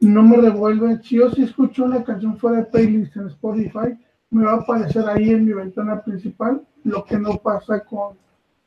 No 0.00 0.22
me 0.22 0.36
revuelven. 0.36 1.02
Si 1.02 1.16
yo 1.16 1.30
si 1.30 1.42
escucho 1.42 1.84
una 1.84 2.04
canción 2.04 2.38
fuera 2.38 2.58
de 2.58 2.64
playlist 2.64 3.16
en 3.16 3.26
Spotify, 3.28 3.96
me 4.30 4.44
va 4.44 4.52
a 4.52 4.56
aparecer 4.56 5.08
ahí 5.08 5.30
en 5.30 5.44
mi 5.44 5.52
ventana 5.52 6.02
principal, 6.02 6.62
lo 6.84 7.04
que 7.04 7.18
no 7.18 7.38
pasa 7.38 7.80
con, 7.80 8.16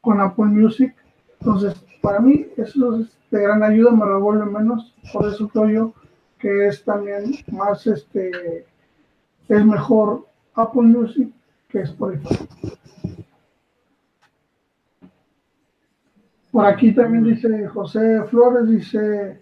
con 0.02 0.20
Apple 0.20 0.46
Music. 0.46 0.96
Entonces, 1.40 1.76
para 2.02 2.20
mí 2.20 2.48
eso 2.58 3.00
es 3.00 3.08
de 3.32 3.42
gran 3.42 3.64
ayuda, 3.64 3.92
me 3.92 4.06
revuelve 4.06 4.46
menos. 4.46 4.94
Por 5.14 5.28
eso 5.28 5.48
creo 5.50 5.70
yo 5.70 5.94
que 6.40 6.68
es 6.68 6.84
también 6.84 7.36
más, 7.52 7.86
este, 7.86 8.66
es 9.48 9.66
mejor 9.66 10.26
Apple 10.56 10.84
Music 10.84 11.30
que 11.68 11.82
Spotify. 11.82 12.48
Por 16.52 16.66
aquí 16.66 16.94
también 16.94 17.24
dice 17.24 17.68
José 17.68 18.24
Flores, 18.26 18.68
dice, 18.68 19.40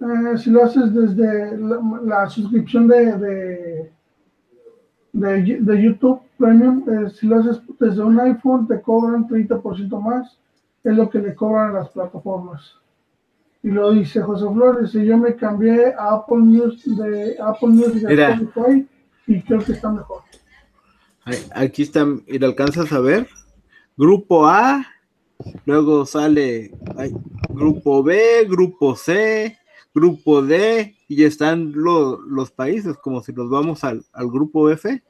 eh, 0.00 0.38
si 0.38 0.50
lo 0.50 0.64
haces 0.64 0.94
desde 0.94 1.58
la, 2.04 2.28
suscripción 2.28 2.86
de, 2.86 3.90
de, 5.12 5.82
YouTube 5.82 6.20
Premium, 6.38 6.84
eh, 6.88 7.10
si 7.10 7.26
lo 7.26 7.40
haces 7.40 7.60
desde 7.80 8.02
un 8.02 8.20
iPhone 8.20 8.68
te 8.68 8.80
cobran 8.80 9.26
30% 9.26 10.00
más, 10.00 10.38
es 10.84 10.96
lo 10.96 11.10
que 11.10 11.18
le 11.18 11.34
cobran 11.34 11.70
a 11.70 11.80
las 11.80 11.88
plataformas. 11.88 12.76
Y 13.62 13.70
lo 13.70 13.90
dice 13.90 14.22
José 14.22 14.46
Flores, 14.52 14.92
si 14.92 15.04
yo 15.04 15.18
me 15.18 15.34
cambié 15.34 15.92
a 15.98 16.14
Apple 16.14 16.38
Music 16.38 16.92
de 16.94 17.36
Apple 17.40 17.70
Music 17.70 18.04
a 18.06 18.12
Spotify 18.12 18.88
y 19.26 19.42
creo 19.42 19.58
que 19.58 19.72
está 19.72 19.90
mejor. 19.90 20.22
Aquí 21.52 21.82
está, 21.82 22.06
y 22.26 22.38
le 22.38 22.46
alcanzas 22.46 22.92
a 22.92 23.00
ver. 23.00 23.26
Grupo 23.96 24.46
A, 24.46 24.86
luego 25.64 26.06
sale 26.06 26.72
grupo 27.48 28.02
B, 28.02 28.44
grupo 28.48 28.96
C, 28.96 29.58
grupo 29.94 30.42
D, 30.42 30.96
y 31.08 31.24
están 31.24 31.72
los 31.74 32.50
países, 32.50 32.96
como 32.96 33.22
si 33.22 33.32
nos 33.32 33.48
vamos 33.48 33.84
al, 33.84 34.04
grupo 34.14 34.70
F, 34.70 35.02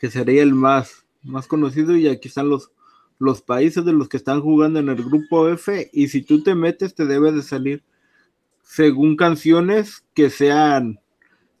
que 0.00 0.10
sería 0.10 0.42
el 0.42 0.54
más, 0.54 1.04
más 1.22 1.46
conocido, 1.46 1.96
y 1.96 2.08
aquí 2.08 2.28
están 2.28 2.48
los, 2.48 2.70
los 3.18 3.42
países 3.42 3.84
de 3.84 3.92
los 3.92 4.08
que 4.08 4.16
están 4.16 4.40
jugando 4.40 4.78
en 4.78 4.88
el 4.88 5.02
grupo 5.02 5.48
F, 5.48 5.90
y 5.92 6.08
si 6.08 6.22
tú 6.22 6.42
te 6.42 6.54
metes, 6.54 6.94
te 6.94 7.06
debe 7.06 7.32
de 7.32 7.42
salir 7.42 7.82
según 8.62 9.16
canciones 9.16 10.04
que 10.14 10.30
sean 10.30 11.00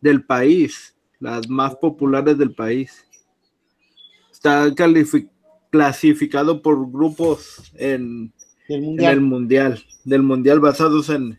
del 0.00 0.24
país, 0.24 0.94
las 1.18 1.48
más 1.48 1.74
populares 1.76 2.38
del 2.38 2.54
país. 2.54 3.04
Está 4.30 4.72
clasificado 5.70 6.62
por 6.62 6.90
grupos 6.90 7.72
en, 7.74 8.32
el 8.68 9.20
mundial, 9.20 9.82
del 10.04 10.22
mundial 10.22 10.60
basados 10.60 11.08
en, 11.10 11.38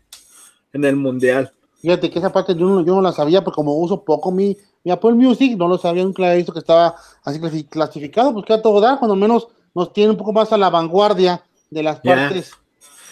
el 0.72 0.96
mundial. 0.96 1.52
Fíjate 1.80 2.10
que 2.10 2.18
esa 2.18 2.32
parte 2.32 2.54
yo 2.54 2.68
no, 2.68 2.84
yo 2.84 2.94
no 2.94 3.02
la 3.02 3.12
sabía, 3.12 3.42
porque 3.42 3.56
como 3.56 3.74
uso 3.78 4.04
poco 4.04 4.30
mi, 4.30 4.56
mi 4.84 4.90
Apple 4.90 5.14
Music, 5.14 5.56
no 5.56 5.68
lo 5.68 5.78
sabía 5.78 6.04
un 6.04 6.12
clarito 6.12 6.52
que 6.52 6.58
estaba 6.58 6.94
así 7.24 7.64
clasificado, 7.64 8.32
pues 8.32 8.44
que 8.46 8.52
a 8.52 8.62
todo 8.62 8.80
dar, 8.80 8.98
cuando 8.98 9.16
menos 9.16 9.48
nos 9.74 9.92
tiene 9.92 10.10
un 10.10 10.16
poco 10.16 10.32
más 10.32 10.52
a 10.52 10.58
la 10.58 10.70
vanguardia 10.70 11.42
de 11.70 11.82
las 11.82 12.00
partes 12.00 12.52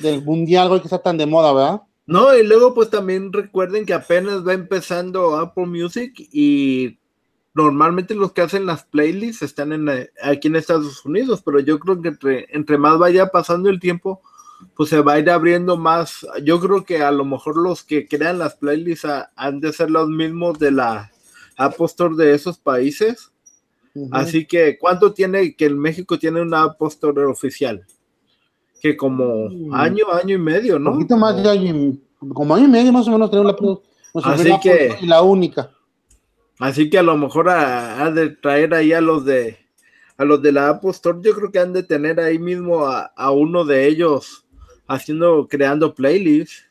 del 0.00 0.24
mundial, 0.24 0.70
hoy 0.70 0.80
que 0.80 0.86
está 0.86 0.98
tan 0.98 1.16
de 1.16 1.26
moda, 1.26 1.52
¿verdad? 1.52 1.82
No, 2.06 2.34
y 2.34 2.42
luego 2.42 2.72
pues 2.74 2.88
también 2.88 3.32
recuerden 3.32 3.84
que 3.84 3.92
apenas 3.92 4.46
va 4.46 4.54
empezando 4.54 5.36
Apple 5.36 5.66
Music 5.66 6.14
y 6.32 6.97
normalmente 7.58 8.14
los 8.14 8.32
que 8.32 8.42
hacen 8.42 8.66
las 8.66 8.84
playlists 8.84 9.42
están 9.42 9.72
en, 9.72 9.88
eh, 9.88 10.10
aquí 10.22 10.46
en 10.46 10.54
Estados 10.54 11.04
Unidos, 11.04 11.42
pero 11.44 11.58
yo 11.58 11.80
creo 11.80 12.00
que 12.00 12.46
entre, 12.50 12.78
más 12.78 12.98
vaya 12.98 13.30
pasando 13.30 13.68
el 13.68 13.80
tiempo, 13.80 14.22
pues 14.76 14.90
se 14.90 15.00
va 15.00 15.14
a 15.14 15.18
ir 15.18 15.28
abriendo 15.28 15.76
más. 15.76 16.24
Yo 16.44 16.60
creo 16.60 16.84
que 16.84 17.02
a 17.02 17.10
lo 17.10 17.24
mejor 17.24 17.56
los 17.56 17.82
que 17.82 18.06
crean 18.06 18.38
las 18.38 18.54
playlists 18.54 19.08
han 19.34 19.58
de 19.58 19.72
ser 19.72 19.90
los 19.90 20.08
mismos 20.08 20.60
de 20.60 20.70
la 20.70 21.10
App 21.56 21.76
de 22.16 22.32
esos 22.32 22.58
países. 22.58 23.32
Así 24.12 24.46
que, 24.46 24.78
¿cuánto 24.78 25.12
tiene 25.12 25.56
que 25.56 25.66
el 25.66 25.74
México 25.74 26.16
tiene 26.16 26.40
una 26.40 26.62
App 26.62 26.80
oficial? 26.80 27.84
Que 28.80 28.96
como 28.96 29.48
mm. 29.50 29.74
año, 29.74 30.04
año 30.12 30.36
y 30.36 30.38
medio, 30.38 30.78
¿no? 30.78 30.90
Un 30.92 30.98
poquito 30.98 31.16
más 31.16 31.42
de 31.42 31.50
año, 31.50 31.96
como 32.32 32.54
año 32.54 32.66
y 32.66 32.70
medio 32.70 32.92
más 32.92 33.08
o 33.08 33.10
menos 33.10 33.28
tenemos 33.32 33.52
la, 34.14 34.32
Así 34.32 34.52
que, 34.62 34.96
la 35.02 35.22
única. 35.22 35.72
Así 36.58 36.90
que 36.90 36.98
a 36.98 37.02
lo 37.02 37.16
mejor 37.16 37.48
ha, 37.48 38.10
de 38.10 38.30
traer 38.30 38.74
ahí 38.74 38.92
a 38.92 39.00
los 39.00 39.24
de 39.24 39.58
a 40.16 40.24
los 40.24 40.42
de 40.42 40.50
la 40.50 40.70
Apple 40.70 40.90
Store, 40.90 41.18
yo 41.22 41.32
creo 41.32 41.52
que 41.52 41.60
han 41.60 41.72
de 41.72 41.84
tener 41.84 42.18
ahí 42.18 42.40
mismo 42.40 42.86
a, 42.86 43.30
uno 43.30 43.64
de 43.64 43.86
ellos 43.86 44.44
haciendo, 44.88 45.46
creando 45.46 45.94
playlists. 45.94 46.64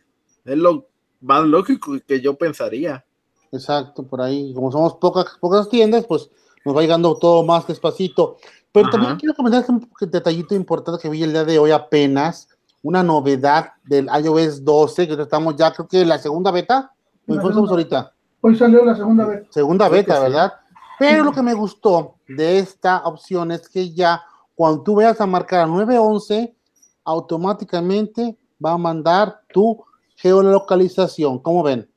Es 0.44 0.58
lo 0.58 0.90
más 1.22 1.46
lógico 1.46 1.94
que 2.06 2.20
yo 2.20 2.38
pensaría. 2.38 3.06
Exacto, 3.54 4.04
por 4.04 4.20
ahí. 4.20 4.54
Como 4.54 4.70
somos 4.70 4.96
pocas, 4.96 5.38
pocas 5.40 5.70
tiendas, 5.70 6.06
pues 6.06 6.30
nos 6.66 6.76
va 6.76 6.82
llegando 6.82 7.18
todo 7.18 7.42
más 7.44 7.66
despacito. 7.66 8.36
Pero 8.74 8.90
también 8.90 9.16
quiero 9.16 9.34
comentar 9.34 9.64
un 9.70 9.90
detallito 10.12 10.54
importante 10.54 11.02
que 11.02 11.10
vi 11.10 11.24
el 11.24 11.32
día 11.32 11.46
de 11.46 11.58
hoy 11.58 11.72
apenas, 11.72 12.50
una 12.84 13.02
novedad 13.02 13.72
del 13.86 14.10
iOS 14.24 14.66
12, 14.66 15.08
que 15.08 15.14
estamos 15.22 15.56
ya, 15.56 15.72
creo 15.72 15.88
que 15.88 16.02
en 16.02 16.10
la 16.10 16.20
segunda 16.20 16.52
beta, 16.52 16.92
¿o 17.28 17.34
estamos 17.34 17.70
ahorita? 17.70 18.14
Hoy 18.42 18.56
salió 18.56 18.86
la 18.86 18.96
segunda 18.96 19.26
beta. 19.26 19.48
Segunda 19.52 19.90
beta, 19.90 20.20
¿verdad? 20.20 20.54
Pero 21.00 21.24
lo 21.24 21.32
que 21.32 21.42
me 21.42 21.54
gustó 21.54 22.16
de 22.28 22.60
esta 22.60 23.00
opción 23.06 23.52
es 23.52 23.70
que 23.70 23.94
ya 23.94 24.24
cuando 24.56 24.84
tú 24.84 24.96
veas 24.96 25.20
a 25.22 25.26
marcar 25.26 25.62
a 25.62 25.68
911, 25.68 26.56
automáticamente 27.04 28.38
va 28.64 28.74
a 28.74 28.78
mandar 28.78 29.42
tu 29.54 29.84
geolocalización. 30.16 31.40
¿Cómo 31.40 31.64
ven? 31.64 31.90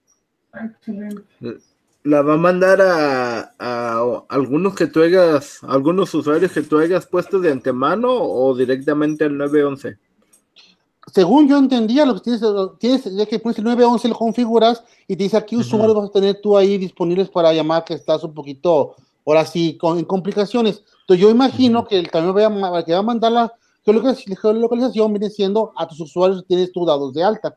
Excelente. 0.54 1.22
La 2.02 2.22
va 2.22 2.34
a 2.34 2.38
mandar 2.38 2.80
a, 2.80 3.54
a, 3.58 4.22
algunos 4.28 4.74
que 4.74 4.86
tú 4.86 5.02
hayas, 5.02 5.62
algunos 5.64 6.12
usuarios 6.14 6.52
que 6.52 6.62
tú 6.62 6.78
hayas 6.78 7.06
puesto 7.06 7.38
de 7.40 7.52
antemano 7.52 8.08
o 8.10 8.54
directamente 8.56 9.24
al 9.24 9.36
911 9.36 9.98
según 11.06 11.48
yo 11.48 11.56
entendía, 11.56 12.04
lo 12.04 12.14
que 12.14 12.20
tienes, 12.20 12.42
tienes 12.78 13.16
ya 13.16 13.26
que 13.26 13.38
pones 13.38 13.58
el 13.58 13.64
911 13.64 14.08
lo 14.08 14.14
configuras 14.14 14.84
y 15.08 15.16
te 15.16 15.24
dice 15.24 15.36
aquí 15.36 15.56
usuarios 15.56 15.94
vas 15.94 16.10
a 16.10 16.12
tener 16.12 16.40
tú 16.40 16.56
ahí 16.56 16.78
disponibles 16.78 17.28
para 17.28 17.52
llamar 17.52 17.84
que 17.84 17.94
estás 17.94 18.22
un 18.22 18.34
poquito, 18.34 18.94
ahora 19.26 19.44
sí, 19.44 19.76
con 19.78 19.98
en 19.98 20.04
complicaciones. 20.04 20.84
Entonces 21.00 21.22
yo 21.22 21.30
imagino 21.30 21.84
que 21.84 21.98
el 21.98 22.10
camión 22.10 22.36
va 22.36 22.84
que 22.84 22.92
va 22.92 22.98
a 22.98 23.02
mandar 23.02 23.32
la 23.32 23.52
geolocalización 23.84 25.12
viene 25.12 25.30
siendo 25.30 25.72
a 25.76 25.86
tus 25.86 26.00
usuarios 26.00 26.42
que 26.42 26.48
tienes 26.48 26.72
tus 26.72 26.86
dados 26.86 27.12
de 27.14 27.24
alta. 27.24 27.56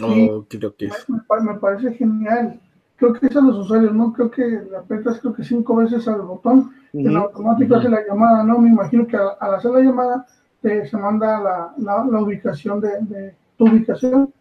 Oh, 0.00 0.44
creo 0.48 0.74
que 0.76 0.88
me, 1.08 1.52
me, 1.52 1.58
parece 1.58 1.92
genial. 1.92 2.60
creo 2.96 3.12
que 3.14 3.26
es 3.26 3.36
a 3.36 3.40
los 3.40 3.56
usuarios, 3.56 3.92
¿no? 3.92 4.12
Creo 4.12 4.30
que 4.30 4.42
le 4.42 4.76
aprietas 4.76 5.18
creo 5.18 5.34
que 5.34 5.42
cinco 5.42 5.76
veces 5.76 6.06
al 6.06 6.22
botón 6.22 6.70
y 6.92 7.06
en 7.06 7.16
automático 7.16 7.74
hace 7.74 7.88
la 7.88 8.06
llamada, 8.06 8.44
¿no? 8.44 8.58
Me 8.58 8.68
imagino 8.68 9.06
que 9.06 9.16
al, 9.16 9.54
hacer 9.54 9.72
la 9.72 9.80
llamada 9.80 10.26
se 10.62 10.96
manda 10.96 11.40
la, 11.40 11.74
la, 11.78 12.20
ubicación 12.20 12.80
de, 12.80 12.90
de, 13.02 13.34
tu 13.56 13.66
ubicación. 13.66 14.32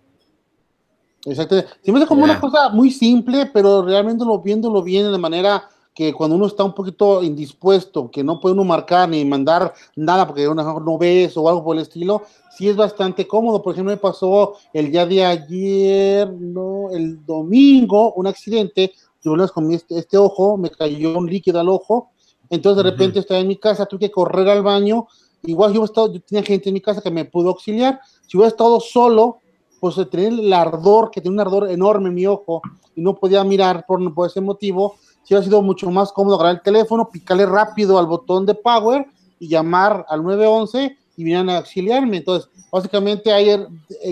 Exacto. 1.26 1.64
Se 1.82 1.92
me 1.92 2.00
hace 2.00 2.08
como 2.08 2.24
una 2.24 2.40
cosa 2.40 2.70
muy 2.70 2.92
simple, 2.92 3.50
pero 3.54 3.84
realmente 3.84 4.26
lo 4.26 4.40
viéndolo 4.42 4.82
bien 4.82 5.12
de 5.12 5.18
manera 5.18 5.70
que 5.98 6.14
cuando 6.14 6.36
uno 6.36 6.46
está 6.46 6.64
un 6.64 6.76
poquito 6.76 7.24
indispuesto, 7.24 8.12
que 8.12 8.24
no 8.24 8.40
puede 8.40 8.54
uno 8.54 8.64
marcar 8.64 9.10
ni 9.10 9.26
mandar 9.26 9.74
nada 9.96 10.28
porque 10.28 10.48
uno 10.48 10.80
no 10.80 10.98
ves 11.00 11.36
o 11.36 11.50
algo 11.50 11.64
por 11.64 11.76
el 11.76 11.82
estilo, 11.82 12.22
sí 12.56 12.70
es 12.70 12.76
bastante 12.76 13.28
cómodo. 13.28 13.64
Por 13.64 13.74
ejemplo, 13.74 13.92
me 13.92 13.98
pasó 13.98 14.54
el 14.74 14.92
día 14.92 15.08
de 15.08 15.26
ayer, 15.26 16.32
no, 16.32 16.92
el 16.92 17.26
domingo, 17.26 18.14
un 18.14 18.28
accidente, 18.28 18.92
yo 19.24 19.34
con 19.52 19.72
este, 19.72 19.98
este, 19.98 20.18
ojo, 20.18 20.56
me 20.56 20.70
cayó 20.70 21.18
un 21.18 21.28
líquido 21.28 21.60
al 21.60 21.70
ojo, 21.70 22.12
entonces 22.52 22.84
de 22.84 22.92
repente 22.92 23.18
estaba 23.18 23.40
en 23.40 23.48
mi 23.48 23.58
casa, 23.58 23.88
tuve 23.88 24.02
que 24.02 24.12
correr 24.12 24.48
al 24.50 24.62
baño, 24.62 25.08
igual 25.52 25.74
yo, 25.74 25.84
estado, 25.84 26.14
yo 26.14 26.22
tenía 26.22 26.44
gente 26.44 26.70
en 26.70 26.74
mi 26.74 26.82
casa 26.82 27.02
que 27.02 27.12
me 27.12 27.26
pudo 27.26 27.50
auxiliar, 27.50 28.00
si 28.28 28.38
hubiera 28.38 28.50
estado 28.50 28.80
solo, 28.80 29.40
pues 29.80 29.96
tenía 30.10 30.30
el 30.30 30.54
ardor, 30.54 31.12
que 31.12 31.22
tiene 31.22 31.36
un 31.36 31.40
ardor 31.40 31.70
enorme 31.70 32.10
en 32.10 32.16
mi 32.16 32.26
ojo, 32.28 32.62
y 32.96 33.02
no 33.02 33.16
podía 33.16 33.44
mirar 33.44 33.86
por, 33.88 34.14
por 34.14 34.28
ese 34.28 34.42
motivo, 34.42 34.96
si 35.24 35.36
ha 35.36 35.44
sido 35.44 35.62
mucho 35.62 35.90
más 35.92 36.12
cómodo 36.12 36.36
agarrar 36.36 36.56
el 36.56 36.62
teléfono, 36.62 37.10
picarle 37.10 37.46
rápido 37.46 38.00
al 38.00 38.06
botón 38.06 38.46
de 38.46 38.56
power 38.56 39.06
y 39.40 39.48
llamar 39.50 40.06
al 40.08 40.24
911 40.24 40.98
y 41.18 41.24
vinieran 41.24 41.50
a 41.50 41.58
auxiliarme. 41.58 42.18
Entonces, 42.18 42.50
básicamente 42.72 43.34
hay 43.34 43.50
er, 43.50 43.68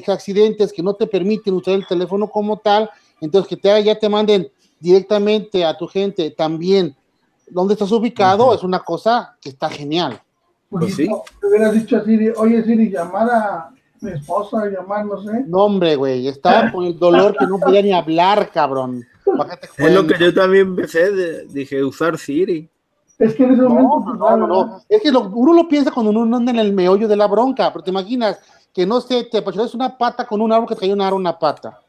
accidentes 0.08 0.74
que 0.74 0.84
no 0.84 0.94
te 0.94 1.08
permiten 1.08 1.54
usar 1.54 1.76
el 1.76 1.88
teléfono 1.88 2.28
como 2.28 2.58
tal, 2.58 2.90
entonces 3.22 3.48
que 3.48 3.56
te, 3.56 3.84
ya 3.84 3.98
te 3.98 4.10
manden 4.10 4.52
directamente 4.80 5.64
a 5.64 5.78
tu 5.78 5.88
gente 5.88 6.32
también 6.32 6.96
dónde 7.48 7.74
estás 7.74 7.92
ubicado, 7.92 8.54
es 8.54 8.64
una 8.64 8.80
cosa 8.80 9.38
que 9.42 9.50
está 9.50 9.70
genial. 9.70 10.22
Pues 10.80 10.96
sí. 10.96 11.08
Te 11.40 11.48
hubieras 11.48 11.74
dicho 11.74 11.98
a 11.98 12.04
Siri, 12.04 12.30
oye 12.36 12.64
Siri, 12.64 12.90
llamar 12.90 13.30
a 13.30 13.70
mi 14.02 14.12
esposa, 14.12 14.66
llamar, 14.66 15.06
no 15.06 15.22
sé. 15.24 15.44
No, 15.48 15.60
hombre, 15.60 15.96
güey, 15.96 16.28
estaba 16.28 16.72
con 16.72 16.86
el 16.86 17.00
dolor 17.00 17.36
que 17.38 17.48
no 17.48 17.60
podía 17.60 17.82
ni 17.82 17.94
hablar, 17.94 18.52
cabrón. 18.52 19.06
Es 19.78 19.94
lo 19.94 20.06
que 20.06 20.20
yo 20.20 20.34
también 20.34 20.68
empecé, 20.68 21.46
dije, 21.48 21.84
usar 21.84 22.18
Siri. 22.18 22.70
Es 23.18 23.36
que 23.36 23.46
en 23.46 23.54
ese 23.54 23.62
momento. 23.62 24.14
No, 24.16 24.38
no, 24.38 24.48
no, 24.48 24.82
Es 24.90 25.02
que 25.02 25.10
uno 25.10 25.54
lo 25.54 25.68
piensa 25.68 25.92
cuando 25.92 26.12
uno 26.12 26.36
anda 26.36 26.52
en 26.52 26.60
el 26.60 26.74
meollo 26.74 27.08
de 27.08 27.16
la 27.16 27.28
bronca, 27.28 27.72
pero 27.72 27.84
te 27.84 27.92
imaginas 27.92 28.40
que 28.74 28.86
no 28.86 29.00
sé, 29.00 29.24
te 29.24 29.38
es 29.38 29.74
una 29.74 29.98
pata 29.98 30.28
con 30.28 30.42
un 30.42 30.52
árbol 30.52 30.68
que 30.68 30.76
te 30.76 30.82
cayó 30.82 30.94
un 30.94 31.02
árbol 31.02 31.22
una 31.22 31.40
pata. 31.40 31.80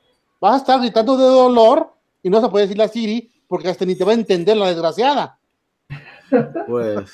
Vas 0.41 0.55
a 0.55 0.57
estar 0.59 0.81
gritando 0.81 1.17
de 1.17 1.25
dolor 1.25 1.93
y 2.23 2.31
no 2.31 2.41
se 2.41 2.49
puede 2.49 2.67
decirle 2.67 2.85
a 2.85 2.89
Siri 2.89 3.29
porque 3.49 3.69
hasta 3.69 3.85
ni 3.85 3.97
te 3.97 4.05
va 4.05 4.13
a 4.13 4.15
entender 4.15 4.57
la 4.57 4.69
desgraciada. 4.69 5.39
Pues. 6.67 7.11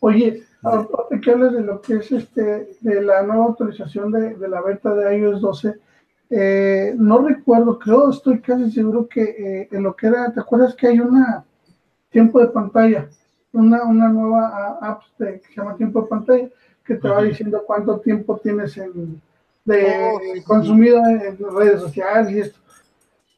Oye, 0.00 0.44
ahora 0.62 0.88
que 1.22 1.30
hablas 1.30 1.52
de 1.52 1.62
lo 1.62 1.80
que 1.80 1.94
es 1.94 2.12
este, 2.12 2.76
de 2.80 3.02
la 3.02 3.22
nueva 3.22 3.46
autorización 3.46 4.12
de, 4.12 4.34
de 4.34 4.48
la 4.48 4.60
beta 4.60 4.94
de 4.94 5.18
iOS 5.18 5.40
12, 5.40 5.80
eh, 6.28 6.94
no 6.98 7.18
recuerdo, 7.18 7.78
creo, 7.78 8.10
estoy 8.10 8.40
casi 8.40 8.70
seguro 8.72 9.06
que 9.08 9.22
eh, 9.22 9.68
en 9.70 9.82
lo 9.82 9.94
que 9.94 10.08
era, 10.08 10.32
¿te 10.32 10.40
acuerdas 10.40 10.74
que 10.74 10.88
hay 10.88 10.98
una 10.98 11.44
tiempo 12.10 12.40
de 12.40 12.48
pantalla? 12.48 13.08
Una, 13.52 13.84
una 13.84 14.08
nueva 14.08 14.78
app 14.82 15.02
que 15.18 15.40
se 15.48 15.54
llama 15.56 15.76
tiempo 15.76 16.02
de 16.02 16.08
pantalla, 16.08 16.48
que 16.84 16.96
te 16.96 17.08
va 17.08 17.22
diciendo 17.22 17.62
cuánto 17.64 18.00
tiempo 18.00 18.38
tienes 18.42 18.76
en, 18.76 19.20
de 19.64 20.12
oh, 20.12 20.18
consumido 20.44 20.98
en 20.98 21.38
redes 21.56 21.80
sociales 21.80 22.32
y 22.32 22.40
esto. 22.40 22.58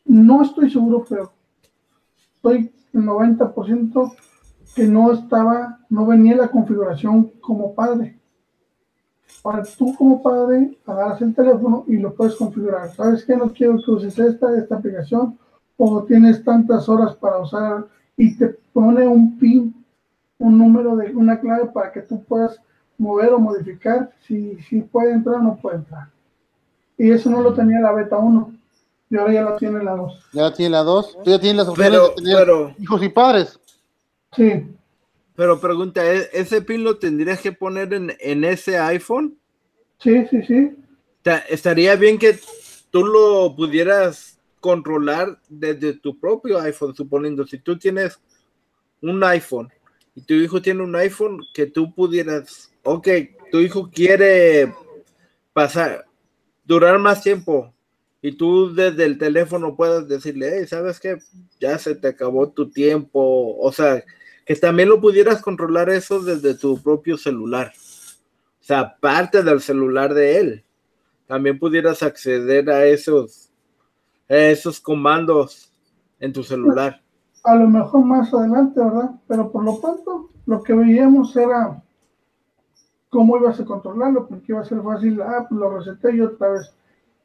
No 0.04 0.42
estoy 0.42 0.70
seguro, 0.70 1.04
pero 1.09 1.30
estoy 2.36 2.72
en 2.92 3.06
90% 3.06 4.16
que 4.74 4.84
no 4.84 5.12
estaba, 5.12 5.80
no 5.88 6.06
venía 6.06 6.36
la 6.36 6.48
configuración 6.48 7.32
como 7.40 7.74
padre. 7.74 8.18
Ahora 9.44 9.62
tú 9.76 9.94
como 9.94 10.22
padre 10.22 10.76
agarras 10.86 11.22
el 11.22 11.34
teléfono 11.34 11.84
y 11.86 11.96
lo 11.96 12.14
puedes 12.14 12.36
configurar. 12.36 12.94
¿Sabes 12.94 13.24
que 13.24 13.36
No 13.36 13.52
quiero 13.52 13.76
que 13.82 13.90
uses 13.90 14.18
esta, 14.18 14.56
esta 14.56 14.76
aplicación 14.76 15.38
o 15.76 16.02
tienes 16.02 16.42
tantas 16.44 16.88
horas 16.88 17.14
para 17.16 17.38
usar 17.38 17.86
y 18.16 18.36
te 18.36 18.48
pone 18.72 19.06
un 19.06 19.38
PIN, 19.38 19.84
un 20.38 20.58
número 20.58 20.96
de 20.96 21.14
una 21.14 21.40
clave 21.40 21.66
para 21.66 21.92
que 21.92 22.02
tú 22.02 22.22
puedas 22.24 22.60
mover 22.98 23.32
o 23.32 23.38
modificar 23.38 24.10
si, 24.26 24.58
si 24.68 24.80
puede 24.80 25.12
entrar 25.12 25.36
o 25.36 25.42
no 25.42 25.56
puede 25.56 25.76
entrar. 25.76 26.08
Y 26.96 27.10
eso 27.10 27.30
no 27.30 27.40
lo 27.40 27.54
tenía 27.54 27.80
la 27.80 27.92
beta 27.92 28.18
1. 28.18 28.52
Y 29.10 29.16
ahora 29.16 29.32
ya 29.32 29.42
lo 29.42 29.56
tiene 29.56 29.82
la 29.82 29.92
2. 29.92 30.30
Ya 30.32 30.52
tiene 30.52 30.72
la 30.72 30.82
2. 30.82 31.18
Tú 31.24 31.30
ya 31.30 31.38
tienes 31.38 31.56
las 31.56 31.68
opciones 31.68 32.00
de 32.00 32.22
tener 32.22 32.74
hijos 32.78 33.02
y 33.02 33.08
padres. 33.08 33.58
Sí. 34.37 34.66
Pero 35.35 35.61
pregunta, 35.61 36.05
¿e-, 36.05 36.29
¿ese 36.33 36.62
pin 36.62 36.85
lo 36.85 36.99
tendrías 36.99 37.41
que 37.41 37.53
poner 37.53 37.95
en, 37.95 38.16
en 38.20 38.45
ese 38.45 38.79
iPhone? 38.79 39.39
Sí, 39.99 40.26
sí, 40.31 40.43
sí. 40.43 40.76
Estaría 41.49 41.95
bien 41.97 42.18
que 42.18 42.39
tú 42.91 43.05
lo 43.05 43.55
pudieras 43.55 44.39
controlar 44.61 45.39
desde 45.49 45.95
tu 45.95 46.18
propio 46.18 46.61
iPhone, 46.61 46.95
suponiendo 46.95 47.47
si 47.47 47.59
tú 47.59 47.79
tienes 47.79 48.20
un 49.01 49.22
iPhone 49.24 49.68
y 50.14 50.22
tu 50.22 50.35
hijo 50.35 50.61
tiene 50.61 50.83
un 50.83 50.97
iPhone, 50.97 51.41
que 51.55 51.66
tú 51.66 51.95
pudieras, 51.95 52.72
ok, 52.83 53.09
tu 53.51 53.61
hijo 53.61 53.91
quiere 53.91 54.72
pasar, 55.53 56.07
durar 56.64 56.99
más 56.99 57.22
tiempo 57.22 57.72
y 58.20 58.32
tú 58.32 58.74
desde 58.74 59.04
el 59.04 59.18
teléfono 59.18 59.76
puedas 59.76 60.08
decirle, 60.08 60.50
hey, 60.52 60.66
¿sabes 60.66 60.98
qué? 60.98 61.18
Ya 61.60 61.78
se 61.78 61.94
te 61.94 62.08
acabó 62.08 62.50
tu 62.50 62.70
tiempo, 62.70 63.56
o 63.58 63.72
sea, 63.72 64.02
que 64.44 64.56
también 64.56 64.88
lo 64.88 65.00
pudieras 65.00 65.42
controlar 65.42 65.90
eso 65.90 66.22
desde 66.22 66.54
tu 66.54 66.82
propio 66.82 67.16
celular. 67.16 67.72
O 68.60 68.64
sea, 68.64 68.96
parte 68.98 69.42
del 69.42 69.60
celular 69.60 70.14
de 70.14 70.38
él. 70.38 70.64
También 71.26 71.58
pudieras 71.58 72.02
acceder 72.02 72.68
a 72.70 72.86
esos, 72.86 73.50
esos 74.26 74.80
comandos 74.80 75.70
en 76.18 76.32
tu 76.32 76.42
celular. 76.42 77.02
A 77.44 77.54
lo 77.54 77.68
mejor 77.68 78.04
más 78.04 78.32
adelante, 78.32 78.80
¿verdad? 78.80 79.10
Pero 79.26 79.52
por 79.52 79.64
lo 79.64 79.80
pronto, 79.80 80.30
lo 80.46 80.62
que 80.62 80.72
veíamos 80.72 81.36
era 81.36 81.82
cómo 83.10 83.36
ibas 83.36 83.60
a 83.60 83.64
controlarlo, 83.64 84.26
porque 84.26 84.52
iba 84.52 84.60
a 84.60 84.64
ser 84.64 84.82
fácil, 84.82 85.20
ah, 85.22 85.46
pues 85.48 85.60
lo 85.60 85.78
reseté 85.78 86.16
y 86.16 86.20
otra 86.22 86.50
vez. 86.50 86.74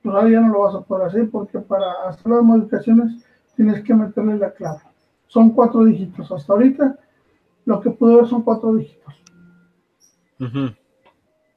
Pues 0.03 0.15
ahora 0.15 0.29
ya 0.29 0.41
no 0.41 0.49
lo 0.51 0.61
vas 0.61 0.75
a 0.75 0.81
poder 0.81 1.07
hacer, 1.07 1.31
porque 1.31 1.59
para 1.59 1.93
hacer 2.07 2.31
las 2.31 2.43
modificaciones 2.43 3.23
tienes 3.55 3.83
que 3.83 3.93
meterle 3.93 4.37
la 4.37 4.51
clave. 4.51 4.81
Son 5.27 5.51
cuatro 5.51 5.85
dígitos. 5.85 6.31
Hasta 6.31 6.53
ahorita 6.53 6.99
lo 7.65 7.79
que 7.79 7.89
pude 7.89 8.15
ver 8.17 8.27
son 8.27 8.41
cuatro 8.43 8.73
dígitos. 8.75 9.13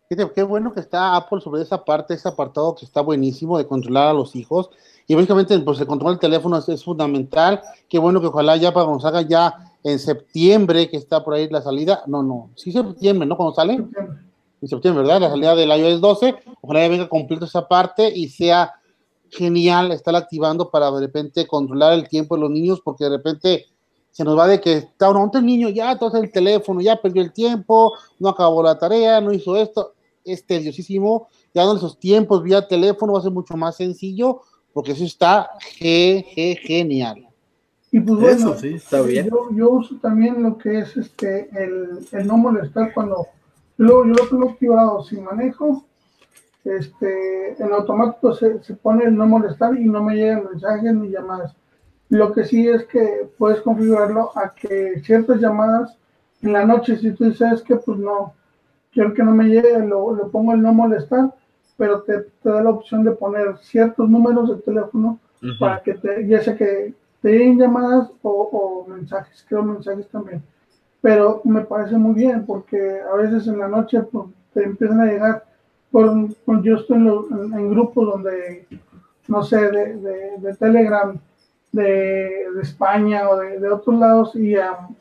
Qué 0.08 0.42
bueno 0.44 0.72
que 0.72 0.78
está 0.78 1.16
Apple 1.16 1.40
sobre 1.40 1.62
esa 1.62 1.84
parte, 1.84 2.14
ese 2.14 2.28
apartado 2.28 2.76
que 2.76 2.84
está 2.84 3.00
buenísimo 3.00 3.58
de 3.58 3.66
controlar 3.66 4.08
a 4.08 4.12
los 4.12 4.36
hijos. 4.36 4.70
Y 5.08 5.16
básicamente, 5.16 5.58
pues 5.60 5.80
el 5.80 5.86
control 5.86 6.12
del 6.12 6.20
teléfono 6.20 6.56
es, 6.58 6.84
fundamental. 6.84 7.60
Qué 7.88 7.98
bueno 7.98 8.20
que 8.20 8.28
ojalá 8.28 8.56
ya 8.56 8.72
para 8.72 8.86
cuando 8.86 9.02
salga 9.02 9.22
ya 9.22 9.72
en 9.82 9.98
septiembre, 9.98 10.88
que 10.88 10.96
está 10.96 11.24
por 11.24 11.34
ahí 11.34 11.48
la 11.48 11.62
salida. 11.62 12.02
No, 12.06 12.22
no, 12.22 12.50
sí 12.54 12.70
septiembre, 12.70 13.26
¿no? 13.26 13.36
Cuando 13.36 13.54
sale. 13.54 13.84
En 14.60 14.68
septiembre, 14.68 15.02
¿verdad? 15.02 15.20
La 15.20 15.30
salida 15.30 15.54
del 15.54 15.68
iOS 15.68 16.00
12. 16.00 16.34
Ojalá 16.62 16.80
ya 16.80 16.88
venga 16.88 17.08
completo 17.08 17.44
esa 17.44 17.68
parte 17.68 18.10
y 18.14 18.28
sea 18.28 18.72
genial 19.30 19.92
estar 19.92 20.14
activando 20.14 20.70
para 20.70 20.90
de 20.90 21.00
repente 21.00 21.46
controlar 21.46 21.92
el 21.92 22.08
tiempo 22.08 22.36
de 22.36 22.42
los 22.42 22.50
niños, 22.50 22.80
porque 22.82 23.04
de 23.04 23.10
repente 23.10 23.66
se 24.10 24.24
nos 24.24 24.38
va 24.38 24.46
de 24.46 24.60
que 24.60 24.72
está 24.78 25.10
un 25.10 25.30
el 25.34 25.44
niño, 25.44 25.68
ya 25.68 25.92
entonces 25.92 26.22
el 26.22 26.32
teléfono, 26.32 26.80
ya 26.80 26.96
perdió 26.96 27.22
el 27.22 27.32
tiempo, 27.32 27.92
no 28.18 28.30
acabó 28.30 28.62
la 28.62 28.78
tarea, 28.78 29.20
no 29.20 29.32
hizo 29.32 29.56
esto, 29.56 29.92
es 30.24 30.46
tediosísimo, 30.46 31.28
ya 31.52 31.64
no 31.64 31.76
esos 31.76 31.98
tiempos 31.98 32.42
vía 32.42 32.66
teléfono 32.66 33.12
va 33.12 33.18
a 33.18 33.22
ser 33.22 33.32
mucho 33.32 33.56
más 33.56 33.76
sencillo, 33.76 34.40
porque 34.72 34.92
eso 34.92 35.04
está 35.04 35.50
genial. 35.70 37.28
Y 37.92 38.00
pues 38.00 38.18
bueno, 38.18 38.56
sí, 38.58 38.74
está 38.74 39.02
bien. 39.02 39.28
Yo, 39.54 39.70
uso 39.70 39.96
también 39.96 40.42
lo 40.42 40.58
que 40.58 40.80
es 40.80 40.96
este 40.96 41.48
el, 41.52 42.06
el 42.12 42.26
no 42.26 42.36
molestar 42.36 42.92
cuando 42.92 43.26
yo, 43.78 44.04
yo 44.04 44.12
lo 44.12 44.28
tengo 44.28 44.50
activado 44.50 45.02
sin 45.04 45.24
manejo, 45.24 45.84
este 46.64 47.62
en 47.62 47.72
automático 47.72 48.34
se, 48.34 48.62
se 48.62 48.74
pone 48.74 49.04
el 49.04 49.16
no 49.16 49.26
molestar 49.26 49.76
y 49.78 49.84
no 49.84 50.02
me 50.02 50.16
llegan 50.16 50.44
mensajes 50.50 50.94
ni 50.94 51.10
llamadas. 51.10 51.54
Lo 52.08 52.32
que 52.32 52.44
sí 52.44 52.68
es 52.68 52.84
que 52.84 53.28
puedes 53.38 53.60
configurarlo 53.60 54.36
a 54.36 54.52
que 54.54 55.00
ciertas 55.04 55.40
llamadas 55.40 55.96
en 56.42 56.52
la 56.52 56.64
noche, 56.64 56.96
si 56.96 57.12
tú 57.12 57.24
dices 57.24 57.62
que 57.62 57.76
pues 57.76 57.98
no, 57.98 58.34
quiero 58.92 59.12
que 59.14 59.22
no 59.22 59.32
me 59.32 59.44
llegue, 59.44 59.78
lo, 59.80 60.14
lo 60.14 60.30
pongo 60.30 60.52
el 60.52 60.62
no 60.62 60.72
molestar, 60.72 61.34
pero 61.76 62.02
te, 62.02 62.20
te, 62.42 62.48
da 62.48 62.62
la 62.62 62.70
opción 62.70 63.04
de 63.04 63.12
poner 63.12 63.58
ciertos 63.58 64.08
números 64.08 64.48
de 64.48 64.62
teléfono 64.62 65.18
para 65.58 65.82
que 65.82 65.94
te, 65.94 66.26
ya 66.26 66.42
sea 66.42 66.56
que 66.56 66.94
te 67.20 67.30
lleguen 67.30 67.58
llamadas 67.58 68.10
o, 68.22 68.86
mensajes, 68.88 69.44
creo 69.48 69.62
mensajes 69.62 70.08
también. 70.08 70.42
Pero 71.06 71.40
me 71.44 71.60
parece 71.60 71.96
muy 71.96 72.14
bien 72.14 72.44
porque 72.44 73.00
a 73.00 73.14
veces 73.14 73.46
en 73.46 73.60
la 73.60 73.68
noche 73.68 74.02
pues, 74.02 74.26
te 74.52 74.64
empiezan 74.64 75.02
a 75.02 75.04
llegar, 75.04 75.44
por, 75.92 76.26
yo 76.64 76.78
estoy 76.78 76.96
en, 76.96 77.70
grupos 77.70 78.08
donde, 78.08 78.66
no 79.28 79.40
sé, 79.44 79.70
de, 79.70 79.94
de, 79.98 80.38
de 80.38 80.54
Telegram 80.56 81.16
de, 81.70 82.46
España 82.60 83.28
o 83.28 83.36
de, 83.36 83.70
otros 83.70 83.96
lados 84.00 84.34
y 84.34 84.56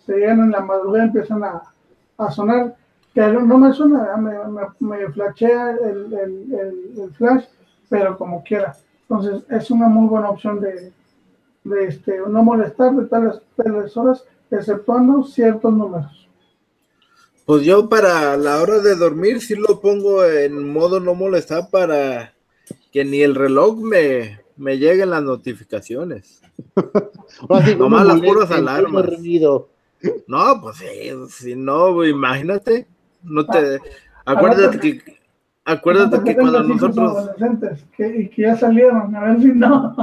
se 0.06 0.16
llegan 0.16 0.42
en 0.42 0.52
la 0.52 0.62
madrugada 0.62 1.06
empiezan 1.06 1.44
a, 1.44 2.32
sonar, 2.32 2.76
que 3.12 3.22
no 3.22 3.58
me 3.58 3.74
suena, 3.74 4.16
me, 4.16 4.36
me, 4.82 5.08
flashea 5.10 5.72
el, 5.72 6.14
el, 6.14 7.12
flash, 7.14 7.46
pero 7.90 8.16
como 8.16 8.44
quiera. 8.44 8.76
Entonces 9.10 9.44
es 9.50 9.72
una 9.72 9.88
muy 9.88 10.08
buena 10.08 10.30
opción 10.30 10.62
de, 10.62 10.94
de 11.64 11.86
este, 11.88 12.20
no 12.28 12.44
molestar 12.44 12.94
de 12.94 13.06
tales, 13.08 13.42
tales 13.56 13.98
horas, 13.98 14.24
exceptuando 14.52 15.24
ciertos 15.24 15.74
números. 15.74 16.28
Pues 17.46 17.64
yo 17.64 17.88
para 17.88 18.36
la 18.38 18.62
hora 18.62 18.80
de 18.80 18.96
dormir 18.96 19.42
sí 19.42 19.56
lo 19.56 19.80
pongo 19.80 20.26
en 20.26 20.72
modo 20.72 21.00
no 21.00 21.14
molestar 21.14 21.70
para 21.70 22.34
que 22.92 23.06
ni 23.06 23.22
el 23.22 23.36
reloj 23.36 23.78
me, 23.78 24.40
me 24.58 24.78
lleguen 24.78 25.12
las 25.12 25.24
notificaciones. 25.24 26.42
Nomás 27.78 28.06
las 28.06 28.22
puras 28.22 28.52
alarmas. 28.52 29.06
No, 30.28 30.62
pues 30.62 30.78
sí, 30.78 31.12
si 31.30 31.56
no, 31.56 32.04
imagínate, 32.04 32.88
no 33.24 33.46
te 33.46 33.80
acuérdate 34.26 34.80
que 34.80 35.20
acuérdate 35.64 36.24
que 36.24 36.36
cuando 36.36 36.64
nosotros 36.64 37.30
que, 37.96 38.08
y 38.08 38.30
que 38.30 38.42
ya 38.44 38.56
salieron, 38.56 39.16
a 39.16 39.22
ver 39.22 39.42
si 39.42 39.48
no. 39.48 39.96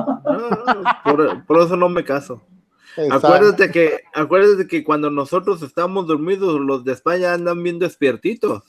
por, 1.47 1.61
eso 1.61 1.76
no 1.76 1.88
me 1.88 2.05
caso. 2.05 2.43
Acuérdate 3.11 3.70
que, 3.70 4.01
acuérdate 4.14 4.66
que 4.66 4.84
cuando 4.84 5.11
nosotros 5.11 5.62
estamos 5.62 6.07
dormidos, 6.07 6.61
los 6.61 6.84
de 6.84 6.93
España 6.93 7.32
andan 7.32 7.62
bien 7.62 7.78
despiertitos. 7.78 8.62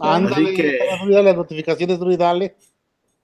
Ándale, 0.00 0.54
que 0.54 0.78
las 1.06 1.36
notificaciones, 1.36 1.98
dale. 2.18 2.56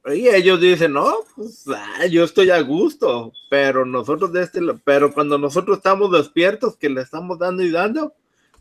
Y 0.07 0.29
ellos 0.29 0.61
dicen, 0.61 0.93
no, 0.93 1.13
pues, 1.37 1.65
ah, 1.69 2.07
yo 2.07 2.25
estoy 2.25 2.51
a 2.51 2.61
gusto, 2.61 3.33
pero 3.51 3.85
nosotros 3.85 4.33
de 4.33 4.43
este, 4.43 4.61
pero 4.85 5.13
cuando 5.13 5.39
nosotros 5.39 5.79
estamos 5.79 6.11
despiertos, 6.13 6.77
que 6.77 6.89
le 6.89 7.03
estamos 7.03 7.39
dando 7.39 7.63
y 7.63 7.71
dando, 7.71 8.15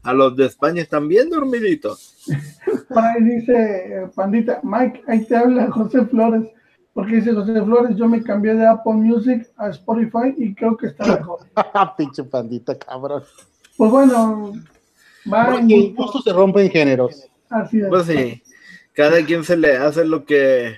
a 0.03 0.13
los 0.13 0.35
de 0.35 0.45
España 0.45 0.81
están 0.81 1.07
bien 1.07 1.29
dormiditos. 1.29 2.25
Por 2.89 3.03
ahí 3.03 3.23
dice 3.23 3.53
eh, 3.53 4.07
Pandita, 4.13 4.59
Mike, 4.63 5.03
ahí 5.07 5.25
te 5.25 5.35
habla 5.35 5.69
José 5.71 6.05
Flores, 6.05 6.43
porque 6.97 7.17
dice 7.17 7.31
José 7.31 7.53
Flores, 7.61 7.95
yo 7.95 8.07
me 8.07 8.23
cambié 8.23 8.55
de 8.55 8.65
Apple 8.65 8.93
Music 8.93 9.47
a 9.55 9.69
Spotify 9.69 10.33
y 10.35 10.55
creo 10.55 10.75
que 10.75 10.87
está 10.87 11.05
mejor. 11.05 11.41
Pinche 11.95 12.23
Pandita, 12.23 12.75
cabrón. 12.75 13.21
Pues 13.77 13.91
bueno, 13.91 14.53
va. 15.31 15.61
justo 15.95 16.23
se 16.23 16.33
rompen 16.33 16.71
géneros. 16.71 17.27
Así 17.51 17.81
es. 17.81 17.87
Pues 17.87 18.07
sí, 18.07 18.41
cada 18.93 19.23
quien 19.23 19.43
se 19.43 19.55
le 19.57 19.77
hace 19.77 20.05
lo 20.05 20.25
que 20.25 20.77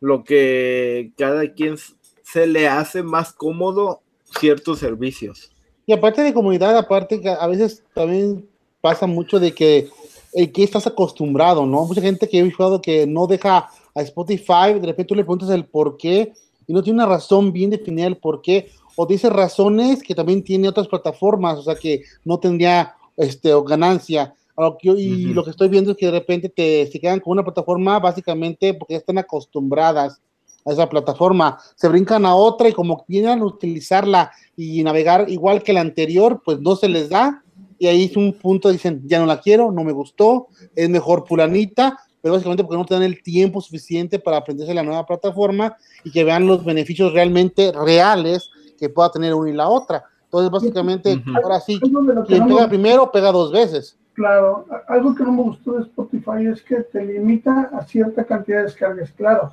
lo 0.00 0.22
que 0.22 1.12
cada 1.16 1.50
quien 1.54 1.76
se 2.22 2.46
le 2.46 2.68
hace 2.68 3.02
más 3.02 3.32
cómodo 3.32 4.02
ciertos 4.38 4.80
servicios. 4.80 5.50
Y 5.86 5.94
aparte 5.94 6.20
de 6.20 6.34
comunidad, 6.34 6.76
aparte 6.76 7.22
que 7.22 7.30
a 7.30 7.46
veces 7.46 7.82
también 7.94 8.46
pasa 8.82 9.06
mucho 9.06 9.40
de 9.40 9.54
que 9.54 9.88
el 10.34 10.52
que 10.52 10.62
estás 10.62 10.86
acostumbrado, 10.86 11.64
¿no? 11.64 11.86
Mucha 11.86 12.02
gente 12.02 12.28
que 12.28 12.38
he 12.38 12.42
visto 12.42 12.82
que 12.82 13.06
no 13.06 13.26
deja 13.26 13.70
a 13.94 14.02
Spotify, 14.02 14.74
de 14.74 14.86
repente 14.86 15.04
tú 15.04 15.14
le 15.14 15.24
preguntas 15.24 15.50
el 15.50 15.66
por 15.66 15.96
qué 15.96 16.32
y 16.66 16.72
no 16.72 16.82
tiene 16.82 17.02
una 17.02 17.06
razón 17.06 17.52
bien 17.52 17.70
definida 17.70 18.06
el 18.06 18.16
por 18.16 18.40
qué, 18.40 18.70
o 18.96 19.06
dice 19.06 19.30
razones 19.30 20.02
que 20.02 20.14
también 20.14 20.42
tiene 20.42 20.68
otras 20.68 20.88
plataformas, 20.88 21.58
o 21.58 21.62
sea 21.62 21.74
que 21.74 22.02
no 22.24 22.38
tendría 22.38 22.94
este, 23.16 23.52
ganancia. 23.66 24.34
Y 24.82 25.32
lo 25.32 25.44
que 25.44 25.50
estoy 25.50 25.68
viendo 25.68 25.92
es 25.92 25.96
que 25.96 26.06
de 26.06 26.12
repente 26.12 26.48
te 26.48 26.86
se 26.86 27.00
quedan 27.00 27.20
con 27.20 27.32
una 27.32 27.42
plataforma 27.42 27.98
básicamente 27.98 28.74
porque 28.74 28.94
ya 28.94 28.98
están 28.98 29.18
acostumbradas 29.18 30.20
a 30.64 30.72
esa 30.72 30.88
plataforma, 30.88 31.58
se 31.74 31.88
brincan 31.88 32.24
a 32.26 32.34
otra 32.34 32.68
y 32.68 32.72
como 32.72 33.04
vienen 33.08 33.40
a 33.40 33.44
utilizarla 33.44 34.30
y 34.56 34.82
navegar 34.84 35.28
igual 35.28 35.62
que 35.62 35.72
la 35.72 35.80
anterior, 35.80 36.42
pues 36.44 36.60
no 36.60 36.76
se 36.76 36.88
les 36.88 37.08
da. 37.08 37.42
Y 37.78 37.88
ahí 37.88 38.04
es 38.04 38.16
un 38.16 38.34
punto, 38.34 38.70
dicen, 38.70 39.02
ya 39.06 39.18
no 39.18 39.26
la 39.26 39.40
quiero, 39.40 39.72
no 39.72 39.82
me 39.82 39.90
gustó, 39.90 40.46
es 40.76 40.88
mejor 40.88 41.24
pulanita, 41.24 41.98
pero 42.22 42.34
básicamente 42.34 42.62
porque 42.62 42.78
no 42.78 42.86
te 42.86 42.94
dan 42.94 43.02
el 43.02 43.22
tiempo 43.22 43.60
suficiente 43.60 44.18
para 44.20 44.38
aprenderse 44.38 44.72
la 44.72 44.84
nueva 44.84 45.04
plataforma 45.04 45.76
y 46.04 46.12
que 46.12 46.22
vean 46.22 46.46
los 46.46 46.64
beneficios 46.64 47.12
realmente 47.12 47.72
reales 47.72 48.50
que 48.78 48.88
pueda 48.88 49.10
tener 49.10 49.34
una 49.34 49.50
y 49.50 49.54
la 49.54 49.68
otra. 49.68 50.04
Entonces, 50.24 50.50
básicamente, 50.50 51.22
ahora 51.42 51.60
sí, 51.60 51.78
quien 52.26 52.46
pega 52.46 52.68
primero, 52.68 53.10
pega 53.10 53.32
dos 53.32 53.52
veces. 53.52 53.98
Claro, 54.14 54.66
algo 54.88 55.14
que 55.14 55.24
no 55.24 55.32
me 55.32 55.42
gustó 55.42 55.72
de 55.72 55.82
Spotify 55.82 56.46
es 56.50 56.62
que 56.62 56.76
te 56.76 57.04
limita 57.04 57.70
a 57.72 57.84
cierta 57.84 58.24
cantidad 58.24 58.58
de 58.58 58.64
descargas. 58.64 59.10
Claro, 59.12 59.52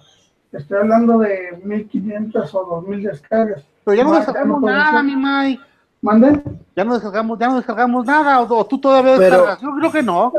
estoy 0.52 0.78
hablando 0.78 1.18
de 1.20 1.60
1500 1.64 2.56
o 2.56 2.66
2000 2.66 3.04
descargas. 3.04 3.64
Pero 3.84 3.98
ya 3.98 4.04
no, 4.04 4.16
descargamos 4.16 4.62
nada, 4.62 5.04
mi 5.04 5.16
Mike. 5.16 5.64
¿Mande? 6.02 6.44
Ya 6.76 6.86
no 6.86 6.94
descargamos, 6.94 7.40
ya 7.40 7.48
no 7.48 7.56
descargamos 7.58 8.06
nada, 8.06 8.42
o, 8.42 8.66
tú 8.66 8.80
todavía 8.80 9.18
descargas. 9.18 9.62
Yo 9.62 9.70
creo 9.80 9.92
que 9.92 10.04
no. 10.04 10.32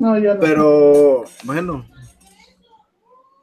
No, 0.00 0.18
ya 0.18 0.34
no. 0.34 0.40
Pero, 0.40 1.24
bueno. 1.44 1.84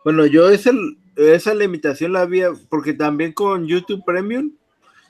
Bueno, 0.03 0.25
yo 0.25 0.49
esa, 0.49 0.71
esa 1.15 1.53
limitación 1.53 2.13
la 2.13 2.21
había, 2.21 2.49
porque 2.69 2.93
también 2.93 3.31
con 3.31 3.67
YouTube 3.67 4.03
Premium 4.03 4.51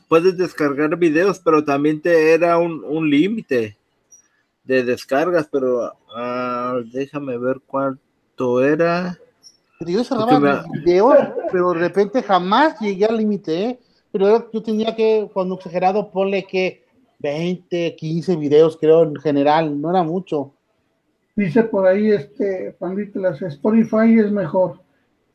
puedes 0.09 0.37
descargar 0.37 0.97
videos, 0.97 1.39
pero 1.39 1.63
también 1.63 2.01
te 2.01 2.33
era 2.33 2.57
un, 2.57 2.83
un 2.83 3.09
límite 3.09 3.77
de 4.65 4.83
descargas, 4.83 5.47
pero 5.49 5.85
uh, 5.85 6.83
déjame 6.91 7.37
ver 7.37 7.61
cuánto 7.65 8.61
era. 8.61 9.17
Yo 9.79 10.03
cerraba 10.03 10.65
video, 10.83 11.15
pero 11.49 11.71
de 11.71 11.79
repente 11.79 12.21
jamás 12.21 12.77
llegué 12.81 13.05
al 13.05 13.17
límite, 13.17 13.63
¿eh? 13.63 13.79
pero 14.11 14.51
yo 14.51 14.61
tenía 14.61 14.93
que, 14.93 15.29
cuando 15.33 15.55
exagerado, 15.55 16.11
ponle 16.11 16.43
que 16.43 16.83
20, 17.19 17.95
15 17.95 18.35
videos, 18.35 18.77
creo, 18.77 19.03
en 19.03 19.15
general, 19.15 19.79
no 19.79 19.91
era 19.91 20.03
mucho. 20.03 20.56
Dice 21.37 21.61
por 21.65 21.85
ahí, 21.85 22.11
este, 22.11 22.75
Pandita, 22.79 23.19
las 23.19 23.39
Spotify 23.39 24.17
es 24.17 24.31
mejor, 24.31 24.81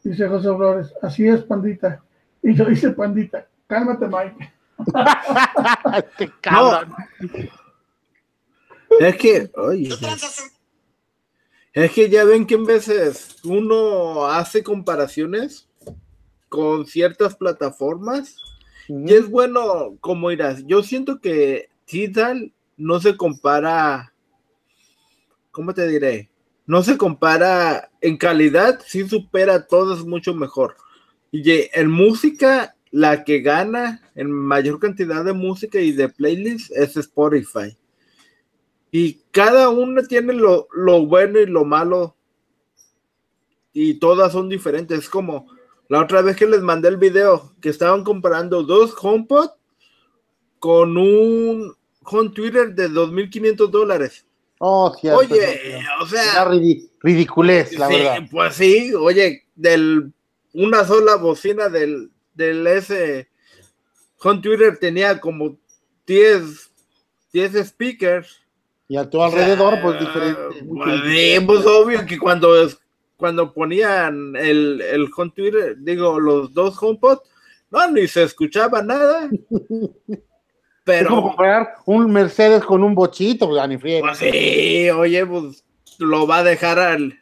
dice 0.02 0.26
José 0.26 0.48
Flores, 0.48 0.92
así 1.00 1.28
es, 1.28 1.44
Pandita. 1.44 2.02
Y 2.42 2.56
yo 2.56 2.64
dice 2.64 2.90
Pandita, 2.90 3.46
cálmate, 3.68 4.08
Mike. 4.08 4.52
Qué 6.18 6.28
cabrón. 6.40 6.92
Es 8.98 9.16
que, 9.16 9.48
es 11.72 11.92
que 11.92 12.10
ya 12.10 12.24
ven 12.24 12.48
que 12.48 12.54
en 12.56 12.64
veces 12.64 13.36
uno 13.44 14.26
hace 14.26 14.64
comparaciones 14.64 15.68
con 16.48 16.84
ciertas 16.84 17.36
plataformas 17.36 18.34
y 18.88 19.14
es 19.14 19.30
bueno, 19.30 19.96
como 20.00 20.32
irás, 20.32 20.64
yo 20.66 20.82
siento 20.82 21.20
que 21.20 21.70
Tidal 21.84 22.52
no 22.76 22.98
se 22.98 23.16
compara, 23.16 24.11
¿cómo 25.52 25.72
te 25.72 25.86
diré? 25.86 26.30
No 26.66 26.82
se 26.82 26.96
compara 26.96 27.90
en 28.00 28.16
calidad, 28.16 28.80
sí 28.86 29.08
supera 29.08 29.54
a 29.54 29.66
todos 29.66 30.04
mucho 30.04 30.34
mejor. 30.34 30.76
Y 31.30 31.42
en 31.72 31.90
música, 31.90 32.74
la 32.90 33.24
que 33.24 33.40
gana 33.40 34.02
en 34.14 34.30
mayor 34.30 34.78
cantidad 34.80 35.24
de 35.24 35.32
música 35.32 35.80
y 35.80 35.92
de 35.92 36.08
playlists 36.08 36.70
es 36.72 36.96
Spotify. 36.96 37.76
Y 38.90 39.22
cada 39.30 39.70
una 39.70 40.02
tiene 40.02 40.34
lo, 40.34 40.68
bueno 41.06 41.40
y 41.40 41.46
lo 41.46 41.64
malo. 41.64 42.16
Y 43.72 43.94
todas 43.94 44.32
son 44.32 44.50
diferentes. 44.50 44.98
Es 44.98 45.08
como 45.08 45.46
la 45.88 46.00
otra 46.00 46.20
vez 46.20 46.36
que 46.36 46.46
les 46.46 46.60
mandé 46.60 46.88
el 46.88 46.98
video, 46.98 47.54
que 47.62 47.70
estaban 47.70 48.04
comparando 48.04 48.62
dos 48.62 48.94
HomePod 49.00 49.48
con 50.58 50.96
un 50.98 51.74
Home 52.04 52.30
Twitter 52.30 52.74
de 52.74 52.90
2.500 52.90 53.70
dólares. 53.70 54.26
Oh, 54.64 54.94
oye, 55.16 55.82
o 56.00 56.06
sea. 56.06 56.48
ridiculez, 57.00 57.76
la 57.76 57.88
verdad. 57.88 58.18
Pues 58.30 58.54
sí, 58.54 58.94
oye, 58.94 59.42
del 59.56 60.12
una 60.52 60.84
sola 60.84 61.16
bocina 61.16 61.68
del, 61.68 62.12
del 62.32 62.64
ese 62.68 63.28
Home 64.22 64.40
Twitter 64.40 64.78
tenía 64.78 65.18
como 65.18 65.58
10, 66.06 66.70
10 67.32 67.66
speakers 67.66 68.40
y 68.86 68.96
a 68.96 69.10
tu 69.10 69.20
alrededor, 69.20 69.80
pues 69.82 69.98
diferente. 69.98 70.64
Pues, 70.68 71.40
pues, 71.44 71.66
obvio 71.66 72.06
que 72.06 72.16
cuando, 72.16 72.54
cuando 73.16 73.52
ponían 73.52 74.36
el, 74.36 74.80
el 74.80 75.10
home 75.16 75.32
Twitter, 75.34 75.74
digo, 75.78 76.20
los 76.20 76.54
dos 76.54 76.80
HomePod, 76.80 77.18
no, 77.72 77.90
ni 77.90 78.06
se 78.06 78.22
escuchaba 78.22 78.80
nada. 78.80 79.28
Pero. 80.84 81.00
Es 81.00 81.08
como 81.08 81.22
comprar 81.28 81.74
un 81.86 82.12
Mercedes 82.12 82.64
con 82.64 82.82
un 82.82 82.94
bochito, 82.94 83.48
pues. 83.48 83.78
Pues 84.00 84.18
sí, 84.18 84.90
oye, 84.90 85.26
pues 85.26 85.64
lo 85.98 86.26
va 86.26 86.38
a 86.38 86.44
dejar 86.44 86.78
al 86.78 87.18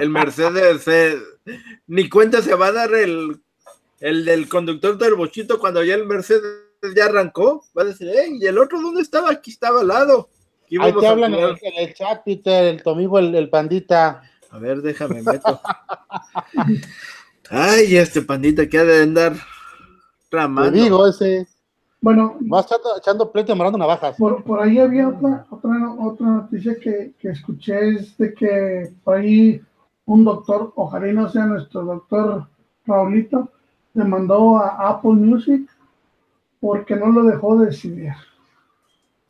el 0.00 0.10
Mercedes. 0.10 0.86
Eh, 0.86 1.18
ni 1.86 2.08
cuenta 2.08 2.42
se 2.42 2.54
va 2.54 2.66
a 2.66 2.72
dar 2.72 2.94
el, 2.94 3.40
el 4.00 4.24
del 4.24 4.48
conductor 4.48 4.98
del 4.98 5.14
bochito 5.14 5.58
cuando 5.58 5.82
ya 5.84 5.94
el 5.94 6.06
Mercedes 6.06 6.42
ya 6.94 7.06
arrancó. 7.06 7.64
Va 7.76 7.82
a 7.82 7.86
decir, 7.86 8.10
¿y 8.40 8.46
el 8.46 8.58
otro 8.58 8.80
dónde 8.80 9.02
estaba? 9.02 9.30
Aquí 9.30 9.50
estaba 9.50 9.80
al 9.80 9.88
lado. 9.88 10.28
Ahí 10.80 10.92
te 10.92 11.06
hablan 11.06 11.34
en 11.34 11.56
el, 11.78 11.94
chat, 11.94 12.22
Peter, 12.24 12.64
el, 12.64 12.82
tu 12.82 12.90
amigo 12.90 13.18
el, 13.18 13.48
pandita. 13.48 14.22
A 14.50 14.58
ver, 14.58 14.82
déjame 14.82 15.22
meto. 15.22 15.60
Ay, 17.50 17.96
este 17.96 18.20
pandita 18.20 18.68
que 18.68 18.78
ha 18.78 18.84
de 18.84 19.02
andar 19.02 19.34
tramando. 20.28 20.72
Te 20.72 20.78
digo, 20.78 21.08
ese. 21.08 21.46
Bueno, 22.00 22.36
Vas 22.40 22.66
echando, 22.66 22.96
echando 22.96 23.32
pleito 23.32 23.50
y 23.50 23.54
amarrando 23.54 23.78
navajas. 23.78 24.16
por, 24.18 24.42
por 24.44 24.60
ahí 24.60 24.78
había 24.78 25.08
otra, 25.08 25.46
otra, 25.50 25.92
otra 26.00 26.26
noticia 26.26 26.76
que, 26.78 27.12
que 27.18 27.28
escuché, 27.30 27.90
es 27.96 28.16
de 28.18 28.34
que 28.34 28.92
por 29.04 29.16
ahí 29.16 29.60
un 30.06 30.24
doctor, 30.24 30.72
ojalá 30.76 31.08
y 31.08 31.12
no 31.12 31.28
sea 31.28 31.46
nuestro 31.46 31.84
doctor 31.84 32.46
Raulito, 32.86 33.50
le 33.94 34.04
mandó 34.04 34.58
a 34.58 34.88
Apple 34.90 35.12
Music 35.12 35.68
porque 36.60 36.96
no 36.96 37.08
lo 37.08 37.24
dejó 37.24 37.56
decidir. 37.58 38.12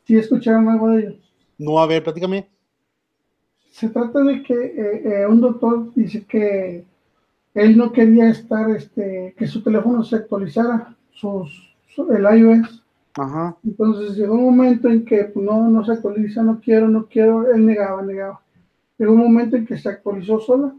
¿Sí 0.05 0.17
escucharon 0.17 0.67
algo 0.67 0.89
de 0.89 0.99
ello? 0.99 1.15
No, 1.59 1.77
a 1.79 1.85
ver, 1.85 2.03
platícame. 2.03 2.49
Se 3.71 3.89
trata 3.89 4.21
de 4.23 4.43
que 4.43 4.53
eh, 4.53 5.21
eh, 5.21 5.25
un 5.25 5.39
doctor 5.41 5.93
dice 5.93 6.25
que 6.25 6.85
él 7.53 7.77
no 7.77 7.91
quería 7.91 8.29
estar, 8.29 8.69
este, 8.71 9.35
que 9.37 9.47
su 9.47 9.63
teléfono 9.63 10.03
se 10.03 10.17
actualizara, 10.17 10.95
sus, 11.11 11.49
su- 11.51 11.68
el 11.97 12.39
iOS. 12.39 12.83
Ajá. 13.17 13.55
Entonces 13.65 14.15
llegó 14.15 14.35
un 14.35 14.45
momento 14.45 14.87
en 14.89 15.03
que 15.03 15.25
pues, 15.25 15.45
no, 15.45 15.67
no 15.69 15.83
se 15.83 15.91
actualiza, 15.93 16.41
no 16.43 16.59
quiero, 16.61 16.87
no 16.87 17.07
quiero, 17.07 17.51
él 17.51 17.65
negaba, 17.65 18.01
negaba. 18.01 18.41
Llegó 18.97 19.13
un 19.13 19.19
momento 19.19 19.55
en 19.55 19.65
que 19.65 19.77
se 19.77 19.89
actualizó 19.89 20.39
sola. 20.39 20.73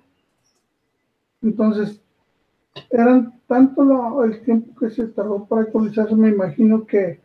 Entonces, 1.42 2.00
eran 2.90 3.40
tanto 3.46 3.82
lo- 3.84 4.24
el 4.24 4.42
tiempo 4.42 4.78
que 4.78 4.90
se 4.90 5.06
tardó 5.08 5.44
para 5.46 5.62
actualizarse, 5.62 6.14
me 6.14 6.28
imagino 6.28 6.86
que 6.86 7.20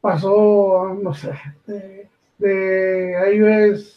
pasó, 0.00 0.96
no 1.02 1.12
sé, 1.14 1.30
de, 1.66 2.08
de 2.38 3.34
iOS, 3.34 3.96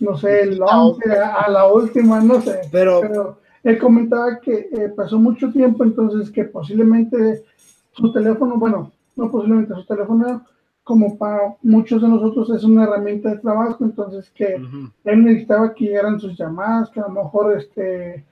no 0.00 0.16
sé, 0.16 0.42
el 0.42 0.60
11 0.62 1.12
a, 1.12 1.34
a 1.42 1.50
la 1.50 1.72
última, 1.72 2.20
no 2.20 2.40
sé. 2.40 2.60
Pero- 2.72 3.00
Pero 3.02 3.38
él 3.62 3.78
comentaba 3.78 4.40
que 4.40 4.68
eh, 4.72 4.88
pasó 4.96 5.18
mucho 5.18 5.52
tiempo, 5.52 5.84
entonces 5.84 6.30
que 6.30 6.44
posiblemente 6.44 7.44
su 7.92 8.12
teléfono, 8.12 8.56
bueno, 8.56 8.92
no 9.16 9.30
posiblemente 9.30 9.74
su 9.74 9.84
teléfono, 9.86 10.44
como 10.84 11.16
para 11.16 11.54
muchos 11.62 12.02
de 12.02 12.08
nosotros 12.08 12.50
es 12.50 12.64
una 12.64 12.84
herramienta 12.84 13.30
de 13.30 13.38
trabajo, 13.38 13.84
entonces 13.84 14.30
que 14.30 14.56
él 15.04 15.24
necesitaba 15.24 15.74
que 15.74 15.84
llegaran 15.84 16.18
sus 16.18 16.36
llamadas, 16.36 16.90
que 16.90 17.00
a 17.00 17.04
lo 17.04 17.10
mejor 17.22 17.56
este 17.56 18.24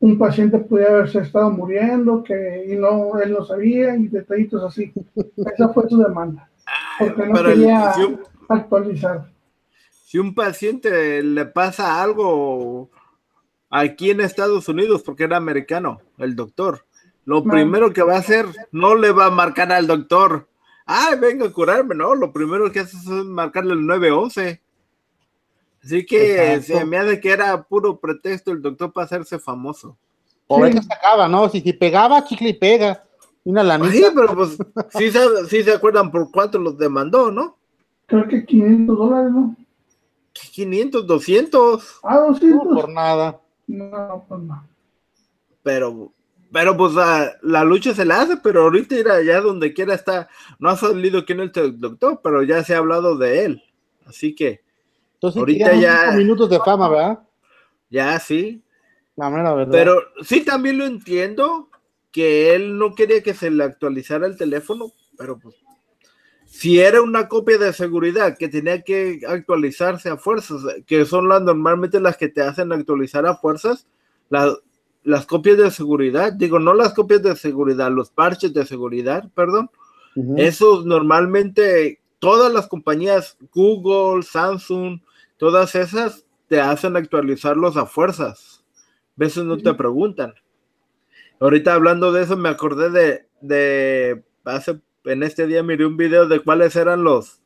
un 0.00 0.18
paciente 0.18 0.58
pudiera 0.58 0.94
haberse 0.94 1.20
estado 1.20 1.48
muriendo, 1.50 2.24
que 2.24 2.64
y 2.68 2.74
no 2.76 3.20
él 3.20 3.32
no 3.32 3.44
sabía 3.44 3.94
y 3.96 4.08
detallitos 4.08 4.64
así. 4.64 4.92
Esa 5.54 5.68
fue 5.68 5.88
su 5.88 5.96
demanda, 5.98 6.50
porque 6.98 7.24
no 7.26 7.32
Pero 7.34 7.48
el- 7.50 7.54
quería 7.60 7.92
si 7.92 8.02
un- 8.02 8.20
actualizar. 8.48 9.30
si 9.90 10.18
un 10.18 10.34
paciente 10.34 11.22
le 11.22 11.44
pasa 11.46 12.02
algo 12.02 12.90
aquí 13.70 14.10
en 14.10 14.22
Estados 14.22 14.68
Unidos, 14.68 15.04
porque 15.04 15.22
era 15.22 15.36
americano, 15.36 16.00
el 16.18 16.34
doctor, 16.34 16.84
lo 17.24 17.42
No. 17.42 17.50
primero 17.52 17.92
que 17.92 18.02
va 18.02 18.16
a 18.16 18.20
hacer, 18.20 18.46
no 18.72 18.94
le 18.94 19.12
va 19.12 19.26
a 19.26 19.30
marcar 19.30 19.70
al 19.72 19.86
doctor, 19.86 20.48
ay, 20.86 21.18
venga 21.18 21.46
a 21.46 21.52
curarme, 21.52 21.94
no, 21.94 22.14
lo 22.14 22.32
primero 22.32 22.70
que 22.72 22.80
hace 22.80 22.96
es 22.96 23.04
marcarle 23.06 23.74
el 23.74 23.86
911. 23.86 24.60
Así 25.84 26.06
que 26.06 26.54
Exacto. 26.54 26.78
se 26.78 26.84
me 26.84 26.96
hace 26.98 27.20
que 27.20 27.30
era 27.30 27.60
puro 27.62 27.98
pretexto 27.98 28.52
el 28.52 28.62
doctor 28.62 28.92
para 28.92 29.04
hacerse 29.04 29.38
famoso. 29.38 29.96
Por 30.46 30.66
Sí. 30.68 30.74
que 30.74 30.82
se 30.82 30.92
acaba, 30.92 31.28
¿no? 31.28 31.48
Si, 31.48 31.60
si 31.60 31.72
pegaba, 31.72 32.24
chicle 32.24 32.50
y 32.50 32.54
pega. 32.54 33.04
Y 33.44 33.50
Una 33.50 33.62
lanita. 33.64 33.92
Sí, 33.92 34.04
pero 34.14 34.34
pues 34.34 34.56
sí 34.90 35.10
se, 35.10 35.46
sí 35.48 35.62
se 35.64 35.72
acuerdan 35.72 36.10
por 36.12 36.30
cuánto 36.30 36.58
los 36.58 36.78
demandó, 36.78 37.32
¿no? 37.32 37.56
Creo 38.06 38.28
que 38.28 38.44
500 38.44 38.96
dólares, 38.96 39.32
¿no? 39.32 39.56
500, 40.32 41.06
200. 41.06 42.00
Ah, 42.04 42.14
No, 42.14 42.26
200. 42.28 42.74
por 42.74 42.88
nada. 42.88 43.40
No, 43.66 44.24
pues 44.28 44.40
no. 44.42 44.66
pero 45.62 46.12
pero 46.52 46.76
pues 46.76 46.92
la, 46.94 47.36
la 47.42 47.64
lucha 47.64 47.94
se 47.94 48.04
la 48.04 48.20
hace, 48.22 48.36
pero 48.36 48.62
ahorita 48.62 48.94
ir 48.96 49.08
allá 49.08 49.40
donde 49.40 49.72
quiera 49.72 49.94
está, 49.94 50.28
no 50.58 50.68
ha 50.68 50.76
salido 50.76 51.24
quién 51.24 51.40
es 51.40 51.56
el 51.56 51.80
doctor, 51.80 52.20
pero 52.22 52.42
ya 52.42 52.62
se 52.62 52.74
ha 52.74 52.78
hablado 52.78 53.16
de 53.16 53.44
él, 53.44 53.62
así 54.06 54.34
que 54.34 54.62
Entonces, 55.14 55.38
Ahorita 55.40 55.74
ya- 55.74 56.12
minutos 56.12 56.50
de 56.50 56.58
fama, 56.60 56.88
¿verdad? 56.88 57.18
ya 57.90 58.18
sí, 58.18 58.62
La 59.16 59.30
mera 59.30 59.54
verdad. 59.54 59.72
pero 59.72 60.02
sí 60.22 60.44
también 60.44 60.78
lo 60.78 60.84
entiendo 60.84 61.68
que 62.10 62.54
él 62.54 62.76
no 62.78 62.94
quería 62.94 63.22
que 63.22 63.32
se 63.34 63.50
le 63.50 63.64
actualizara 63.64 64.26
el 64.26 64.36
teléfono, 64.36 64.92
pero 65.16 65.38
pues 65.38 65.54
si 66.44 66.78
era 66.80 67.00
una 67.00 67.28
copia 67.28 67.56
de 67.56 67.72
seguridad 67.72 68.36
que 68.36 68.48
tenía 68.48 68.82
que 68.82 69.20
actualizarse 69.26 70.10
a 70.10 70.18
fuerzas, 70.18 70.60
que 70.86 71.06
son 71.06 71.28
las 71.28 71.40
normalmente 71.40 71.98
las 72.00 72.18
que 72.18 72.28
te 72.28 72.42
hacen 72.42 72.72
actualizar 72.72 73.24
a 73.26 73.36
fuerzas, 73.36 73.86
la- 74.28 74.54
las 75.04 75.26
copias 75.26 75.58
de 75.58 75.70
seguridad, 75.70 76.32
digo, 76.32 76.58
no 76.58 76.74
las 76.74 76.94
copias 76.94 77.22
de 77.22 77.36
seguridad, 77.36 77.90
los 77.90 78.10
parches 78.10 78.52
de 78.52 78.64
seguridad, 78.64 79.28
perdón, 79.34 79.70
esos 80.36 80.84
normalmente 80.84 82.00
todas 82.18 82.52
las 82.52 82.68
compañías, 82.68 83.36
Google, 83.52 84.22
Samsung, 84.22 85.00
todas 85.38 85.74
esas 85.74 86.26
te 86.46 86.60
hacen 86.60 86.96
actualizarlos 86.96 87.76
a 87.76 87.86
fuerzas. 87.86 88.64
A 88.76 89.14
veces 89.16 89.44
no 89.44 89.58
te 89.58 89.74
preguntan. 89.74 90.34
Ahorita 91.40 91.74
hablando 91.74 92.12
de 92.12 92.22
eso, 92.22 92.36
me 92.36 92.48
acordé 92.48 92.90
de, 92.90 93.26
de 93.40 94.22
hace, 94.44 94.80
en 95.04 95.22
este 95.22 95.46
día 95.46 95.62
miré 95.62 95.84
un 95.84 95.96
video 95.96 96.28
de 96.28 96.40
cuáles 96.40 96.76
eran 96.76 97.02
los, 97.02 97.40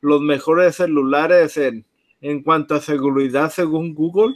los 0.00 0.20
mejores 0.20 0.76
celulares 0.76 1.56
en, 1.56 1.86
en 2.20 2.42
cuanto 2.42 2.74
a 2.74 2.80
seguridad 2.80 3.50
según 3.50 3.94
Google. 3.94 4.34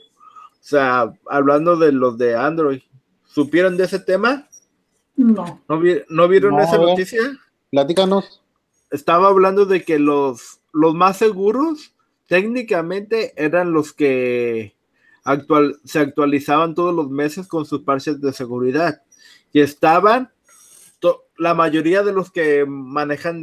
O 0.63 0.65
sea, 0.65 1.13
hablando 1.29 1.77
de 1.77 1.91
los 1.93 2.17
de 2.19 2.37
Android. 2.37 2.81
¿Supieron 3.27 3.77
de 3.77 3.85
ese 3.85 3.99
tema? 3.99 4.49
No. 5.17 5.61
¿No, 5.69 5.81
vi- 5.81 6.03
no 6.09 6.29
vieron 6.29 6.55
No, 6.57 6.63
esa 6.63 6.79
ver. 6.79 6.89
noticia? 6.89 7.21
Platícanos. 7.71 8.43
estaba 8.91 9.29
hablando 9.29 9.65
de 9.65 9.85
que 9.85 9.99
los, 9.99 10.61
los 10.73 10.95
más 10.95 11.17
seguros 11.17 11.95
técnicamente 12.29 13.33
eran 13.43 13.73
los 13.73 13.93
que 13.93 14.77
actual, 15.25 15.81
se 15.85 15.99
actualizaban 15.99 16.75
todos 16.75 16.95
los 16.95 17.09
meses 17.11 17.49
con 17.49 17.65
sus 17.67 17.81
parches 17.83 18.21
de 18.21 18.33
seguridad. 18.33 19.03
Y 19.53 19.61
estaban, 19.61 20.31
to- 21.01 21.25
la 21.39 21.55
mayoría 21.55 22.03
de 22.03 22.13
los 22.13 22.31
que 22.31 22.65
manejan 22.67 23.43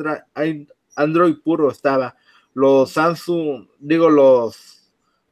Android 0.95 1.35
puro 1.43 1.69
estaba. 1.71 2.15
Los 2.53 2.91
Samsung, 2.91 3.67
digo, 3.79 4.09
los, 4.09 4.78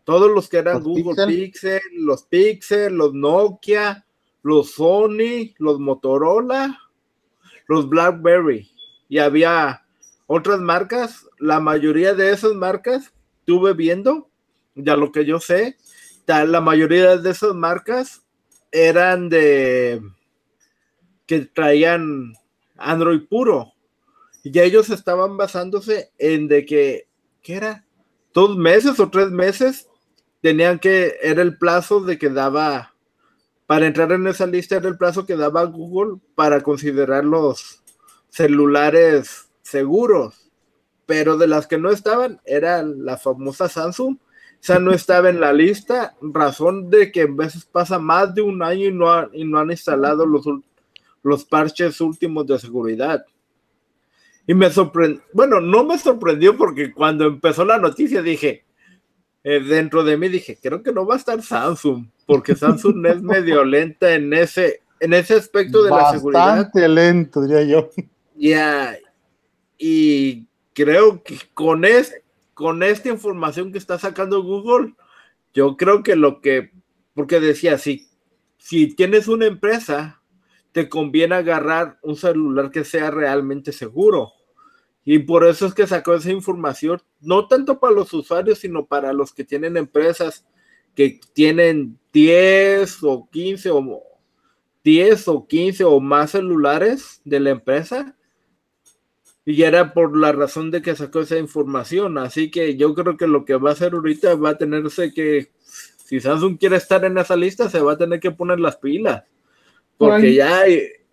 todos 0.07 0.31
los 0.31 0.47
que 0.47 0.59
eran 0.59 0.75
Los 0.75 0.83
Google 0.85 1.03
Pixel. 1.03 1.27
Pixel, 1.27 1.81
los 1.95 2.23
Pixel, 2.23 2.93
los 2.95 3.13
Nokia, 3.13 4.05
los 4.41 4.71
Sony, 4.71 5.53
los 5.57 5.81
Motorola, 5.81 6.79
los 7.67 7.89
BlackBerry. 7.89 8.71
Y 9.09 9.17
había 9.17 9.83
otras 10.25 10.61
marcas, 10.61 11.27
la 11.39 11.59
mayoría 11.59 12.13
de 12.13 12.31
esas 12.31 12.53
marcas, 12.53 13.13
estuve 13.39 13.73
viendo, 13.73 14.29
ya 14.75 14.95
lo 14.95 15.11
que 15.11 15.25
yo 15.25 15.41
sé, 15.41 15.75
la 16.25 16.61
mayoría 16.61 17.17
de 17.17 17.29
esas 17.29 17.53
marcas 17.53 18.21
eran 18.71 19.27
de 19.27 20.01
que 21.25 21.41
traían 21.41 22.31
Android 22.77 23.27
puro. 23.27 23.73
Y 24.41 24.57
ellos 24.57 24.89
estaban 24.89 25.35
basándose 25.35 26.13
en 26.17 26.47
de 26.47 26.65
que, 26.65 27.09
¿qué 27.41 27.55
era? 27.55 27.85
Dos 28.33 28.55
meses 28.55 29.01
o 29.01 29.09
tres 29.09 29.31
meses 29.31 29.86
tenían 30.41 30.79
que, 30.79 31.17
era 31.21 31.41
el 31.41 31.57
plazo 31.57 32.01
de 32.01 32.17
que 32.17 32.29
daba, 32.29 32.93
para 33.65 33.85
entrar 33.85 34.11
en 34.11 34.27
esa 34.27 34.45
lista 34.45 34.77
era 34.77 34.87
el 34.87 34.97
plazo 34.97 35.25
que 35.25 35.35
daba 35.35 35.63
Google 35.65 36.19
para 36.35 36.61
considerar 36.61 37.25
los 37.25 37.83
celulares 38.29 39.49
seguros, 39.61 40.51
pero 41.05 41.37
de 41.37 41.47
las 41.47 41.67
que 41.67 41.77
no 41.77 41.89
estaban 41.89 42.39
era 42.45 42.83
la 42.83 43.17
famosa 43.17 43.67
Samsung. 43.67 44.17
Esa 44.61 44.79
no 44.79 44.91
estaba 44.91 45.29
en 45.29 45.39
la 45.39 45.53
lista, 45.53 46.15
razón 46.21 46.89
de 46.89 47.11
que 47.11 47.21
a 47.21 47.27
veces 47.29 47.65
pasa 47.65 47.99
más 47.99 48.33
de 48.33 48.41
un 48.41 48.63
año 48.63 48.85
y 48.85 48.93
no, 48.93 49.29
y 49.33 49.45
no 49.45 49.59
han 49.59 49.69
instalado 49.69 50.25
los, 50.25 50.45
los 51.21 51.45
parches 51.45 52.01
últimos 52.01 52.47
de 52.47 52.57
seguridad. 52.57 53.25
Y 54.47 54.53
me 54.53 54.69
sorprendió, 54.71 55.21
bueno, 55.33 55.59
no 55.59 55.83
me 55.83 55.97
sorprendió 55.97 56.57
porque 56.57 56.93
cuando 56.93 57.25
empezó 57.25 57.65
la 57.65 57.77
noticia 57.77 58.21
dije, 58.21 58.63
eh, 59.49 59.61
dentro 59.61 60.03
de 60.03 60.17
mí 60.17 60.27
dije, 60.27 60.59
creo 60.61 60.83
que 60.83 60.91
no 60.91 61.05
va 61.05 61.13
a 61.13 61.17
estar 61.19 61.41
Samsung, 61.41 62.07
porque 62.25 62.53
Samsung 62.53 63.05
es 63.05 63.21
medio 63.23 63.63
lenta 63.63 64.13
en 64.13 64.33
ese, 64.33 64.81
en 64.99 65.13
ese 65.13 65.35
aspecto 65.35 65.83
de 65.83 65.89
la 65.89 66.11
seguridad. 66.11 66.47
Bastante 66.47 66.85
lento, 66.89 67.41
diría 67.41 67.63
yo. 67.63 67.89
Ya, 68.35 68.97
y 69.77 70.47
creo 70.73 71.23
que 71.23 71.39
con, 71.53 71.85
es, 71.85 72.13
con 72.53 72.83
esta 72.83 73.07
información 73.07 73.71
que 73.71 73.77
está 73.77 73.97
sacando 73.97 74.43
Google, 74.43 74.95
yo 75.53 75.77
creo 75.77 76.03
que 76.03 76.17
lo 76.17 76.41
que, 76.41 76.73
porque 77.13 77.39
decía, 77.39 77.77
si, 77.77 78.05
si 78.57 78.95
tienes 78.95 79.29
una 79.29 79.45
empresa, 79.45 80.21
te 80.73 80.89
conviene 80.89 81.35
agarrar 81.35 81.99
un 82.01 82.17
celular 82.17 82.69
que 82.69 82.83
sea 82.83 83.11
realmente 83.11 83.71
seguro. 83.71 84.33
Y 85.09 85.19
por 85.19 85.47
eso 85.47 85.65
es 85.65 85.73
que 85.73 85.87
sacó 85.87 86.15
esa 86.15 86.31
información, 86.31 87.01
no 87.21 87.47
tanto 87.47 87.79
para 87.79 87.93
los 87.93 88.13
usuarios, 88.13 88.59
sino 88.59 88.85
para 88.85 89.13
los 89.13 89.31
que 89.31 89.45
tienen 89.45 89.77
empresas 89.77 90.45
que 90.95 91.21
tienen 91.31 91.97
10 92.11 93.03
o 93.03 93.29
15 93.31 93.69
o 93.71 94.03
10 94.83 95.27
o 95.29 95.47
15 95.47 95.85
o 95.85 96.01
más 96.01 96.31
celulares 96.31 97.21
de 97.23 97.39
la 97.39 97.51
empresa. 97.51 98.17
Y 99.45 99.63
era 99.63 99.93
por 99.93 100.17
la 100.17 100.33
razón 100.33 100.71
de 100.71 100.81
que 100.81 100.93
sacó 100.93 101.21
esa 101.21 101.37
información. 101.37 102.17
Así 102.17 102.51
que 102.51 102.75
yo 102.75 102.93
creo 102.93 103.15
que 103.15 103.27
lo 103.27 103.45
que 103.45 103.55
va 103.55 103.69
a 103.69 103.73
hacer 103.73 103.93
ahorita 103.93 104.35
va 104.35 104.49
a 104.49 104.57
tenerse 104.57 105.13
que, 105.13 105.53
si 106.03 106.19
Samsung 106.19 106.59
quiere 106.59 106.75
estar 106.75 107.05
en 107.05 107.17
esa 107.17 107.37
lista, 107.37 107.69
se 107.69 107.79
va 107.79 107.93
a 107.93 107.97
tener 107.97 108.19
que 108.19 108.31
poner 108.31 108.59
las 108.59 108.75
pilas. 108.75 109.23
Porque 109.97 110.33
ya, 110.33 110.63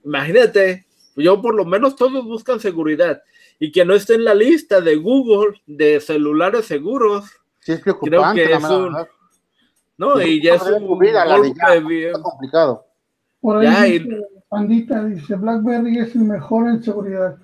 imagínate, 0.05 0.85
yo 1.15 1.41
por 1.41 1.55
lo 1.55 1.65
menos 1.65 1.95
todos 1.95 2.25
buscan 2.25 2.59
seguridad. 2.59 3.23
Y 3.59 3.73
que 3.73 3.85
no 3.85 3.95
esté 3.95 4.15
en 4.15 4.25
la 4.25 4.35
lista 4.35 4.81
de 4.81 4.97
Google 4.97 5.61
de 5.67 6.01
celulares 6.01 6.67
seguros. 6.67 7.25
Sí, 7.61 7.73
es 7.73 7.81
preocupante, 7.81 8.45
creo 8.45 8.59
que 8.59 8.65
es 8.67 8.71
un, 8.71 8.95
no, 9.97 10.21
y 10.21 10.43
ya 10.43 10.55
es 10.55 10.63
un 10.63 10.87
golpe 10.87 11.13
complicado. 12.23 12.87
Por 13.41 13.59
ahí 13.59 13.99
dice, 13.99 14.27
Pandita 14.49 15.05
dice, 15.05 15.37
BlackBerry 15.37 15.99
es 15.99 16.15
el 16.15 16.23
mejor 16.23 16.69
en 16.69 16.83
seguridad. 16.83 17.37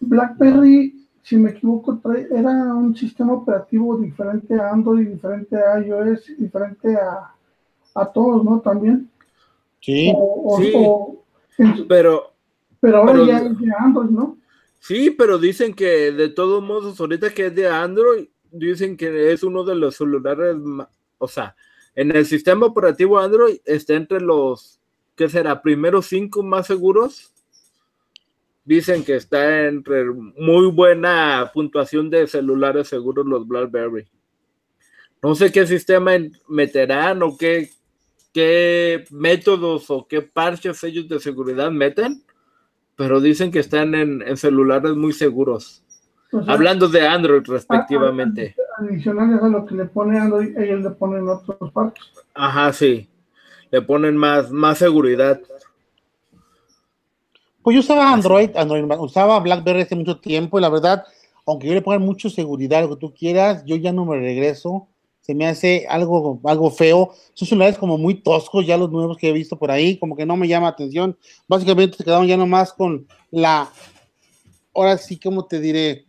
BlackBerry, 0.00 1.06
si 1.22 1.36
me 1.36 1.50
equivoco, 1.50 1.98
era 2.30 2.50
un 2.74 2.94
sistema 2.94 3.34
operativo 3.34 3.96
diferente 3.96 4.54
a 4.54 4.70
Android, 4.70 5.08
diferente 5.08 5.56
a 5.56 5.80
iOS, 5.80 6.36
diferente 6.36 6.94
a, 6.96 7.32
a 7.94 8.06
todos, 8.06 8.44
¿no? 8.44 8.60
También. 8.60 9.08
Sí, 9.80 10.12
sí. 11.56 11.86
pero, 11.88 12.32
pero 12.80 12.98
ahora 12.98 13.24
ya 13.26 13.38
es 13.38 13.58
de 13.58 13.72
Android, 13.78 14.10
¿no? 14.10 14.36
Sí, 14.86 15.10
pero 15.10 15.38
dicen 15.38 15.72
que 15.72 16.12
de 16.12 16.28
todos 16.28 16.62
modos, 16.62 17.00
ahorita 17.00 17.32
que 17.32 17.46
es 17.46 17.54
de 17.54 17.66
Android, 17.66 18.28
dicen 18.50 18.98
que 18.98 19.32
es 19.32 19.42
uno 19.42 19.64
de 19.64 19.74
los 19.74 19.96
celulares, 19.96 20.56
o 21.16 21.26
sea, 21.26 21.56
en 21.94 22.14
el 22.14 22.26
sistema 22.26 22.66
operativo 22.66 23.18
Android 23.18 23.60
está 23.64 23.94
entre 23.94 24.20
los, 24.20 24.78
¿qué 25.16 25.30
será? 25.30 25.62
Primeros 25.62 26.04
cinco 26.04 26.42
más 26.42 26.66
seguros. 26.66 27.32
Dicen 28.66 29.02
que 29.06 29.14
está 29.14 29.68
entre 29.68 30.04
muy 30.04 30.66
buena 30.66 31.50
puntuación 31.54 32.10
de 32.10 32.26
celulares 32.26 32.88
seguros 32.88 33.24
los 33.24 33.48
BlackBerry. 33.48 34.06
No 35.22 35.34
sé 35.34 35.50
qué 35.50 35.66
sistema 35.66 36.12
meterán 36.46 37.22
o 37.22 37.38
qué, 37.38 37.70
qué 38.34 39.06
métodos 39.10 39.88
o 39.88 40.06
qué 40.06 40.20
parches 40.20 40.84
ellos 40.84 41.08
de 41.08 41.20
seguridad 41.20 41.70
meten, 41.70 42.22
pero 42.96 43.20
dicen 43.20 43.50
que 43.50 43.60
están 43.60 43.94
en 43.94 44.36
celulares 44.36 44.94
muy 44.94 45.12
seguros. 45.12 45.84
Hablando 46.46 46.88
de 46.88 47.06
Android 47.06 47.42
respectivamente. 47.46 48.56
Adicionales 48.78 49.40
a 49.42 49.48
lo 49.48 49.64
que 49.66 49.74
le 49.74 49.84
pone 49.84 50.18
Android, 50.18 50.56
ellos 50.58 50.82
le 50.82 50.90
ponen 50.90 51.28
otros 51.28 51.72
partes. 51.72 52.02
Ajá, 52.34 52.72
sí. 52.72 53.08
Le 53.70 53.82
ponen 53.82 54.16
más, 54.16 54.50
más 54.50 54.78
seguridad. 54.78 55.40
Pues 57.62 57.74
yo 57.74 57.80
usaba 57.80 58.12
Android, 58.12 58.50
Android, 58.56 58.84
usaba 58.98 59.40
BlackBerry 59.40 59.82
hace 59.82 59.94
mucho 59.94 60.18
tiempo 60.18 60.58
y 60.58 60.62
la 60.62 60.68
verdad, 60.68 61.04
aunque 61.46 61.68
yo 61.68 61.74
le 61.74 61.82
ponga 61.82 61.98
mucho 61.98 62.28
seguridad, 62.28 62.82
lo 62.82 62.90
que 62.90 63.00
tú 63.00 63.14
quieras, 63.14 63.64
yo 63.64 63.76
ya 63.76 63.92
no 63.92 64.04
me 64.04 64.16
regreso. 64.16 64.88
Se 65.24 65.34
me 65.34 65.46
hace 65.46 65.86
algo, 65.88 66.38
algo 66.44 66.70
feo. 66.70 67.14
Son 67.32 67.48
celulares 67.48 67.78
como 67.78 67.96
muy 67.96 68.14
toscos, 68.14 68.66
ya 68.66 68.76
los 68.76 68.90
nuevos 68.90 69.16
que 69.16 69.30
he 69.30 69.32
visto 69.32 69.58
por 69.58 69.70
ahí, 69.70 69.96
como 69.96 70.16
que 70.16 70.26
no 70.26 70.36
me 70.36 70.48
llama 70.48 70.68
atención. 70.68 71.16
Básicamente 71.48 71.96
se 71.96 72.04
quedaron 72.04 72.26
ya 72.26 72.36
nomás 72.36 72.72
con 72.74 73.06
la, 73.30 73.70
ahora 74.74 74.98
sí, 74.98 75.18
como 75.18 75.46
te 75.46 75.60
diré, 75.60 76.04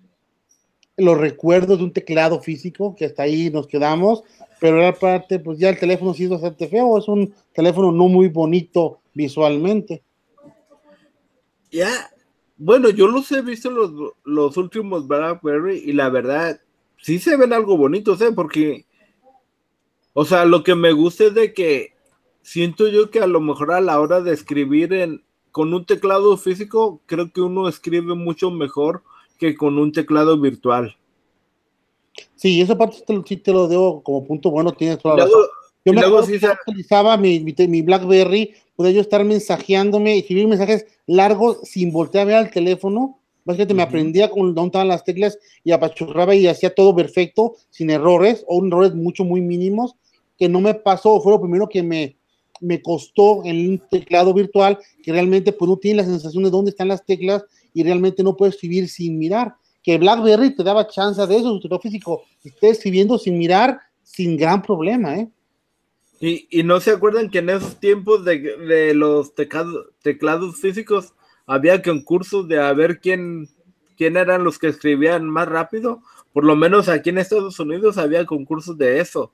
los 0.97 1.17
recuerdos 1.17 1.77
de 1.77 1.83
un 1.83 1.93
teclado 1.93 2.41
físico, 2.41 2.95
que 2.95 3.05
hasta 3.05 3.23
ahí 3.23 3.49
nos 3.49 3.67
quedamos, 3.67 4.23
pero 4.59 4.85
aparte, 4.85 5.39
pues 5.39 5.59
ya 5.59 5.69
el 5.69 5.79
teléfono 5.79 6.13
sí 6.13 6.25
es 6.25 6.29
bastante 6.29 6.67
feo, 6.67 6.97
es 6.97 7.07
un 7.07 7.33
teléfono 7.53 7.91
no 7.91 8.07
muy 8.07 8.27
bonito 8.29 8.99
visualmente. 9.13 10.03
Ya, 11.71 12.09
bueno, 12.57 12.89
yo 12.89 13.07
los 13.07 13.31
he 13.31 13.41
visto 13.41 13.69
los, 13.69 13.91
los 14.23 14.57
últimos 14.57 15.07
BlackBerry 15.07 15.83
y 15.85 15.93
la 15.93 16.09
verdad, 16.09 16.59
sí 17.01 17.19
se 17.19 17.35
ven 17.35 17.51
algo 17.51 17.77
bonitos, 17.77 18.21
¿eh? 18.21 18.31
Porque, 18.33 18.84
o 20.17 20.23
sea, 20.23 20.45
lo 20.45 20.63
que 20.63 20.75
me 20.75 20.93
gusta 20.93 21.25
es 21.25 21.33
de 21.33 21.53
que 21.53 21.93
siento 22.41 22.87
yo 22.87 23.11
que 23.11 23.19
a 23.19 23.27
lo 23.27 23.41
mejor 23.41 23.73
a 23.73 23.81
la 23.81 23.99
hora 23.99 24.21
de 24.21 24.33
escribir 24.33 24.93
en, 24.93 25.25
con 25.51 25.73
un 25.73 25.85
teclado 25.85 26.37
físico, 26.37 27.01
creo 27.05 27.33
que 27.33 27.41
uno 27.41 27.67
escribe 27.67 28.15
mucho 28.15 28.49
mejor 28.49 29.03
que 29.37 29.55
con 29.55 29.77
un 29.77 29.91
teclado 29.91 30.39
virtual. 30.39 30.95
Sí, 32.35 32.61
esa 32.61 32.77
parte 32.77 33.03
sí 33.25 33.35
te, 33.35 33.51
lo 33.51 33.67
debo 33.67 34.01
como 34.03 34.23
punto 34.23 34.51
bueno, 34.51 34.71
tienes 34.71 34.99
toda 34.99 35.17
la 35.17 35.25
razón. 35.25 35.41
Yo 35.83 35.91
me 35.91 36.01
que 36.01 36.47
utilizaba 36.71 37.17
mi, 37.17 37.41
mi, 37.41 37.81
BlackBerry, 37.81 38.53
podía 38.77 38.91
yo 38.91 39.01
estar 39.01 39.25
mensajeándome 39.25 40.15
y 40.15 40.19
escribir 40.19 40.47
mensajes 40.47 40.85
largos 41.07 41.59
sin 41.63 41.91
voltear 41.91 42.21
a 42.21 42.25
ver 42.25 42.35
al 42.37 42.51
teléfono. 42.51 43.19
Básicamente 43.43 43.73
me 43.73 43.83
aprendía 43.83 44.29
con 44.29 44.55
dónde 44.55 44.69
estaban 44.69 44.87
las 44.87 45.03
teclas 45.03 45.37
y 45.63 45.73
apachurraba 45.73 46.33
y 46.33 46.47
hacía 46.47 46.73
todo 46.73 46.95
perfecto, 46.95 47.55
sin 47.69 47.89
errores 47.89 48.45
o 48.47 48.65
errores 48.65 48.95
mucho, 48.95 49.25
muy 49.25 49.41
mínimos, 49.41 49.95
que 50.37 50.49
no 50.49 50.61
me 50.61 50.73
pasó, 50.73 51.19
fue 51.21 51.31
lo 51.31 51.41
primero 51.41 51.67
que 51.67 51.83
me, 51.83 52.17
me 52.61 52.81
costó 52.81 53.43
en 53.45 53.69
un 53.69 53.81
teclado 53.89 54.33
virtual, 54.33 54.77
que 55.03 55.11
realmente 55.11 55.51
pues 55.51 55.69
no 55.69 55.77
tiene 55.77 56.01
la 56.01 56.07
sensación 56.07 56.43
de 56.43 56.49
dónde 56.49 56.71
están 56.71 56.87
las 56.87 57.05
teclas 57.05 57.43
y 57.73 57.83
realmente 57.83 58.23
no 58.23 58.35
puedes 58.35 58.55
escribir 58.55 58.89
sin 58.89 59.17
mirar. 59.17 59.55
Que 59.83 59.97
BlackBerry 59.97 60.55
te 60.55 60.63
daba 60.63 60.87
chance 60.87 61.25
de 61.27 61.37
eso, 61.37 61.59
tu 61.59 61.79
físico, 61.79 62.23
esté 62.43 62.69
escribiendo 62.69 63.17
sin 63.17 63.37
mirar, 63.37 63.79
sin 64.03 64.35
gran 64.37 64.61
problema, 64.61 65.15
¿eh? 65.15 65.29
Y, 66.19 66.47
y 66.49 66.63
no 66.63 66.79
se 66.79 66.91
acuerdan 66.91 67.29
que 67.29 67.39
en 67.39 67.49
esos 67.49 67.79
tiempos 67.79 68.23
de, 68.23 68.39
de 68.39 68.93
los 68.93 69.35
teclados, 69.35 69.87
teclados 70.01 70.59
físicos 70.59 71.13
había 71.45 71.81
concursos 71.81 72.47
de 72.47 72.57
a 72.57 72.71
ver 72.73 72.99
quién, 72.99 73.49
quién 73.97 74.17
eran 74.17 74.43
los 74.43 74.57
que 74.57 74.67
escribían 74.67 75.29
más 75.29 75.47
rápido. 75.47 76.01
Por 76.33 76.45
lo 76.45 76.55
menos 76.55 76.89
aquí 76.89 77.09
en 77.09 77.17
Estados 77.17 77.59
Unidos 77.59 77.97
había 77.97 78.25
concursos 78.25 78.77
de 78.77 78.99
eso, 78.99 79.31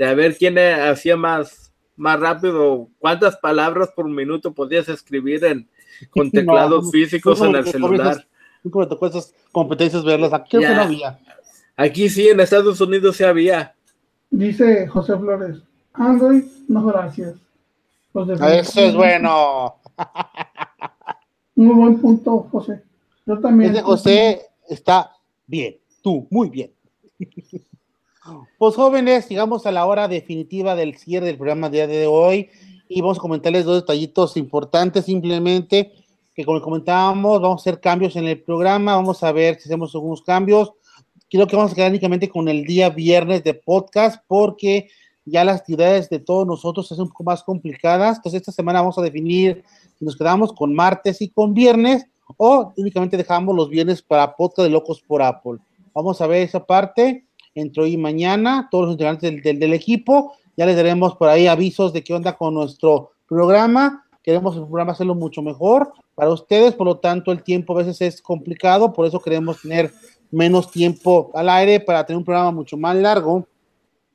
de 0.00 0.06
a 0.06 0.14
ver 0.14 0.34
quién 0.34 0.58
hacía 0.58 1.14
más, 1.14 1.70
más 1.94 2.18
rápido, 2.18 2.88
cuántas 2.98 3.36
palabras 3.36 3.90
por 3.94 4.08
minuto 4.08 4.54
podías 4.54 4.88
escribir 4.88 5.44
en, 5.44 5.68
con 6.08 6.30
teclados 6.30 6.90
físicos 6.90 7.38
en 7.42 7.54
el 7.54 7.66
celular. 7.66 8.26
Nunca 8.64 8.78
me 8.78 8.86
tocó 8.86 9.08
esas 9.08 9.34
competencias 9.52 10.02
verlas. 10.02 10.32
Aquí 10.32 10.56
no 10.56 10.80
había. 10.80 11.18
Aquí 11.76 12.08
sí, 12.08 12.28
en 12.28 12.40
Estados 12.40 12.80
Unidos 12.80 13.18
sí 13.18 13.24
había. 13.24 13.74
Dice 14.30 14.86
José 14.86 15.18
Flores, 15.18 15.58
Android, 15.92 16.44
no 16.66 16.86
gracias. 16.86 17.34
Eso 18.14 18.80
es 18.80 18.94
bueno. 18.94 19.76
Muy 21.56 21.74
buen 21.74 22.00
punto, 22.00 22.48
José. 22.50 22.82
Yo 23.26 23.38
también. 23.38 23.72
Ese 23.72 23.82
José 23.82 24.40
está 24.66 25.10
bien, 25.46 25.76
tú, 26.02 26.26
muy 26.30 26.48
bien. 26.48 26.72
Pues 28.58 28.76
jóvenes, 28.76 29.28
llegamos 29.28 29.66
a 29.66 29.72
la 29.72 29.86
hora 29.86 30.06
definitiva 30.06 30.76
del 30.76 30.96
cierre 30.96 31.26
del 31.26 31.36
programa 31.36 31.70
día 31.70 31.86
de 31.86 32.06
hoy 32.06 32.50
y 32.88 33.00
vamos 33.00 33.18
a 33.18 33.20
comentarles 33.20 33.64
dos 33.64 33.82
detallitos 33.82 34.36
importantes 34.36 35.06
simplemente 35.06 35.92
que 36.34 36.44
como 36.44 36.60
comentábamos 36.60 37.40
vamos 37.40 37.60
a 37.60 37.62
hacer 37.62 37.80
cambios 37.80 38.16
en 38.16 38.26
el 38.26 38.40
programa, 38.42 38.96
vamos 38.96 39.22
a 39.22 39.32
ver 39.32 39.56
si 39.56 39.68
hacemos 39.68 39.94
algunos 39.94 40.22
cambios. 40.22 40.72
Creo 41.28 41.46
que 41.46 41.56
vamos 41.56 41.72
a 41.72 41.74
quedar 41.74 41.90
únicamente 41.90 42.28
con 42.28 42.48
el 42.48 42.64
día 42.64 42.90
viernes 42.90 43.42
de 43.44 43.54
podcast 43.54 44.22
porque 44.26 44.88
ya 45.24 45.44
las 45.44 45.60
actividades 45.60 46.08
de 46.08 46.18
todos 46.18 46.46
nosotros 46.46 46.88
son 46.88 47.00
un 47.00 47.08
poco 47.08 47.24
más 47.24 47.42
complicadas. 47.42 48.18
Entonces 48.18 48.40
esta 48.40 48.52
semana 48.52 48.80
vamos 48.80 48.98
a 48.98 49.02
definir 49.02 49.64
si 49.98 50.04
nos 50.04 50.16
quedamos 50.16 50.52
con 50.52 50.74
martes 50.74 51.20
y 51.22 51.30
con 51.30 51.54
viernes 51.54 52.06
o 52.36 52.72
únicamente 52.76 53.16
dejamos 53.16 53.56
los 53.56 53.68
viernes 53.68 54.02
para 54.02 54.36
podcast 54.36 54.66
de 54.66 54.70
Locos 54.70 55.00
por 55.00 55.22
Apple. 55.22 55.58
Vamos 55.92 56.20
a 56.20 56.26
ver 56.26 56.42
esa 56.42 56.64
parte 56.64 57.24
entre 57.54 57.82
hoy 57.82 57.92
y 57.94 57.96
mañana, 57.96 58.68
todos 58.70 58.86
los 58.86 58.92
integrantes 58.92 59.30
del, 59.30 59.42
del, 59.42 59.58
del 59.58 59.72
equipo 59.72 60.34
ya 60.56 60.66
les 60.66 60.76
daremos 60.76 61.16
por 61.16 61.28
ahí 61.28 61.46
avisos 61.46 61.92
de 61.92 62.04
qué 62.04 62.12
onda 62.12 62.36
con 62.36 62.52
nuestro 62.52 63.12
programa. 63.26 64.04
Queremos 64.22 64.56
el 64.56 64.64
programa 64.64 64.92
hacerlo 64.92 65.14
mucho 65.14 65.40
mejor 65.40 65.92
para 66.14 66.30
ustedes, 66.30 66.74
por 66.74 66.86
lo 66.86 66.98
tanto 66.98 67.32
el 67.32 67.42
tiempo 67.42 67.72
a 67.72 67.78
veces 67.78 68.00
es 68.02 68.20
complicado, 68.20 68.92
por 68.92 69.06
eso 69.06 69.20
queremos 69.20 69.62
tener 69.62 69.90
menos 70.30 70.70
tiempo 70.70 71.30
al 71.32 71.48
aire 71.48 71.80
para 71.80 72.04
tener 72.04 72.18
un 72.18 72.24
programa 72.24 72.50
mucho 72.50 72.76
más 72.76 72.94
largo, 72.94 73.46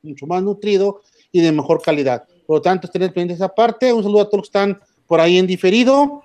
mucho 0.02 0.26
más 0.26 0.42
nutrido 0.42 1.00
y 1.32 1.40
de 1.40 1.50
mejor 1.50 1.82
calidad. 1.82 2.24
Por 2.46 2.58
lo 2.58 2.62
tanto, 2.62 2.86
estén 2.86 3.02
pendientes 3.02 3.38
esa 3.38 3.48
parte. 3.48 3.92
Un 3.92 4.04
saludo 4.04 4.20
a 4.20 4.24
todos 4.26 4.38
los 4.38 4.50
que 4.50 4.58
están 4.58 4.80
por 5.06 5.20
ahí 5.20 5.38
en 5.38 5.46
diferido, 5.48 6.22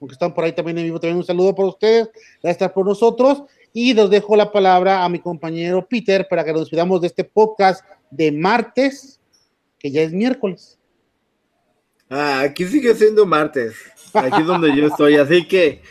aunque 0.00 0.12
están 0.12 0.34
por 0.34 0.44
ahí 0.44 0.52
también 0.52 0.76
en 0.76 0.84
vivo, 0.84 1.00
también 1.00 1.16
un 1.16 1.24
saludo 1.24 1.54
para 1.54 1.68
ustedes, 1.68 2.10
estar 2.42 2.72
por 2.74 2.84
nosotros. 2.84 3.44
Y 3.76 3.92
les 3.92 4.08
dejo 4.08 4.36
la 4.36 4.52
palabra 4.52 5.04
a 5.04 5.08
mi 5.08 5.18
compañero 5.18 5.84
Peter 5.86 6.28
para 6.30 6.44
que 6.44 6.52
nos 6.52 6.60
despidamos 6.62 7.00
de 7.00 7.08
este 7.08 7.24
podcast 7.24 7.84
de 8.08 8.30
martes 8.30 9.20
que 9.80 9.90
ya 9.90 10.02
es 10.02 10.12
miércoles. 10.12 10.78
Ah, 12.08 12.42
aquí 12.42 12.64
sigue 12.66 12.94
siendo 12.94 13.26
martes, 13.26 13.74
aquí 14.12 14.42
es 14.42 14.46
donde 14.46 14.76
yo 14.76 14.86
estoy, 14.86 15.16
así 15.16 15.48
que 15.48 15.82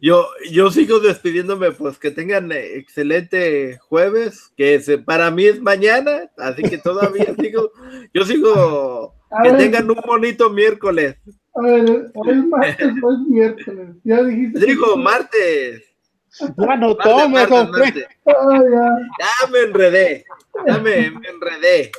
yo, 0.00 0.26
yo 0.50 0.68
sigo 0.72 0.98
despidiéndome, 0.98 1.70
pues 1.70 1.96
que 1.96 2.10
tengan 2.10 2.50
excelente 2.50 3.78
jueves, 3.78 4.52
que 4.56 4.80
para 5.06 5.30
mí 5.30 5.44
es 5.44 5.60
mañana, 5.62 6.28
así 6.36 6.64
que 6.64 6.78
todavía 6.78 7.36
sigo, 7.40 7.70
yo 8.12 8.24
sigo, 8.24 9.14
que 9.44 9.52
tengan 9.52 9.88
un 9.88 10.00
bonito 10.04 10.50
miércoles. 10.50 11.16
A 11.54 11.62
ver, 11.62 12.10
hoy 12.14 12.30
es 12.30 12.46
martes 12.46 12.92
o 13.00 13.12
es 13.12 13.18
miércoles. 13.28 13.90
Ya 14.02 14.22
dijiste. 14.24 14.66
Digo, 14.66 14.96
martes. 14.96 15.91
Ya 16.40 16.76
no 16.76 16.96
martes. 16.96 18.06
Ah, 18.26 18.62
ya. 18.70 19.50
Me 19.50 19.58
enredé. 19.60 20.24
Ya 20.66 20.78
me, 20.78 21.10
me 21.10 21.28
enredé. 21.28 21.92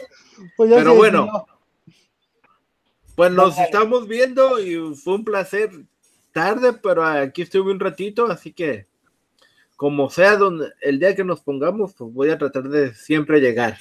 Pues 0.57 0.69
ya 0.71 0.77
Pero 0.77 0.95
bueno. 0.95 1.23
decidió. 1.25 1.45
Pues 3.15 3.31
nos 3.31 3.59
estamos 3.59 4.07
viendo 4.07 4.59
y 4.59 4.95
fue 4.95 5.15
un 5.15 5.23
placer 5.23 5.69
tarde, 6.31 6.73
pero 6.73 7.05
aquí 7.05 7.43
estuve 7.43 7.71
un 7.71 7.79
ratito, 7.79 8.25
así 8.25 8.51
que 8.51 8.87
como 9.75 10.09
sea 10.09 10.35
donde 10.37 10.69
el 10.81 10.99
día 10.99 11.15
que 11.15 11.23
nos 11.23 11.41
pongamos, 11.41 11.93
pues 11.93 12.11
voy 12.11 12.29
a 12.31 12.37
tratar 12.39 12.63
de 12.69 12.93
siempre 12.95 13.39
llegar. 13.39 13.77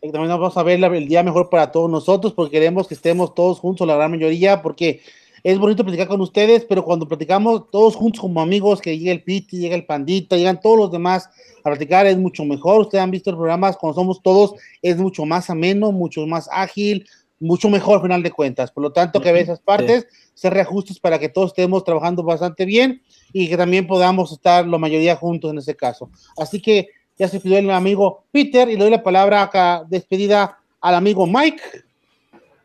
Y 0.00 0.12
también 0.12 0.28
vamos 0.30 0.56
a 0.56 0.62
ver 0.62 0.78
la- 0.78 0.86
el 0.86 1.08
día 1.08 1.22
mejor 1.24 1.50
para 1.50 1.72
todos 1.72 1.90
nosotros, 1.90 2.32
porque 2.32 2.52
queremos 2.52 2.86
que 2.86 2.94
estemos 2.94 3.34
todos 3.34 3.58
juntos, 3.58 3.86
la 3.86 3.96
gran 3.96 4.10
mayoría, 4.12 4.62
porque 4.62 5.02
es 5.48 5.58
bonito 5.58 5.82
platicar 5.82 6.08
con 6.08 6.20
ustedes, 6.20 6.66
pero 6.66 6.84
cuando 6.84 7.08
platicamos 7.08 7.70
todos 7.70 7.96
juntos 7.96 8.20
como 8.20 8.42
amigos, 8.42 8.82
que 8.82 8.98
llega 8.98 9.12
el 9.12 9.22
Piti, 9.22 9.56
llega 9.56 9.76
el 9.76 9.86
Pandita, 9.86 10.36
llegan 10.36 10.60
todos 10.60 10.76
los 10.76 10.92
demás 10.92 11.30
a 11.64 11.70
platicar, 11.70 12.06
es 12.06 12.18
mucho 12.18 12.44
mejor. 12.44 12.82
Ustedes 12.82 13.02
han 13.02 13.10
visto 13.10 13.30
el 13.30 13.36
programa, 13.36 13.72
cuando 13.72 13.98
somos 13.98 14.22
todos, 14.22 14.52
es 14.82 14.98
mucho 14.98 15.24
más 15.24 15.48
ameno, 15.48 15.90
mucho 15.90 16.26
más 16.26 16.50
ágil, 16.52 17.06
mucho 17.40 17.70
mejor 17.70 17.96
al 17.96 18.02
final 18.02 18.22
de 18.22 18.30
cuentas. 18.30 18.70
Por 18.70 18.82
lo 18.82 18.92
tanto, 18.92 19.22
que 19.22 19.32
ver 19.32 19.44
esas 19.44 19.60
partes, 19.60 20.06
ser 20.34 20.52
reajustes 20.52 21.00
para 21.00 21.18
que 21.18 21.30
todos 21.30 21.52
estemos 21.52 21.82
trabajando 21.82 22.22
bastante 22.22 22.66
bien 22.66 23.00
y 23.32 23.48
que 23.48 23.56
también 23.56 23.86
podamos 23.86 24.30
estar 24.32 24.66
la 24.66 24.76
mayoría 24.76 25.16
juntos 25.16 25.50
en 25.50 25.56
ese 25.56 25.74
caso. 25.74 26.10
Así 26.36 26.60
que 26.60 26.90
ya 27.18 27.26
se 27.26 27.40
pidió 27.40 27.56
el 27.56 27.70
amigo 27.70 28.24
Peter 28.32 28.68
y 28.68 28.74
le 28.74 28.80
doy 28.80 28.90
la 28.90 29.02
palabra 29.02 29.40
acá, 29.40 29.86
despedida 29.88 30.58
al 30.82 30.94
amigo 30.94 31.26
Mike. 31.26 31.87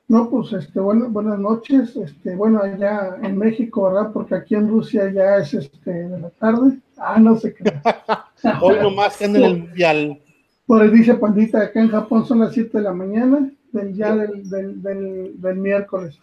No, 0.08 0.30
pues 0.30 0.52
este, 0.54 0.80
bueno, 0.80 1.10
buenas 1.10 1.40
noches. 1.40 1.96
Este, 1.96 2.36
bueno, 2.36 2.62
allá 2.62 3.18
en 3.22 3.38
México, 3.38 3.84
¿verdad? 3.84 4.12
Porque 4.12 4.36
aquí 4.36 4.56
en 4.56 4.68
Rusia 4.68 5.12
ya 5.12 5.38
es 5.38 5.54
este 5.54 5.92
de 5.92 6.20
la 6.20 6.30
tarde. 6.30 6.80
Ah, 6.98 7.20
no 7.20 7.38
sé 7.38 7.54
qué. 7.54 7.64
Hoy 8.62 8.78
nomás 8.82 9.18
que 9.18 9.26
en 9.26 9.36
el 9.38 9.58
mundial. 9.60 10.20
Por 10.66 10.82
ahí 10.82 10.90
dice 10.90 11.16
Pandita, 11.16 11.62
acá 11.62 11.82
en 11.82 11.90
Japón 11.90 12.26
son 12.26 12.40
las 12.40 12.54
7 12.54 12.78
de 12.78 12.84
la 12.84 12.94
mañana, 12.94 13.52
del 13.72 13.96
ya 13.96 14.16
del, 14.16 14.50
del, 14.50 14.82
del, 14.82 15.42
del 15.42 15.56
miércoles. 15.58 16.20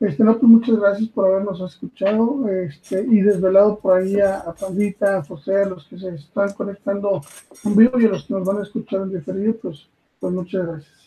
Este, 0.00 0.24
no, 0.24 0.38
pues 0.38 0.50
muchas 0.50 0.76
gracias 0.76 1.08
por 1.10 1.26
habernos 1.26 1.60
escuchado 1.60 2.48
este, 2.48 3.02
y 3.02 3.20
desvelado 3.20 3.78
por 3.78 3.98
ahí 3.98 4.18
a, 4.18 4.38
a 4.38 4.54
Pandita, 4.54 5.18
a 5.18 5.24
José, 5.24 5.62
a 5.62 5.66
los 5.66 5.86
que 5.86 5.98
se 5.98 6.14
están 6.14 6.52
conectando 6.52 7.20
en 7.64 7.76
vivo 7.76 8.00
y 8.00 8.06
a 8.06 8.08
los 8.08 8.24
que 8.24 8.32
nos 8.32 8.46
van 8.46 8.58
a 8.58 8.62
escuchar 8.62 9.02
en 9.02 9.10
diferido, 9.10 9.54
pues, 9.60 9.88
pues 10.18 10.32
muchas 10.32 10.66
gracias. 10.66 10.99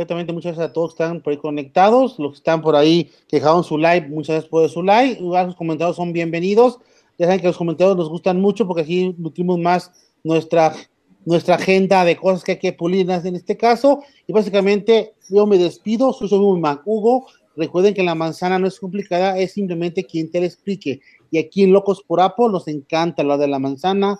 Exactamente, 0.00 0.32
muchas 0.32 0.56
gracias 0.56 0.70
a 0.70 0.72
todos 0.72 0.94
que 0.94 1.02
están 1.02 1.20
por 1.20 1.30
ahí 1.30 1.36
conectados, 1.36 2.18
los 2.18 2.30
que 2.32 2.36
están 2.36 2.62
por 2.62 2.74
ahí 2.74 3.10
que 3.28 3.36
dejaron 3.36 3.62
su 3.62 3.76
like, 3.76 4.08
muchas 4.08 4.28
gracias 4.28 4.48
por 4.48 4.66
su 4.70 4.82
like, 4.82 5.20
sus 5.20 5.54
comentarios 5.56 5.96
son 5.96 6.14
bienvenidos, 6.14 6.78
ya 7.18 7.26
saben 7.26 7.38
que 7.38 7.48
los 7.48 7.58
comentarios 7.58 7.98
nos 7.98 8.08
gustan 8.08 8.40
mucho 8.40 8.66
porque 8.66 8.80
así 8.80 9.14
nutrimos 9.18 9.58
más 9.58 9.92
nuestra, 10.24 10.74
nuestra 11.26 11.56
agenda 11.56 12.06
de 12.06 12.16
cosas 12.16 12.42
que 12.42 12.52
hay 12.52 12.58
que 12.58 12.72
pulir 12.72 13.10
en 13.10 13.36
este 13.36 13.58
caso, 13.58 14.02
y 14.26 14.32
básicamente 14.32 15.12
yo 15.28 15.46
me 15.46 15.58
despido, 15.58 16.14
soy 16.14 16.30
su 16.30 16.36
amigo 16.36 16.80
Hugo, 16.86 17.26
recuerden 17.54 17.92
que 17.92 18.02
la 18.02 18.14
manzana 18.14 18.58
no 18.58 18.68
es 18.68 18.80
complicada, 18.80 19.38
es 19.38 19.52
simplemente 19.52 20.04
quien 20.04 20.30
te 20.30 20.40
la 20.40 20.46
explique, 20.46 21.02
y 21.30 21.36
aquí 21.36 21.64
en 21.64 21.74
Locos 21.74 22.02
por 22.02 22.22
Apple 22.22 22.48
nos 22.50 22.68
encanta 22.68 23.22
lo 23.22 23.36
de 23.36 23.48
la 23.48 23.58
manzana 23.58 24.18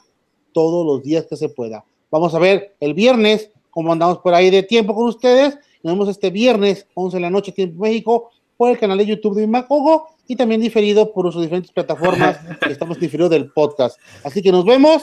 todos 0.52 0.84
los 0.84 1.02
días 1.02 1.24
que 1.24 1.36
se 1.36 1.48
pueda. 1.48 1.86
Vamos 2.10 2.34
a 2.34 2.38
ver 2.38 2.76
el 2.80 2.92
viernes 2.92 3.50
cómo 3.70 3.92
andamos 3.92 4.18
por 4.18 4.34
ahí 4.34 4.50
de 4.50 4.62
tiempo 4.62 4.94
con 4.94 5.06
ustedes. 5.06 5.58
Nos 5.82 5.94
vemos 5.94 6.08
este 6.08 6.30
viernes, 6.30 6.86
11 6.94 7.16
de 7.16 7.20
la 7.20 7.30
noche, 7.30 7.52
tiempo 7.52 7.82
México, 7.82 8.30
por 8.56 8.70
el 8.70 8.78
canal 8.78 8.98
de 8.98 9.06
YouTube 9.06 9.36
de 9.36 9.46
Macogo 9.46 10.08
y 10.26 10.36
también 10.36 10.60
diferido 10.60 11.12
por 11.12 11.32
sus 11.32 11.42
diferentes 11.42 11.72
plataformas 11.72 12.38
que 12.60 12.72
estamos 12.72 13.00
diferido 13.00 13.28
del 13.28 13.50
podcast. 13.50 13.98
Así 14.22 14.42
que 14.42 14.52
nos 14.52 14.64
vemos 14.64 15.02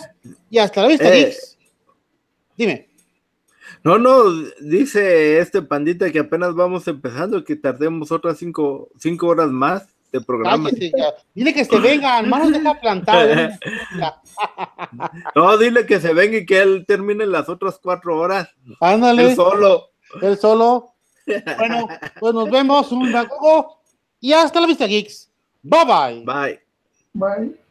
y 0.49 0.59
hasta 0.59 0.81
la 0.83 0.87
vista, 0.89 1.13
Eh. 1.13 1.25
geeks. 1.25 1.57
Dime. 2.55 2.87
No, 3.83 3.97
no, 3.97 4.31
dice 4.61 5.39
este 5.39 5.61
pandita 5.61 6.11
que 6.11 6.19
apenas 6.19 6.53
vamos 6.55 6.87
empezando, 6.87 7.43
que 7.43 7.55
tardemos 7.55 8.11
otras 8.11 8.37
cinco, 8.37 8.89
cinco 8.99 9.27
horas 9.27 9.49
más 9.49 9.87
de 10.11 10.21
programa. 10.21 10.69
Dile 11.33 11.53
que 11.53 11.65
se 11.65 11.79
vengan, 11.79 12.29
más 12.29 12.43
nos 12.43 12.53
deja 12.53 12.79
plantado. 12.79 13.29
No, 15.35 15.57
dile 15.57 15.85
que 15.85 15.99
se 15.99 16.13
venga 16.13 16.37
y 16.37 16.45
que 16.45 16.61
él 16.61 16.85
termine 16.87 17.25
las 17.25 17.49
otras 17.49 17.79
cuatro 17.81 18.17
horas. 18.19 18.49
Ándale, 18.79 19.29
Él 19.31 19.35
solo. 19.35 19.89
Él 20.21 20.37
solo. 20.37 20.93
Bueno, 21.57 21.89
pues 22.21 22.33
nos 22.33 22.49
vemos 22.49 22.89
un 22.93 23.11
Macogo 23.11 23.81
y 24.21 24.31
hasta 24.31 24.61
la 24.61 24.67
vista, 24.67 24.87
geeks. 24.87 25.29
Bye 25.61 25.83
bye. 25.85 26.23
Bye. 26.23 26.61
Bye. 27.13 27.66